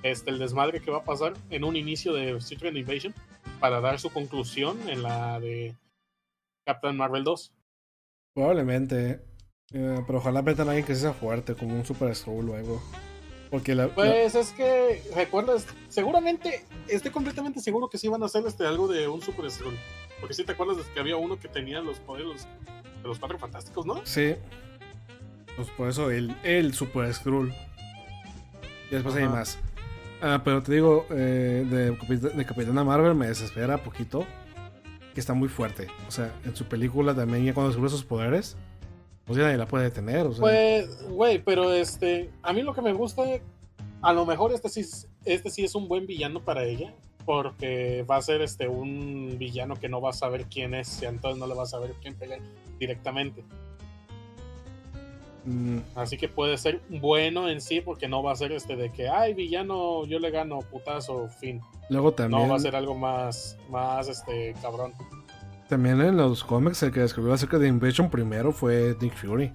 [0.03, 3.15] este el desmadre que va a pasar en un inicio de Secret Invasion
[3.59, 5.75] para dar su conclusión en la de
[6.67, 7.53] Captain Marvel 2.
[8.35, 9.21] Probablemente.
[9.73, 12.83] eh, pero ojalá metan a alguien que sea fuerte, como un Super Skrull o algo.
[13.51, 15.67] Porque la, la- Pues es que, ¿recuerdas?
[15.89, 19.77] Seguramente, estoy completamente seguro que sí van a hacer este, algo de un Super Skrull.
[20.21, 22.47] Porque sí te acuerdas de que había uno que tenía los poderes
[23.03, 24.01] de los cuatro fantásticos, ¿no?
[24.05, 24.35] Sí.
[25.57, 27.53] Pues por eso el, el Super Skrull.
[28.91, 29.33] Y después hay Ajá.
[29.35, 29.59] más.
[30.21, 34.27] Ah, pero te digo, eh, de, de Capitana Marvel me desespera poquito.
[35.15, 35.87] Que está muy fuerte.
[36.09, 38.57] O sea, en su película también, ya cuando descubre sus poderes,
[39.25, 40.27] pues ya nadie la puede detener.
[40.27, 43.23] O sea, Pues, güey, pero este, a mí lo que me gusta,
[44.03, 46.93] a lo mejor este sí, es- este sí es un buen villano para ella,
[47.25, 51.07] porque va a ser este un villano que no va a saber quién es, y
[51.07, 52.41] entonces no le va a saber quién pelear
[52.79, 53.45] directamente.
[55.45, 58.91] Mm, Así que puede ser bueno en sí, porque no va a ser este de
[58.91, 61.61] que, ay, villano, yo le gano, putazo, fin.
[61.91, 64.93] luego también, No, va a ser algo más, más, este, cabrón.
[65.69, 69.51] también en los cómics, el que descubrió acerca de Invasion primero fue Nick Fury.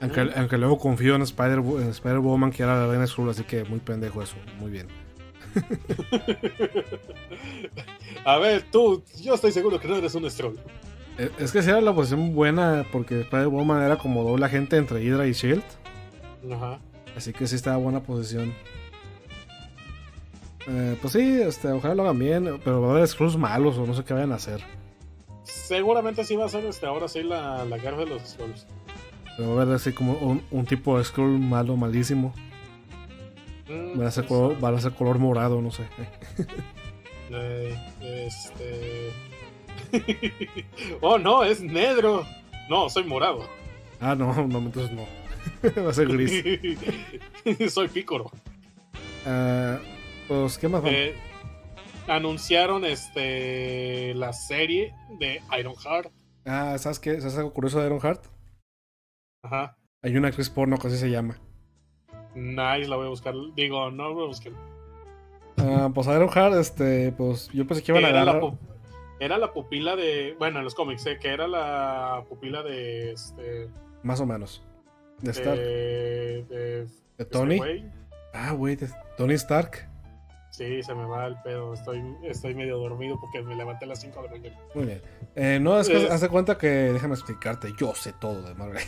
[0.00, 0.30] Aunque, Mm.
[0.36, 3.78] aunque luego confío en Spider- en Spider-Woman, que era la reina Skrull, así que muy
[3.80, 4.36] pendejo eso.
[4.60, 4.88] Muy bien.
[8.24, 10.58] A ver, tú, yo estoy seguro que no eres un Stroll.
[11.18, 15.02] Es es que sí era la posición buena porque Spider-Woman era como doble agente entre
[15.02, 15.64] Hydra y Shield.
[16.52, 16.78] Ajá.
[17.16, 18.52] Así que sí estaba buena posición.
[20.68, 23.86] Eh, pues sí, este, ojalá lo hagan bien, pero va a haber Skrulls malos o
[23.86, 24.60] no sé qué vayan a hacer.
[25.44, 28.66] Seguramente sí va a ser este, ahora sí la, la guerra de los Skrulls.
[29.36, 32.34] Pero va a haber así como un, un tipo de Skrull malo, malísimo.
[33.68, 35.84] Mm, Va a ser pues, color, va a ser color morado, no sé.
[37.30, 39.12] eh, este.
[41.00, 42.24] oh, no, es negro.
[42.68, 43.40] No, soy morado.
[44.00, 45.04] Ah, no, no, entonces no.
[45.84, 46.42] va a ser gris.
[47.72, 48.30] soy pícoro.
[49.24, 49.78] Ah,
[50.28, 50.82] pues, ¿qué más?
[50.84, 51.14] Eh,
[52.08, 56.10] anunciaron este la serie de Ironheart.
[56.44, 57.20] Ah, ¿sabes qué?
[57.20, 58.24] ¿Sabes algo curioso de Ironheart?
[59.42, 59.76] Ajá.
[60.02, 61.38] Hay una actriz porno que así se llama.
[62.34, 63.34] Nice, la voy a buscar.
[63.54, 64.52] Digo, no la voy a buscar.
[65.58, 68.42] Ah, pues Ironheart, este, pues yo pensé que iban a la agarrar.
[68.42, 68.58] pu-
[69.20, 70.34] era la pupila de.
[70.38, 73.12] Bueno, en los cómics, eh, que era la pupila de.
[73.12, 73.68] Este.
[74.02, 74.62] Más o menos.
[75.20, 75.58] De Stark.
[75.58, 76.82] de, de- ¿De
[77.18, 77.56] este Tony?
[77.58, 77.84] güey.
[78.34, 79.88] Ah, güey, de Tony Stark.
[80.50, 81.74] Sí, se me va el pedo.
[81.74, 84.56] Estoy, estoy medio dormido porque me levanté a las 5 de la mañana.
[84.74, 85.02] Muy bien.
[85.34, 88.82] Eh, no, es que Es- hace cuenta que, déjame explicarte, yo sé todo de Marvel.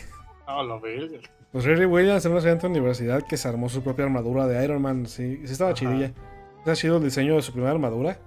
[0.47, 1.19] Ah, la verga.
[1.51, 4.63] Pues Riri Williams era una estudiante de universidad que se armó su propia armadura de
[4.63, 5.05] Iron Man.
[5.07, 5.79] Sí, sí estaba Ajá.
[5.79, 6.11] chidilla.
[6.59, 8.19] Está chido el diseño de su primera armadura.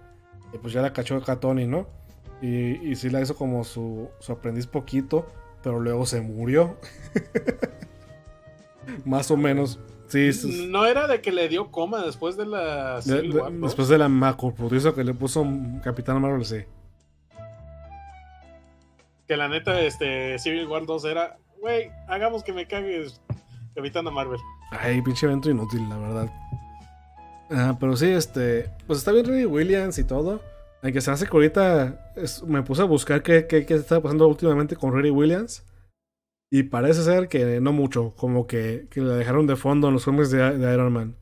[0.53, 1.87] Y pues ya la cachó acá Tony, ¿no?
[2.41, 5.27] Y, y sí la hizo como su, su aprendiz poquito,
[5.63, 6.77] pero luego se murió.
[9.05, 9.79] Más o menos.
[10.09, 13.53] Sí, es- No era de que le dio coma después de la Civil de- War,
[13.53, 13.67] ¿no?
[13.67, 15.47] después de la macroputiza que le puso
[15.83, 16.65] Capitán Marvel, sí.
[19.29, 23.21] Que la neta, este, Civil War 2 era, güey, hagamos que me cagues
[23.75, 24.39] Capitana Marvel.
[24.73, 26.31] Ay, pinche evento inútil, la verdad.
[27.53, 28.71] Ah, pero sí, este.
[28.87, 30.41] Pues está bien Riri Williams y todo.
[30.83, 34.27] Aunque se hace que ahorita es- me puse a buscar qué, qué, qué está pasando
[34.27, 35.65] últimamente con Riri Williams.
[36.51, 38.15] Y parece ser que no mucho.
[38.17, 41.17] Como que, que la dejaron de fondo en los cómics de, de Iron Man.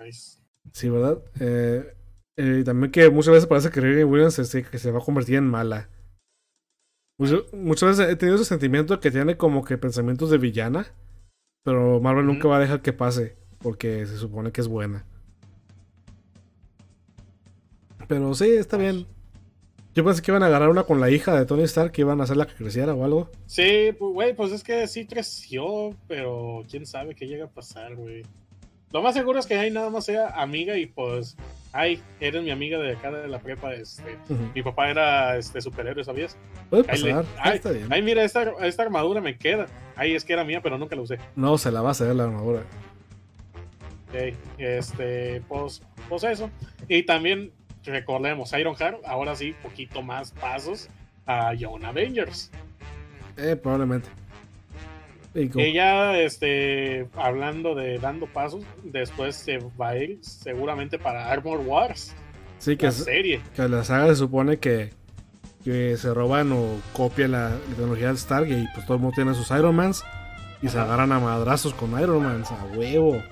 [0.00, 0.40] Nice.
[0.72, 1.22] Sí, ¿verdad?
[1.40, 1.94] Eh,
[2.38, 5.36] eh, también que muchas veces parece que Riri Williams se, que se va a convertir
[5.36, 5.88] en mala.
[7.18, 10.86] Mucho- muchas veces he tenido ese sentimiento que tiene como que pensamientos de villana.
[11.64, 13.36] Pero Marvel nunca va a dejar que pase.
[13.62, 15.04] Porque se supone que es buena.
[18.08, 19.06] Pero sí, está bien.
[19.94, 22.20] Yo pensé que iban a agarrar una con la hija de Tony Stark, que iban
[22.20, 23.28] a hacerla que creciera o algo.
[23.46, 27.96] Sí, pues, güey, pues es que sí creció, pero quién sabe qué llega a pasar,
[27.96, 28.22] güey.
[28.92, 31.36] Lo más seguro es que ahí nada más sea amiga y pues,
[31.72, 34.18] ay, eres mi amiga de acá de la prepa, este.
[34.54, 36.36] Mi papá era este superhéroe, ¿sabías?
[36.70, 37.24] Puede pasar.
[37.38, 37.86] ay, está bien.
[37.90, 39.66] ay, mira, esta, esta armadura me queda.
[39.96, 41.18] Ay, es que era mía, pero nunca la usé.
[41.36, 42.64] No, se la va a hacer la armadura.
[44.58, 46.50] Este, pues, pues eso.
[46.88, 47.52] Y también
[47.84, 50.88] recordemos, Ironheart, ahora sí, poquito más pasos
[51.26, 52.50] a Young Avengers.
[53.36, 54.08] Eh, probablemente.
[55.32, 62.12] Ella, este, hablando de dando pasos, después se va a ir seguramente para Armor Wars,
[62.58, 63.40] sí, que, la es- serie.
[63.54, 64.90] que la saga se supone que,
[65.62, 69.34] que se roban o copian la tecnología del Stargate y pues todo el mundo tiene
[69.34, 70.02] sus Iron Mans
[70.62, 73.22] y se agarran a madrazos con Iron Mans, a huevo.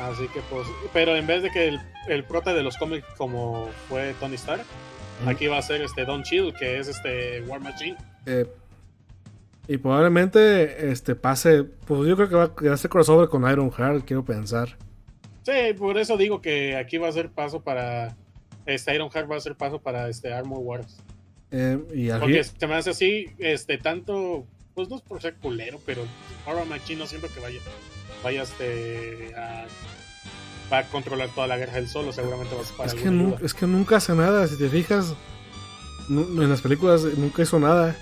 [0.00, 3.68] Así que pues, pero en vez de que el, el prota de los cómics como
[3.88, 4.64] fue Tony Stark,
[5.26, 7.96] aquí va a ser este Don Chill, que es este War Machine.
[8.26, 8.46] Eh,
[9.66, 12.34] y probablemente este pase, pues yo creo que
[12.66, 14.76] va, a ser crossover con Iron Heart, quiero pensar.
[15.42, 18.16] Sí, por eso digo que aquí va a ser paso para
[18.66, 20.98] este Iron Heart va a ser paso para este Armor Wars.
[21.50, 25.34] Eh, y aquí, Porque se me hace así, este, tanto, pues no es por ser
[25.36, 26.02] culero, pero
[26.46, 27.58] War Machine no siento que vaya,
[28.22, 29.66] vaya este, a,
[30.72, 33.08] va a controlar toda la guerra él solo, seguramente va a ser para es, que
[33.08, 33.36] ayuda.
[33.42, 35.14] es que nunca hace nada, si te fijas,
[36.08, 37.96] en las películas nunca hizo nada.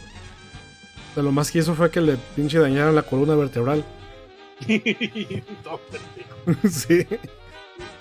[1.14, 3.84] De lo más que hizo fue que le pinche dañaron la columna vertebral.
[6.70, 7.04] Sí.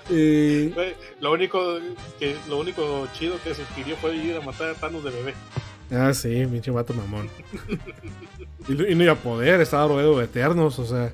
[0.09, 1.79] Y, Güey, Lo único
[2.19, 5.33] que lo único chido que sugirió fue ir a matar a Thanos de bebé.
[5.91, 7.27] ah, sí, pinche vato mamón.
[8.67, 11.11] y, y no iba a poder, estaba rodeado de eternos, o sea.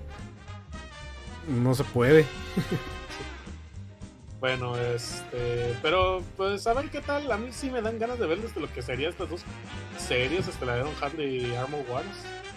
[1.48, 2.26] No se puede.
[4.40, 7.32] Bueno, este, pero pues a ver qué tal.
[7.32, 9.42] A mí sí me dan ganas de ver desde lo que sería estas dos
[10.00, 12.08] series, este la de Iron Heart y Armor Wars.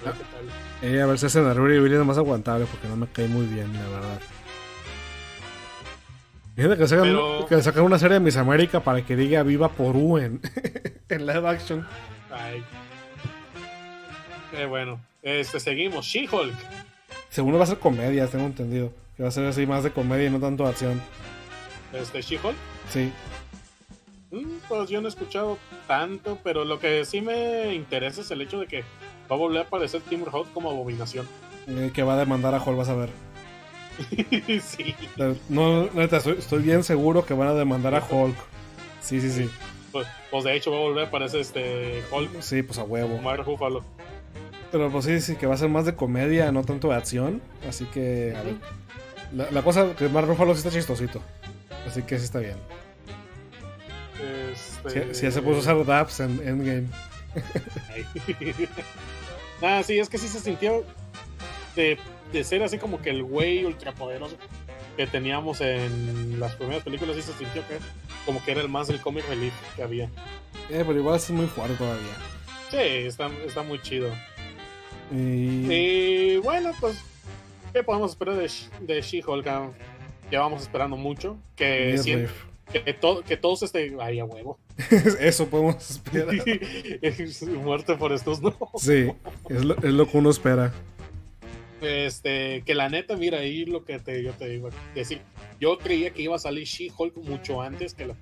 [0.00, 0.90] A ver qué tal.
[0.90, 3.44] Eh, a ver si hacen a Ruri Williams más aguantable porque no me cae muy
[3.46, 4.20] bien, la verdad.
[6.56, 9.68] Fíjate que sacan, Pero- que sacan una serie de Miss América para que diga Viva
[9.70, 10.40] Porú en,
[11.08, 11.86] en live action.
[12.30, 12.64] Ay.
[14.52, 16.06] Eh, bueno, este seguimos.
[16.06, 16.54] She-Hulk.
[17.30, 18.92] Según va a ser comedia, tengo entendido.
[19.16, 21.00] Que va a ser así más de comedia y no tanto acción.
[21.92, 22.56] Este She-Hulk.
[22.90, 23.12] Sí.
[24.30, 28.40] Mm, Pues yo no he escuchado tanto, pero lo que sí me interesa es el
[28.42, 28.80] hecho de que
[29.30, 31.28] va a volver a aparecer Tim Roth como abominación.
[31.68, 33.10] Eh, que va a demandar a Hall, vas a ver.
[34.60, 34.94] sí.
[35.48, 38.36] No, neta, estoy, estoy bien seguro que van a demandar a Hulk.
[39.00, 39.50] Sí, sí, sí.
[39.92, 43.18] Pues, pues de hecho va a volver a aparecer este Hulk Sí, pues a huevo.
[43.22, 43.84] Mark Ruffalo.
[44.74, 47.40] Pero pues sí, sí, que va a ser más de comedia, no tanto de acción.
[47.68, 48.56] Así que, a ver.
[49.32, 51.22] La, la cosa que Mark Ruffalo sí está chistosito.
[51.86, 52.56] Así que sí está bien.
[54.52, 55.14] Este...
[55.14, 56.88] Si, si ya se puso a usar Daps en Endgame.
[59.62, 60.84] Ah, sí, es que sí se sintió
[61.76, 61.96] de,
[62.32, 64.36] de ser así como que el güey ultrapoderoso
[64.96, 67.78] que teníamos en las primeras películas, sí se sintió que
[68.26, 70.06] como que era el más del comic relief que había.
[70.68, 72.14] Eh, pero igual es muy fuerte todavía.
[72.70, 74.10] Sí, está, está muy chido.
[75.12, 75.72] Y...
[75.72, 77.00] Y bueno, pues,
[77.72, 78.50] ¿qué podemos esperar de,
[78.80, 79.46] de She-Hulk?
[79.46, 79.70] Ah,
[80.30, 81.36] Llevamos esperando mucho.
[81.54, 82.26] Que,
[82.72, 83.94] que, to- que todos este.
[84.00, 84.58] Ay, a huevo.
[85.20, 86.34] Eso podemos esperar.
[87.62, 88.56] Muerte por estos, no.
[88.76, 89.10] Sí,
[89.50, 90.72] es lo, es lo que uno espera.
[91.82, 95.20] Este, que la neta, mira, ahí lo que te, yo te a decir.
[95.60, 98.14] Yo creía que iba a salir She-Hulk mucho antes que la,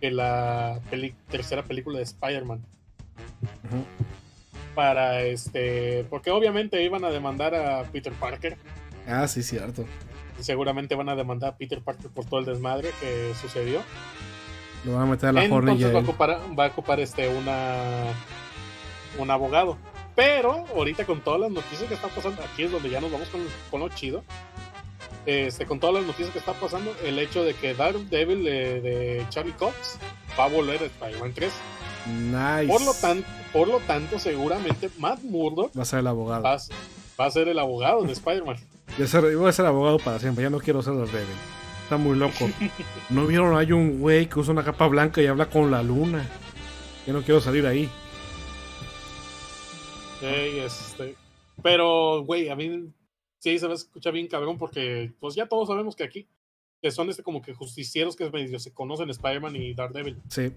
[0.00, 2.64] que la peli- tercera película de Spider-Man.
[3.64, 3.84] Ujú.
[4.76, 6.06] Para este.
[6.08, 8.56] Porque obviamente iban a demandar a Peter Parker.
[9.08, 9.84] Ah, sí, cierto.
[10.38, 13.80] y Seguramente van a demandar a Peter Parker por todo el desmadre que sucedió.
[14.84, 18.04] Lo van a meter a la Entonces va a ocupar, va a ocupar este una
[19.18, 19.78] un abogado.
[20.14, 23.28] Pero ahorita con todas las noticias que están pasando, aquí es donde ya nos vamos
[23.28, 23.40] con,
[23.70, 24.22] con lo chido.
[25.26, 29.26] Este, con todas las noticias que están pasando, el hecho de que Daredevil de, de
[29.30, 29.98] Charlie Cox
[30.38, 31.52] va a volver a Spider-Man 3.
[32.06, 32.66] Nice.
[32.72, 36.42] Por lo, tan, por lo tanto, seguramente Matt Murdock Va a ser el abogado.
[36.42, 36.60] va, a-
[37.20, 38.56] va a ser el abogado de Spider-Man.
[38.98, 40.44] Yo, voy a ser abogado para siempre.
[40.44, 41.34] Ya no quiero ser Daredevil.
[41.82, 42.48] Está muy loco.
[43.10, 43.56] ¿No vieron?
[43.56, 46.26] Hay un güey que usa una capa blanca y habla con la luna.
[47.06, 47.88] Yo no quiero salir ahí.
[50.22, 51.14] Ey, este,
[51.62, 52.90] pero, güey, a mí
[53.38, 56.28] sí se me escucha bien cabrón porque, pues ya todos sabemos que aquí,
[56.82, 60.20] que son este como que justicieros que medio se conocen Spider-Man y Daredevil.
[60.28, 60.52] Sí.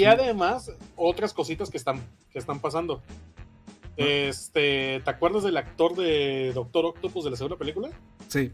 [0.00, 2.00] Y además, otras cositas que están,
[2.32, 3.02] que están pasando.
[3.96, 7.90] Este, ¿te acuerdas del actor de Doctor Octopus de la segunda película?
[8.28, 8.52] Sí.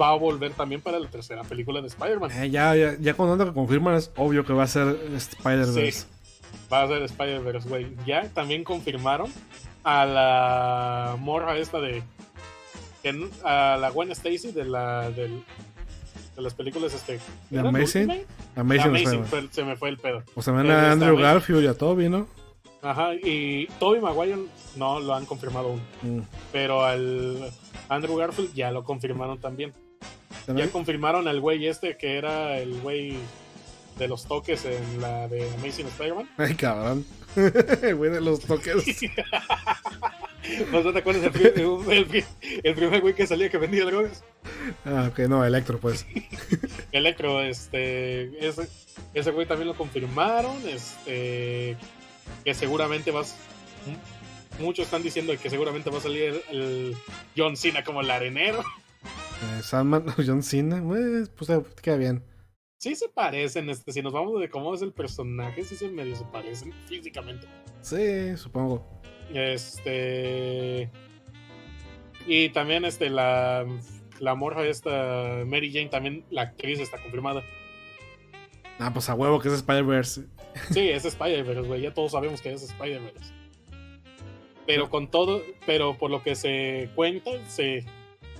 [0.00, 2.30] Va a volver también para la tercera película de Spider-Man.
[2.30, 5.90] Eh, ya, ya, ya tanto que confirman es obvio que va a ser Spider-Verse.
[5.92, 6.06] Sí.
[6.72, 7.96] Va a ser Spider-Verse, güey.
[8.06, 9.32] Ya también confirmaron
[9.82, 12.04] a la morra esta de.
[13.42, 15.10] a la Gwen Stacy de la.
[15.10, 15.42] del-
[16.38, 17.18] de las películas este.
[17.50, 18.10] ¿De ¿era Amazing?
[18.10, 18.24] Amazing,
[18.56, 19.26] Amazing, Spider-Man.
[19.26, 20.22] fue- se me fue el pedo.
[20.34, 21.18] O sea, Eh, a Andrew.
[21.18, 22.26] Garfield y a Toby, ¿no?
[22.80, 24.38] Ajá, y Tobey Maguire
[24.76, 25.82] no lo han confirmado aún.
[26.02, 26.20] Mm.
[26.52, 27.50] Pero al
[27.88, 29.72] Andrew Garfield ya lo confirmaron también.
[30.46, 33.16] También- Ya confirmaron al güey este que era el güey
[33.98, 36.28] de los toques en la de Amazing Spider-Man.
[36.38, 37.04] Ay, cabrón.
[37.82, 38.74] El güey de los toques.
[40.72, 41.56] ¿No te acuerdas el,
[41.90, 42.24] el
[42.62, 44.24] el primer güey que salía que vendía drogas?
[44.84, 46.06] Ah, ok, no, Electro, pues.
[46.92, 48.68] Electro, este, ese,
[49.14, 51.76] ese güey también lo confirmaron, este,
[52.44, 53.36] que seguramente vas,
[54.58, 56.96] muchos están diciendo que seguramente va a salir el, el
[57.36, 58.60] John Cena como el arenero.
[58.60, 62.24] Eh, Sandman, John Cena, eh, pues eh, queda bien.
[62.78, 66.14] Sí se parecen, este, si nos vamos de cómo es el personaje, sí se medio
[66.14, 67.48] se parecen físicamente.
[67.82, 68.97] Sí, supongo.
[69.34, 70.90] Este,
[72.26, 73.66] y también este, la,
[74.20, 77.42] la morra esta, Mary Jane, también la actriz está confirmada.
[78.78, 80.24] Ah, pues a huevo que es Spider-Verse.
[80.70, 81.82] Sí, es Spider-Verse, güey.
[81.82, 83.32] Ya todos sabemos que es Spider-Verse.
[84.66, 87.84] Pero con todo, pero por lo que se cuenta, se,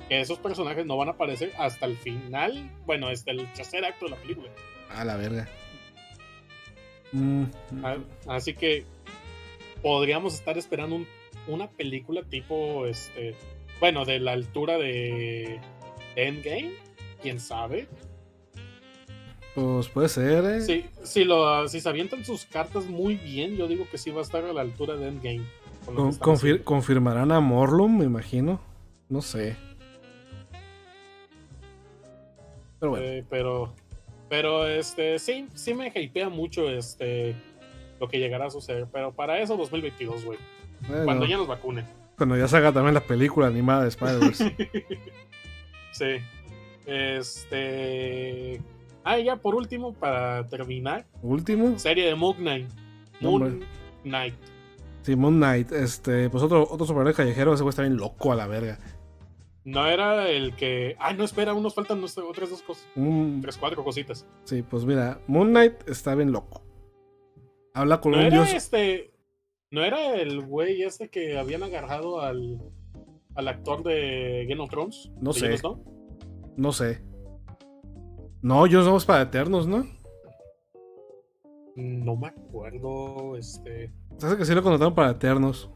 [0.09, 2.71] que esos personajes no van a aparecer hasta el final.
[2.87, 4.49] Bueno, hasta el tercer acto de la película.
[4.91, 5.49] A la verga.
[7.13, 7.45] Mm,
[7.83, 7.97] A-
[8.27, 8.85] Así que
[9.83, 11.07] podríamos estar esperando un-
[11.47, 13.35] una película tipo, este,
[13.81, 15.61] bueno, de la altura de,
[16.17, 16.73] Endgame.
[17.23, 17.89] ¿Quién sabe?
[19.55, 20.61] Pues puede ser, eh.
[20.61, 24.21] Si, si, lo, si se avientan sus cartas muy bien, yo digo que sí va
[24.21, 25.43] a estar a la altura de Endgame.
[25.87, 28.61] con confir- confirmarán a Morlum, me imagino.
[29.09, 29.57] No sé.
[32.81, 33.05] Pero bueno.
[33.07, 33.73] Eh, pero,
[34.29, 37.35] pero este, sí, sí me hypea mucho este
[38.01, 38.87] lo que llegará a suceder.
[38.93, 40.39] Pero para eso 2022, güey.
[40.89, 41.85] bueno, Cuando ya nos vacunen.
[42.17, 44.57] cuando ya salga también la película animada de Spider-Verse.
[45.93, 46.19] Sí.
[46.87, 48.61] Este.
[49.05, 51.79] Ah, y ya por último, para terminar, Último.
[51.79, 52.69] serie de Moon Knight.
[53.21, 53.67] Moon hombre.
[54.05, 54.35] Knight.
[55.03, 55.73] Sí, Moon Knight.
[55.73, 57.55] Este, pues otro, otro superhéroe callejero.
[57.55, 58.79] Ese güey está bien loco a la verga.
[59.65, 60.95] No era el que.
[60.99, 62.87] Ah, no, espera, aún nos faltan otras dos cosas.
[63.43, 64.27] Tres, cuatro cositas.
[64.45, 66.63] sí, pues mira, Moon Knight está bien loco.
[67.79, 68.53] Habla con No un era dios.
[68.55, 69.13] este.
[69.71, 72.59] No era el güey este que habían agarrado al.
[73.35, 75.11] al actor de Game of Thrones.
[75.21, 75.57] No sé.
[76.57, 77.01] No sé.
[78.43, 79.87] No, yo somos para Eternos, ¿no?
[81.77, 83.37] No me acuerdo.
[83.37, 83.93] Este.
[84.17, 85.71] Sabes que sí lo contrataron para Eternos.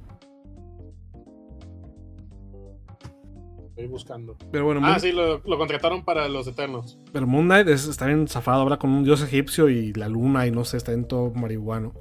[3.73, 4.37] Estoy buscando.
[4.51, 6.99] Pero bueno, Moon, Ah, sí, lo, lo contrataron para los Eternos.
[7.13, 8.63] pero Moon Knight es- está bien zafado.
[8.63, 11.93] Habla con un dios egipcio y la luna y no sé, está en todo marihuano.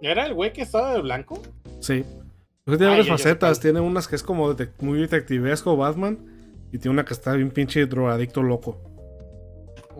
[0.00, 1.40] ¿Era el güey que estaba de blanco?
[1.80, 2.04] Sí.
[2.64, 3.60] Pues tiene Ah, varias facetas.
[3.60, 6.18] Tiene unas que es como muy detectivesco Batman.
[6.72, 8.78] Y tiene una que está bien pinche drogadicto loco.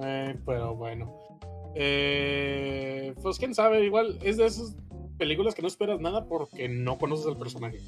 [0.02, 1.12] Eh, pero bueno.
[1.74, 4.76] Eh, pues quién sabe, igual es de esas
[5.18, 7.78] películas que no esperas nada porque no conoces al personaje.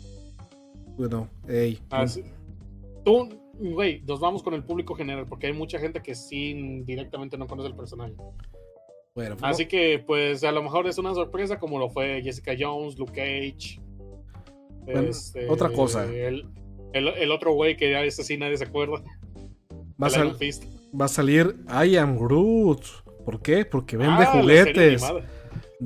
[0.99, 1.81] Bueno, ey.
[1.91, 2.25] Así-
[3.05, 7.37] tú, güey, nos vamos con el público general porque hay mucha gente que sí directamente
[7.39, 8.15] no conoce el personaje.
[9.15, 12.53] Bueno, pues, Así que, pues, a lo mejor es una sorpresa como lo fue Jessica
[12.59, 13.81] Jones, Luke Cage.
[14.85, 16.05] Bueno, este, otra cosa.
[16.07, 16.47] El,
[16.93, 19.03] el- el otro güey que ya ese sí nadie se acuerda.
[20.03, 20.37] va, a sal-
[20.99, 22.83] va a salir I Am Groot.
[23.25, 23.65] ¿Por qué?
[23.65, 25.03] Porque vende Ah, juguetes.
[25.03, 25.29] animada.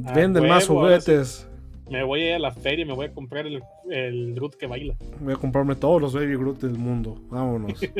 [0.07, 1.49] Ah, más huevo, juguetes.
[1.91, 4.57] Me voy a ir a la feria y me voy a comprar el, el Groot
[4.57, 4.95] que baila.
[5.21, 7.17] Voy a comprarme todos los Baby Groot del mundo.
[7.31, 7.79] Vámonos.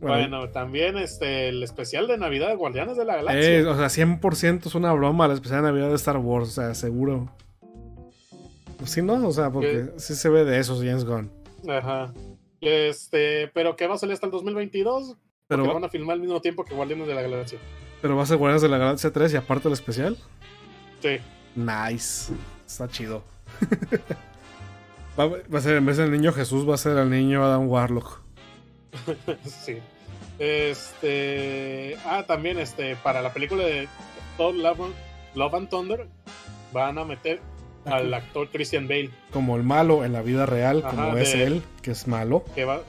[0.00, 3.58] Bueno, Bueno, también este el especial de Navidad de Guardianes de la Galaxia.
[3.60, 6.48] eh, o sea, 100% es una broma la especial de Navidad de Star Wars.
[6.48, 7.30] O sea, seguro.
[8.76, 9.26] Pues sí, ¿no?
[9.26, 11.30] O sea, porque sí se ve de esos James Gunn.
[11.68, 12.12] Ajá.
[12.60, 15.16] Este, pero que va a salir hasta el 2022.
[15.46, 17.58] Pero, va- van a filmar al mismo tiempo que Guardianes de la Galaxia.
[18.02, 20.18] pero va a ser Guardianes de la Galaxia 3 y aparte el especial.
[21.00, 21.16] Sí.
[21.54, 22.32] Nice.
[22.74, 23.22] Está chido.
[25.18, 27.68] va, va a ser, en vez del niño Jesús, va a ser el niño Adam
[27.68, 28.20] Warlock.
[29.44, 29.78] sí.
[30.40, 31.96] Este.
[32.04, 32.96] Ah, también este.
[32.96, 33.86] Para la película de
[34.36, 34.92] Thor Love,
[35.36, 36.08] Love and Thunder.
[36.72, 37.40] Van a meter
[37.84, 39.10] al actor Christian Bale.
[39.32, 42.42] Como el malo en la vida real, Ajá, como es él, que es malo.
[42.56, 42.80] Que va,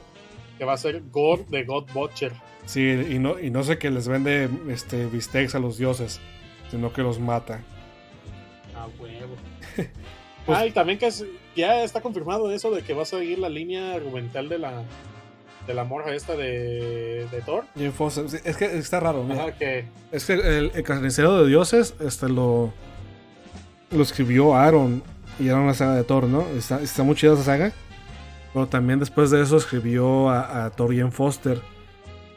[0.57, 2.33] que va a ser God de God Butcher.
[2.65, 6.21] Sí, y no, y no sé que les vende este bistecs a los dioses,
[6.71, 7.61] sino que los mata.
[8.85, 9.35] Ah, huevo.
[10.45, 11.25] Pues- ah, y también que es-
[11.55, 14.83] ya está confirmado eso de que va a seguir la línea argumental de la
[15.65, 17.63] de la morja esta de, de Thor.
[17.73, 19.41] Jane Foster, sí, es que está raro, mira.
[19.45, 22.71] Ajá, que Es que el, el carnicero de dioses este lo,
[23.89, 25.01] lo escribió Aaron
[25.39, 26.45] y era una saga de Thor, ¿no?
[26.55, 27.71] Está, está muy chida esa saga.
[28.53, 31.59] Pero también después de eso escribió a, a Thor Jane Foster.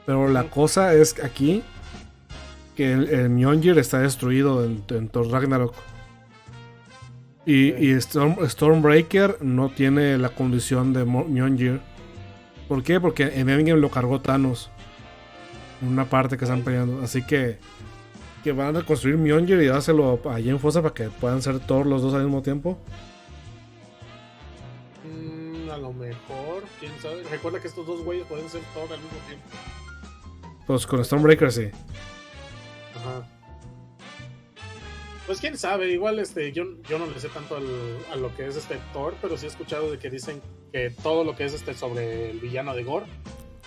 [0.07, 1.63] Pero la cosa es aquí
[2.75, 5.75] que el, el Mjolnir está destruido en, en Thor Ragnarok.
[7.49, 11.81] Y, y Storm- Stormbreaker no tiene la condición de Mjolnir.
[12.69, 13.01] ¿Por qué?
[13.01, 14.71] Porque en Endgame lo cargó Thanos.
[15.81, 17.03] En una parte que están peleando.
[17.03, 17.59] Así que
[18.45, 21.87] que van a construir Mjolnir y dárselo a Jane Foster para que puedan ser Thor
[21.87, 22.79] los dos al mismo tiempo.
[25.05, 27.23] Mm, a lo mejor, quién sabe.
[27.31, 29.47] Recuerda que estos dos güeyes pueden ser Thor al mismo tiempo.
[30.67, 31.69] Pues con Stormbreaker sí.
[32.95, 33.27] Ajá.
[35.29, 38.47] Pues quién sabe, igual este, yo, yo no le sé tanto al- a lo que
[38.49, 40.41] es este Thor, pero sí he escuchado de que dicen
[40.73, 43.07] que todo lo que es este sobre el villano de Gore,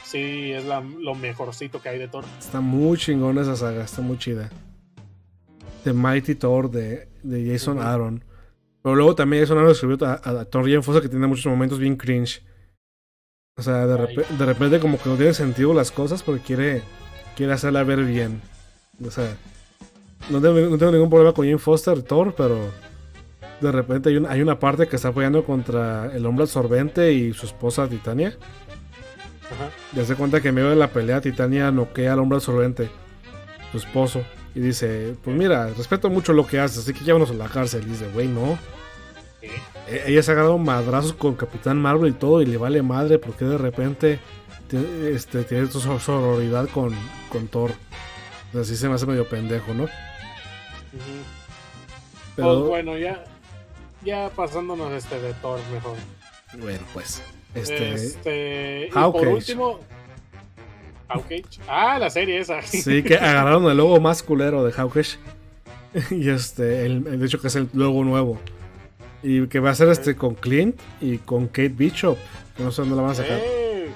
[0.03, 2.25] sí es la- lo mejorcito que hay de Thor.
[2.39, 4.49] Está muy chingón esa saga, está muy chida.
[5.83, 7.79] The Mighty Thor de, de Jason.
[7.79, 8.23] Aaron.
[8.81, 11.77] Pero luego también Jason Aaron escribió a, a, a Thor Foster que tiene muchos momentos
[11.79, 12.41] bien cringe.
[13.55, 14.15] O sea, de, Ay.
[14.15, 16.81] repe- de repente como que no tiene sentido las cosas porque quiere,
[17.35, 18.41] quiere hacerla ver bien.
[19.05, 19.38] O sea,
[20.30, 22.57] no tengo, no tengo ningún problema con Jane Foster, Thor, pero
[23.60, 27.34] de repente hay, un- hay una parte que está apoyando contra el hombre absorbente y
[27.34, 28.35] su esposa Titania.
[29.45, 29.69] Ajá.
[29.93, 32.89] Ya se cuenta que en medio de la pelea Titania noquea al hombre absorbente,
[33.72, 34.22] su esposo,
[34.56, 37.84] y dice, pues mira, respeto mucho lo que haces, así que llévanos a la cárcel.
[37.85, 38.57] Y dice, güey, no.
[39.88, 43.19] E- Ella se ha agarrado madrazos con Capitán Marvel y todo, y le vale madre
[43.19, 44.19] porque de repente
[45.06, 46.93] este, tiene su sor- sororidad con,
[47.30, 47.72] con Thor.
[48.60, 49.88] Así se me hace medio pendejo, ¿no?
[52.35, 53.23] Pero Pues bueno, ya,
[54.03, 55.97] ya pasándonos este de Thor mejor.
[56.59, 57.22] bueno, pues.
[57.53, 59.80] Este, Este, y por último,
[61.09, 61.43] Hawkeye.
[61.68, 62.61] Ah, la serie esa.
[62.61, 65.18] Sí, que agarraron el logo más culero de Hawkeye.
[66.11, 68.39] Y este, el, el hecho que es el logo nuevo.
[69.23, 72.18] Y que va a ser este con Clint y con Kate Bishop.
[72.55, 73.39] Que no sé dónde la van a sacar.
[73.43, 73.89] Eh,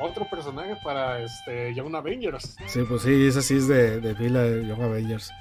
[0.00, 2.56] otro personaje para este Young Avengers.
[2.68, 5.32] Sí, pues sí, esa sí es de, de pila de Young Avengers.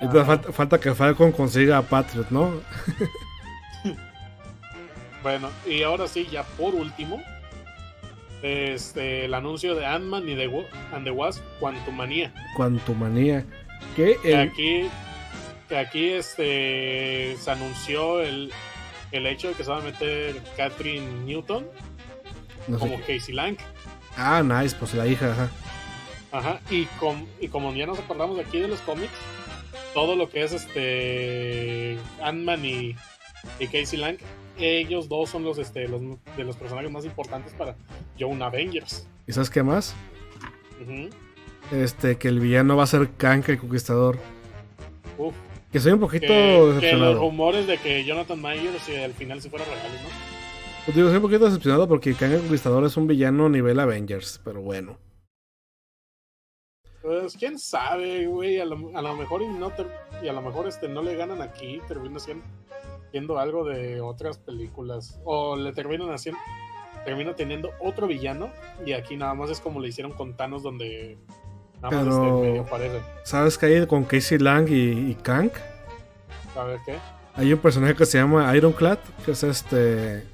[0.00, 0.10] Ajá.
[0.10, 2.52] todavía falta, falta que Falcon consiga a Patriot, ¿no?
[5.22, 7.22] Bueno, y ahora sí, ya por último,
[8.42, 10.44] este, el anuncio de Ant-Man y de
[10.92, 12.30] and the Wasp, Quantumania.
[12.56, 13.46] Quantumania.
[13.96, 14.90] Que el, aquí,
[15.66, 18.52] que aquí este, se anunció el,
[19.12, 21.66] el hecho de que se va a meter Catherine Newton
[22.68, 23.56] no sé como qué- Casey Lang.
[24.18, 25.48] Ah, nice, pues la hija, ajá.
[26.32, 29.12] Ajá, y, com- y como ya nos acordamos de aquí de los cómics,
[29.94, 32.96] todo lo que es este Ant-Man y,
[33.60, 34.16] y Casey Lang,
[34.58, 36.00] ellos dos son los, este, los
[36.36, 37.76] de los personajes más importantes para
[38.18, 39.08] Young Avengers.
[39.26, 39.94] ¿Y sabes qué más?
[41.72, 44.18] Este, que el villano va a ser Kank el Conquistador.
[45.16, 45.34] Uf,
[45.72, 47.14] Que soy un poquito que, que los decepcionado.
[47.20, 50.08] rumores de que Jonathan Myers y al final si fuera real, ¿no?
[50.84, 54.40] Pues digo, soy un poquito decepcionado porque Kang el Conquistador es un villano nivel Avengers,
[54.44, 54.98] pero bueno.
[57.04, 59.90] Pues quién sabe, güey, a lo, a lo mejor y no ter-
[60.22, 62.42] y a lo mejor este no le ganan aquí, termina siendo,
[63.10, 66.40] siendo algo de otras películas o le terminan haciendo
[67.04, 68.48] termina teniendo otro villano
[68.86, 71.18] y aquí nada más es como le hicieron con Thanos donde
[71.82, 73.00] nada más Pero- este medio parece.
[73.24, 75.50] ¿Sabes que hay con Casey Lang y, y Kang?
[76.56, 76.94] A ver qué.
[77.36, 80.24] Hay un personaje que se llama Ironclad, que es este.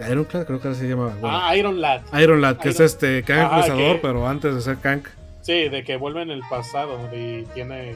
[0.00, 1.14] Ironclad, creo que así se llama.
[1.20, 1.28] bueno.
[1.38, 2.00] Ah, Iron Lad.
[2.20, 5.02] Iron Lad, que es este Conquistador, que- pero antes de ser Kang.
[5.42, 7.94] Sí, de que vuelve en el pasado y tiene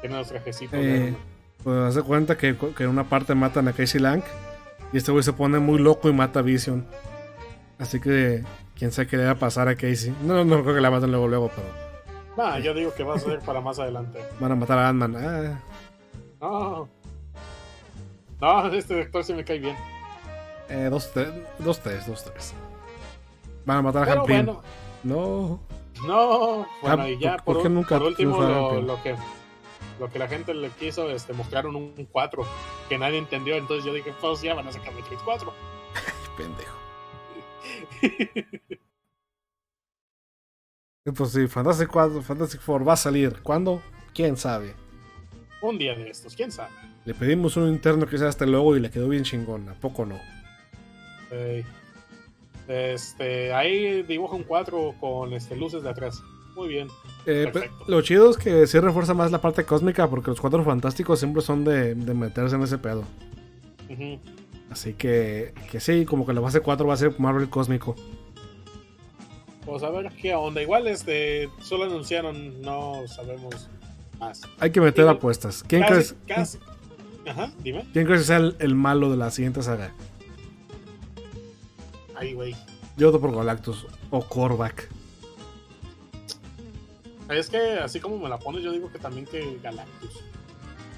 [0.00, 0.78] tiene los trajecitos.
[0.82, 1.14] Eh.
[1.62, 4.22] Pues hace cuenta que, que en una parte matan a Casey Lang.
[4.92, 6.86] Y este güey se pone muy loco y mata a Vision.
[7.78, 8.42] Así que
[8.76, 10.14] quién sabe qué le va a pasar a Casey.
[10.22, 11.68] No, no creo que la maten luego, luego, pero
[12.36, 14.18] Nah, yo digo que va a ser para más adelante.
[14.40, 15.16] van a matar a Ant-Man.
[15.16, 15.60] Ah,
[16.40, 16.88] No.
[18.40, 19.76] No, este actor sí me cae bien.
[20.68, 21.28] eh, dos, tres,
[21.60, 22.52] dos, tres, dos, tres.
[23.64, 24.62] Van a matar a Hank bueno,
[25.04, 25.60] No.
[26.06, 26.66] No.
[26.82, 29.16] Bueno, Ah, y ya ¿por- por, nunca último lo, que
[30.00, 32.44] lo que la gente le quiso, este, mostraron un 4
[32.88, 35.52] que nadie entendió, entonces yo dije, pues ya van a sacar Matrix 4.
[36.36, 36.76] Pendejo.
[41.16, 43.42] Pues sí, Fantastic, 4, Fantastic Four va a salir.
[43.42, 43.82] ¿Cuándo?
[44.14, 44.74] ¿Quién sabe?
[45.60, 46.70] Un día de estos, quién sabe.
[47.04, 49.68] Le pedimos un interno que sea este logo y le quedó bien chingón.
[49.68, 50.20] ¿A poco no?
[51.32, 51.64] Ey.
[52.68, 56.22] Este, ahí dibuja un 4 con este, luces de atrás.
[56.54, 56.88] Muy bien.
[57.26, 57.84] Eh, Perfecto.
[57.88, 61.40] lo chido es que sí refuerza más la parte cósmica porque los cuatro fantásticos siempre
[61.42, 63.04] son de, de meterse en ese pedo.
[64.70, 67.94] Así que, que sí, como que la base 4 va a ser Marvel cósmico.
[69.64, 70.60] Pues a ver qué onda.
[70.62, 73.68] Igual este, solo anunciaron, no sabemos
[74.18, 74.42] más.
[74.58, 75.62] Hay que meter apuestas.
[75.66, 76.58] ¿Quién Casi- crees, casi-
[77.28, 77.86] Ajá, dime.
[77.92, 79.92] ¿Quién crees que sea el, el malo de la siguiente saga?
[82.14, 82.54] Ay, güey.
[82.96, 84.88] Yo voto por Galactus o Korvac.
[87.28, 90.22] Es que así como me la pones, yo digo que también que Galactus.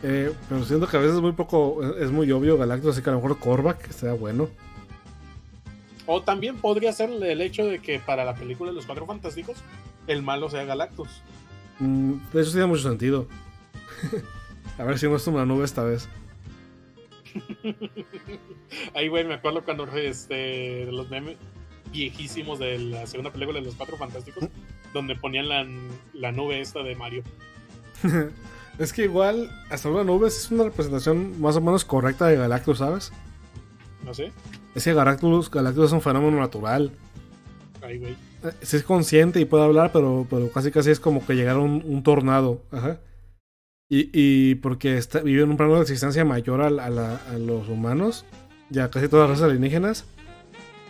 [0.03, 3.11] Eh, pero siento que a veces es muy poco, es muy obvio Galactus, así que
[3.11, 4.49] a lo mejor Korvac sea bueno.
[6.07, 9.57] O también podría ser el hecho de que para la película de los Cuatro Fantásticos,
[10.07, 11.09] el malo sea Galactus.
[11.79, 13.27] Mm, eso tiene mucho sentido.
[14.79, 16.09] A ver si no es una nube esta vez.
[18.95, 21.37] Ahí, güey, me acuerdo cuando este, los memes
[21.93, 24.49] viejísimos de la segunda película de los Cuatro Fantásticos,
[24.93, 25.67] donde ponían la,
[26.13, 27.23] la nube esta de Mario.
[28.79, 32.79] es que igual, hasta una nube es una representación más o menos correcta de Galactus,
[32.79, 33.13] ¿sabes?
[34.05, 34.33] No sé.
[34.75, 36.91] Es que Galactus, Galactus es un fenómeno natural.
[37.81, 38.13] Ay, güey.
[38.43, 41.59] Eh, Sí es consciente y puede hablar, pero, pero casi casi es como que llegara
[41.59, 42.63] un, un tornado.
[42.73, 42.99] Ajá.
[43.97, 47.35] Y, y porque está, vive en un plano de existencia mayor a, a la- a
[47.39, 48.25] los humanos,
[48.71, 50.05] ya casi todas las razas alienígenas,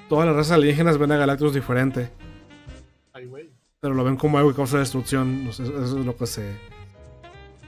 [0.08, 2.08] todas las razas alienígenas ven a Galactus diferente,
[3.12, 3.50] Ay, güey.
[3.80, 5.46] pero lo ven como algo que causa destrucción.
[5.48, 6.52] Eso es lo que se.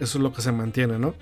[0.00, 1.12] Eso es lo que se mantiene, ¿no?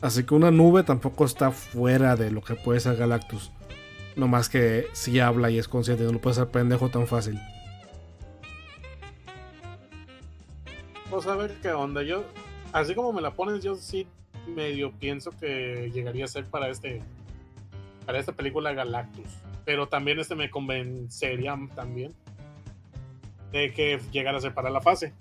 [0.00, 3.50] Así que una nube tampoco está fuera de lo que puede ser Galactus.
[4.14, 7.40] No más que si habla y es consciente, no lo puede ser pendejo tan fácil.
[11.10, 12.02] Vamos a ver qué onda.
[12.02, 12.24] Yo,
[12.72, 14.06] así como me la pones, yo sí
[14.54, 17.00] medio pienso que llegaría a ser para este,
[18.06, 19.26] para esta película Galactus.
[19.64, 22.12] Pero también este me convencería también
[23.52, 25.12] de que llegara a ser para la fase.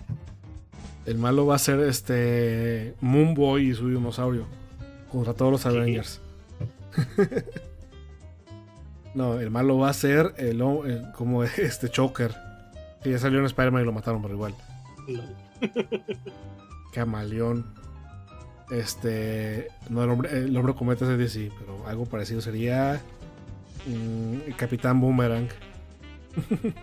[1.06, 4.45] El malo va a ser este Moonboy y su dinosaurio
[5.11, 6.22] contra todos los Avengers.
[9.14, 12.34] no, el malo va a ser el, el- como este Choker.
[13.03, 14.53] Que ya salió en Spider-Man y lo mataron, pero igual.
[16.91, 17.73] Camaleón.
[18.69, 19.68] Este.
[19.89, 23.01] No, el hombre, el hombre cometa es de DC, pero algo parecido sería.
[23.85, 25.49] mm, el Capitán Boomerang.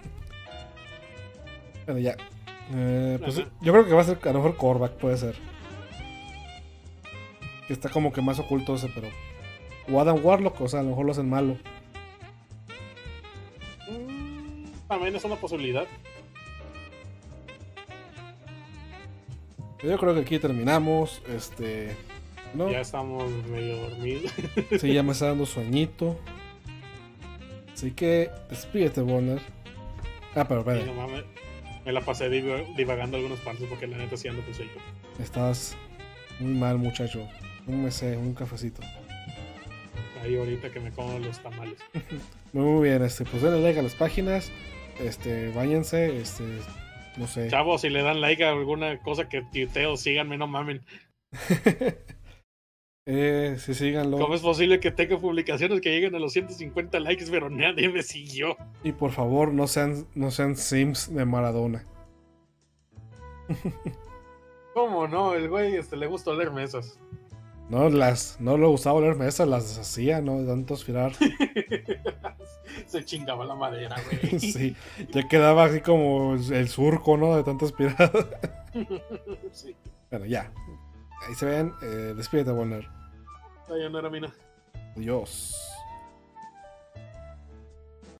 [1.86, 2.16] bueno, ya.
[2.74, 5.36] Eh, pues, yo creo que va a ser a lo mejor Korvac, puede ser.
[7.66, 9.09] Que está como que más oculto ese, pero.
[9.90, 11.56] O Adam Warlock, o sea, a lo mejor lo hacen malo.
[13.89, 15.86] Mm, También es una posibilidad.
[19.82, 21.22] Yo creo que aquí terminamos.
[21.34, 21.96] Este.
[22.55, 24.32] No, Ya estamos medio dormidos.
[24.80, 26.18] sí, ya me está dando sueñito.
[27.74, 29.40] Así que, despídete, Bonner.
[30.34, 31.24] Ah, pero espera, no mames,
[31.84, 34.70] me la pasé div- divagando algunos partes porque la neta sí ando con sueño.
[35.20, 35.76] estás
[36.40, 37.26] muy mal, muchacho.
[37.66, 38.80] Un mesé, un cafecito.
[40.22, 41.78] Ahí ahorita que me como los tamales.
[42.52, 44.50] Muy, muy bien, este, pues denle like a las páginas.
[45.00, 46.44] Este, váyanse, este,
[47.19, 47.49] no sé.
[47.49, 50.85] Chavos, si le dan like a alguna cosa que tuiteo, síganme, no mamen.
[53.07, 54.19] eh, sí, síganlo.
[54.19, 58.03] ¿Cómo es posible que tenga publicaciones que lleguen a los 150 likes, pero nadie me
[58.03, 58.57] siguió?
[58.85, 61.85] Y por favor, no sean, no sean sims de Maradona.
[64.74, 65.35] ¿Cómo no?
[65.35, 66.99] El güey este, le gusta oler mesas.
[67.69, 70.40] No las, no le gustaba oler mesas, las deshacía, ¿no?
[70.40, 71.12] De tanto aspirar.
[72.86, 74.40] Se chingaba la madera, güey.
[74.40, 74.74] sí,
[75.11, 77.36] ya quedaba así como el surco, ¿no?
[77.36, 78.11] De tanto aspirar.
[79.53, 79.77] sí.
[80.11, 80.51] bueno, ya.
[81.27, 81.73] Ahí se ven.
[81.82, 82.51] Eh, despídete.
[82.51, 84.32] Ay, no era mina.
[84.97, 85.77] Adiós.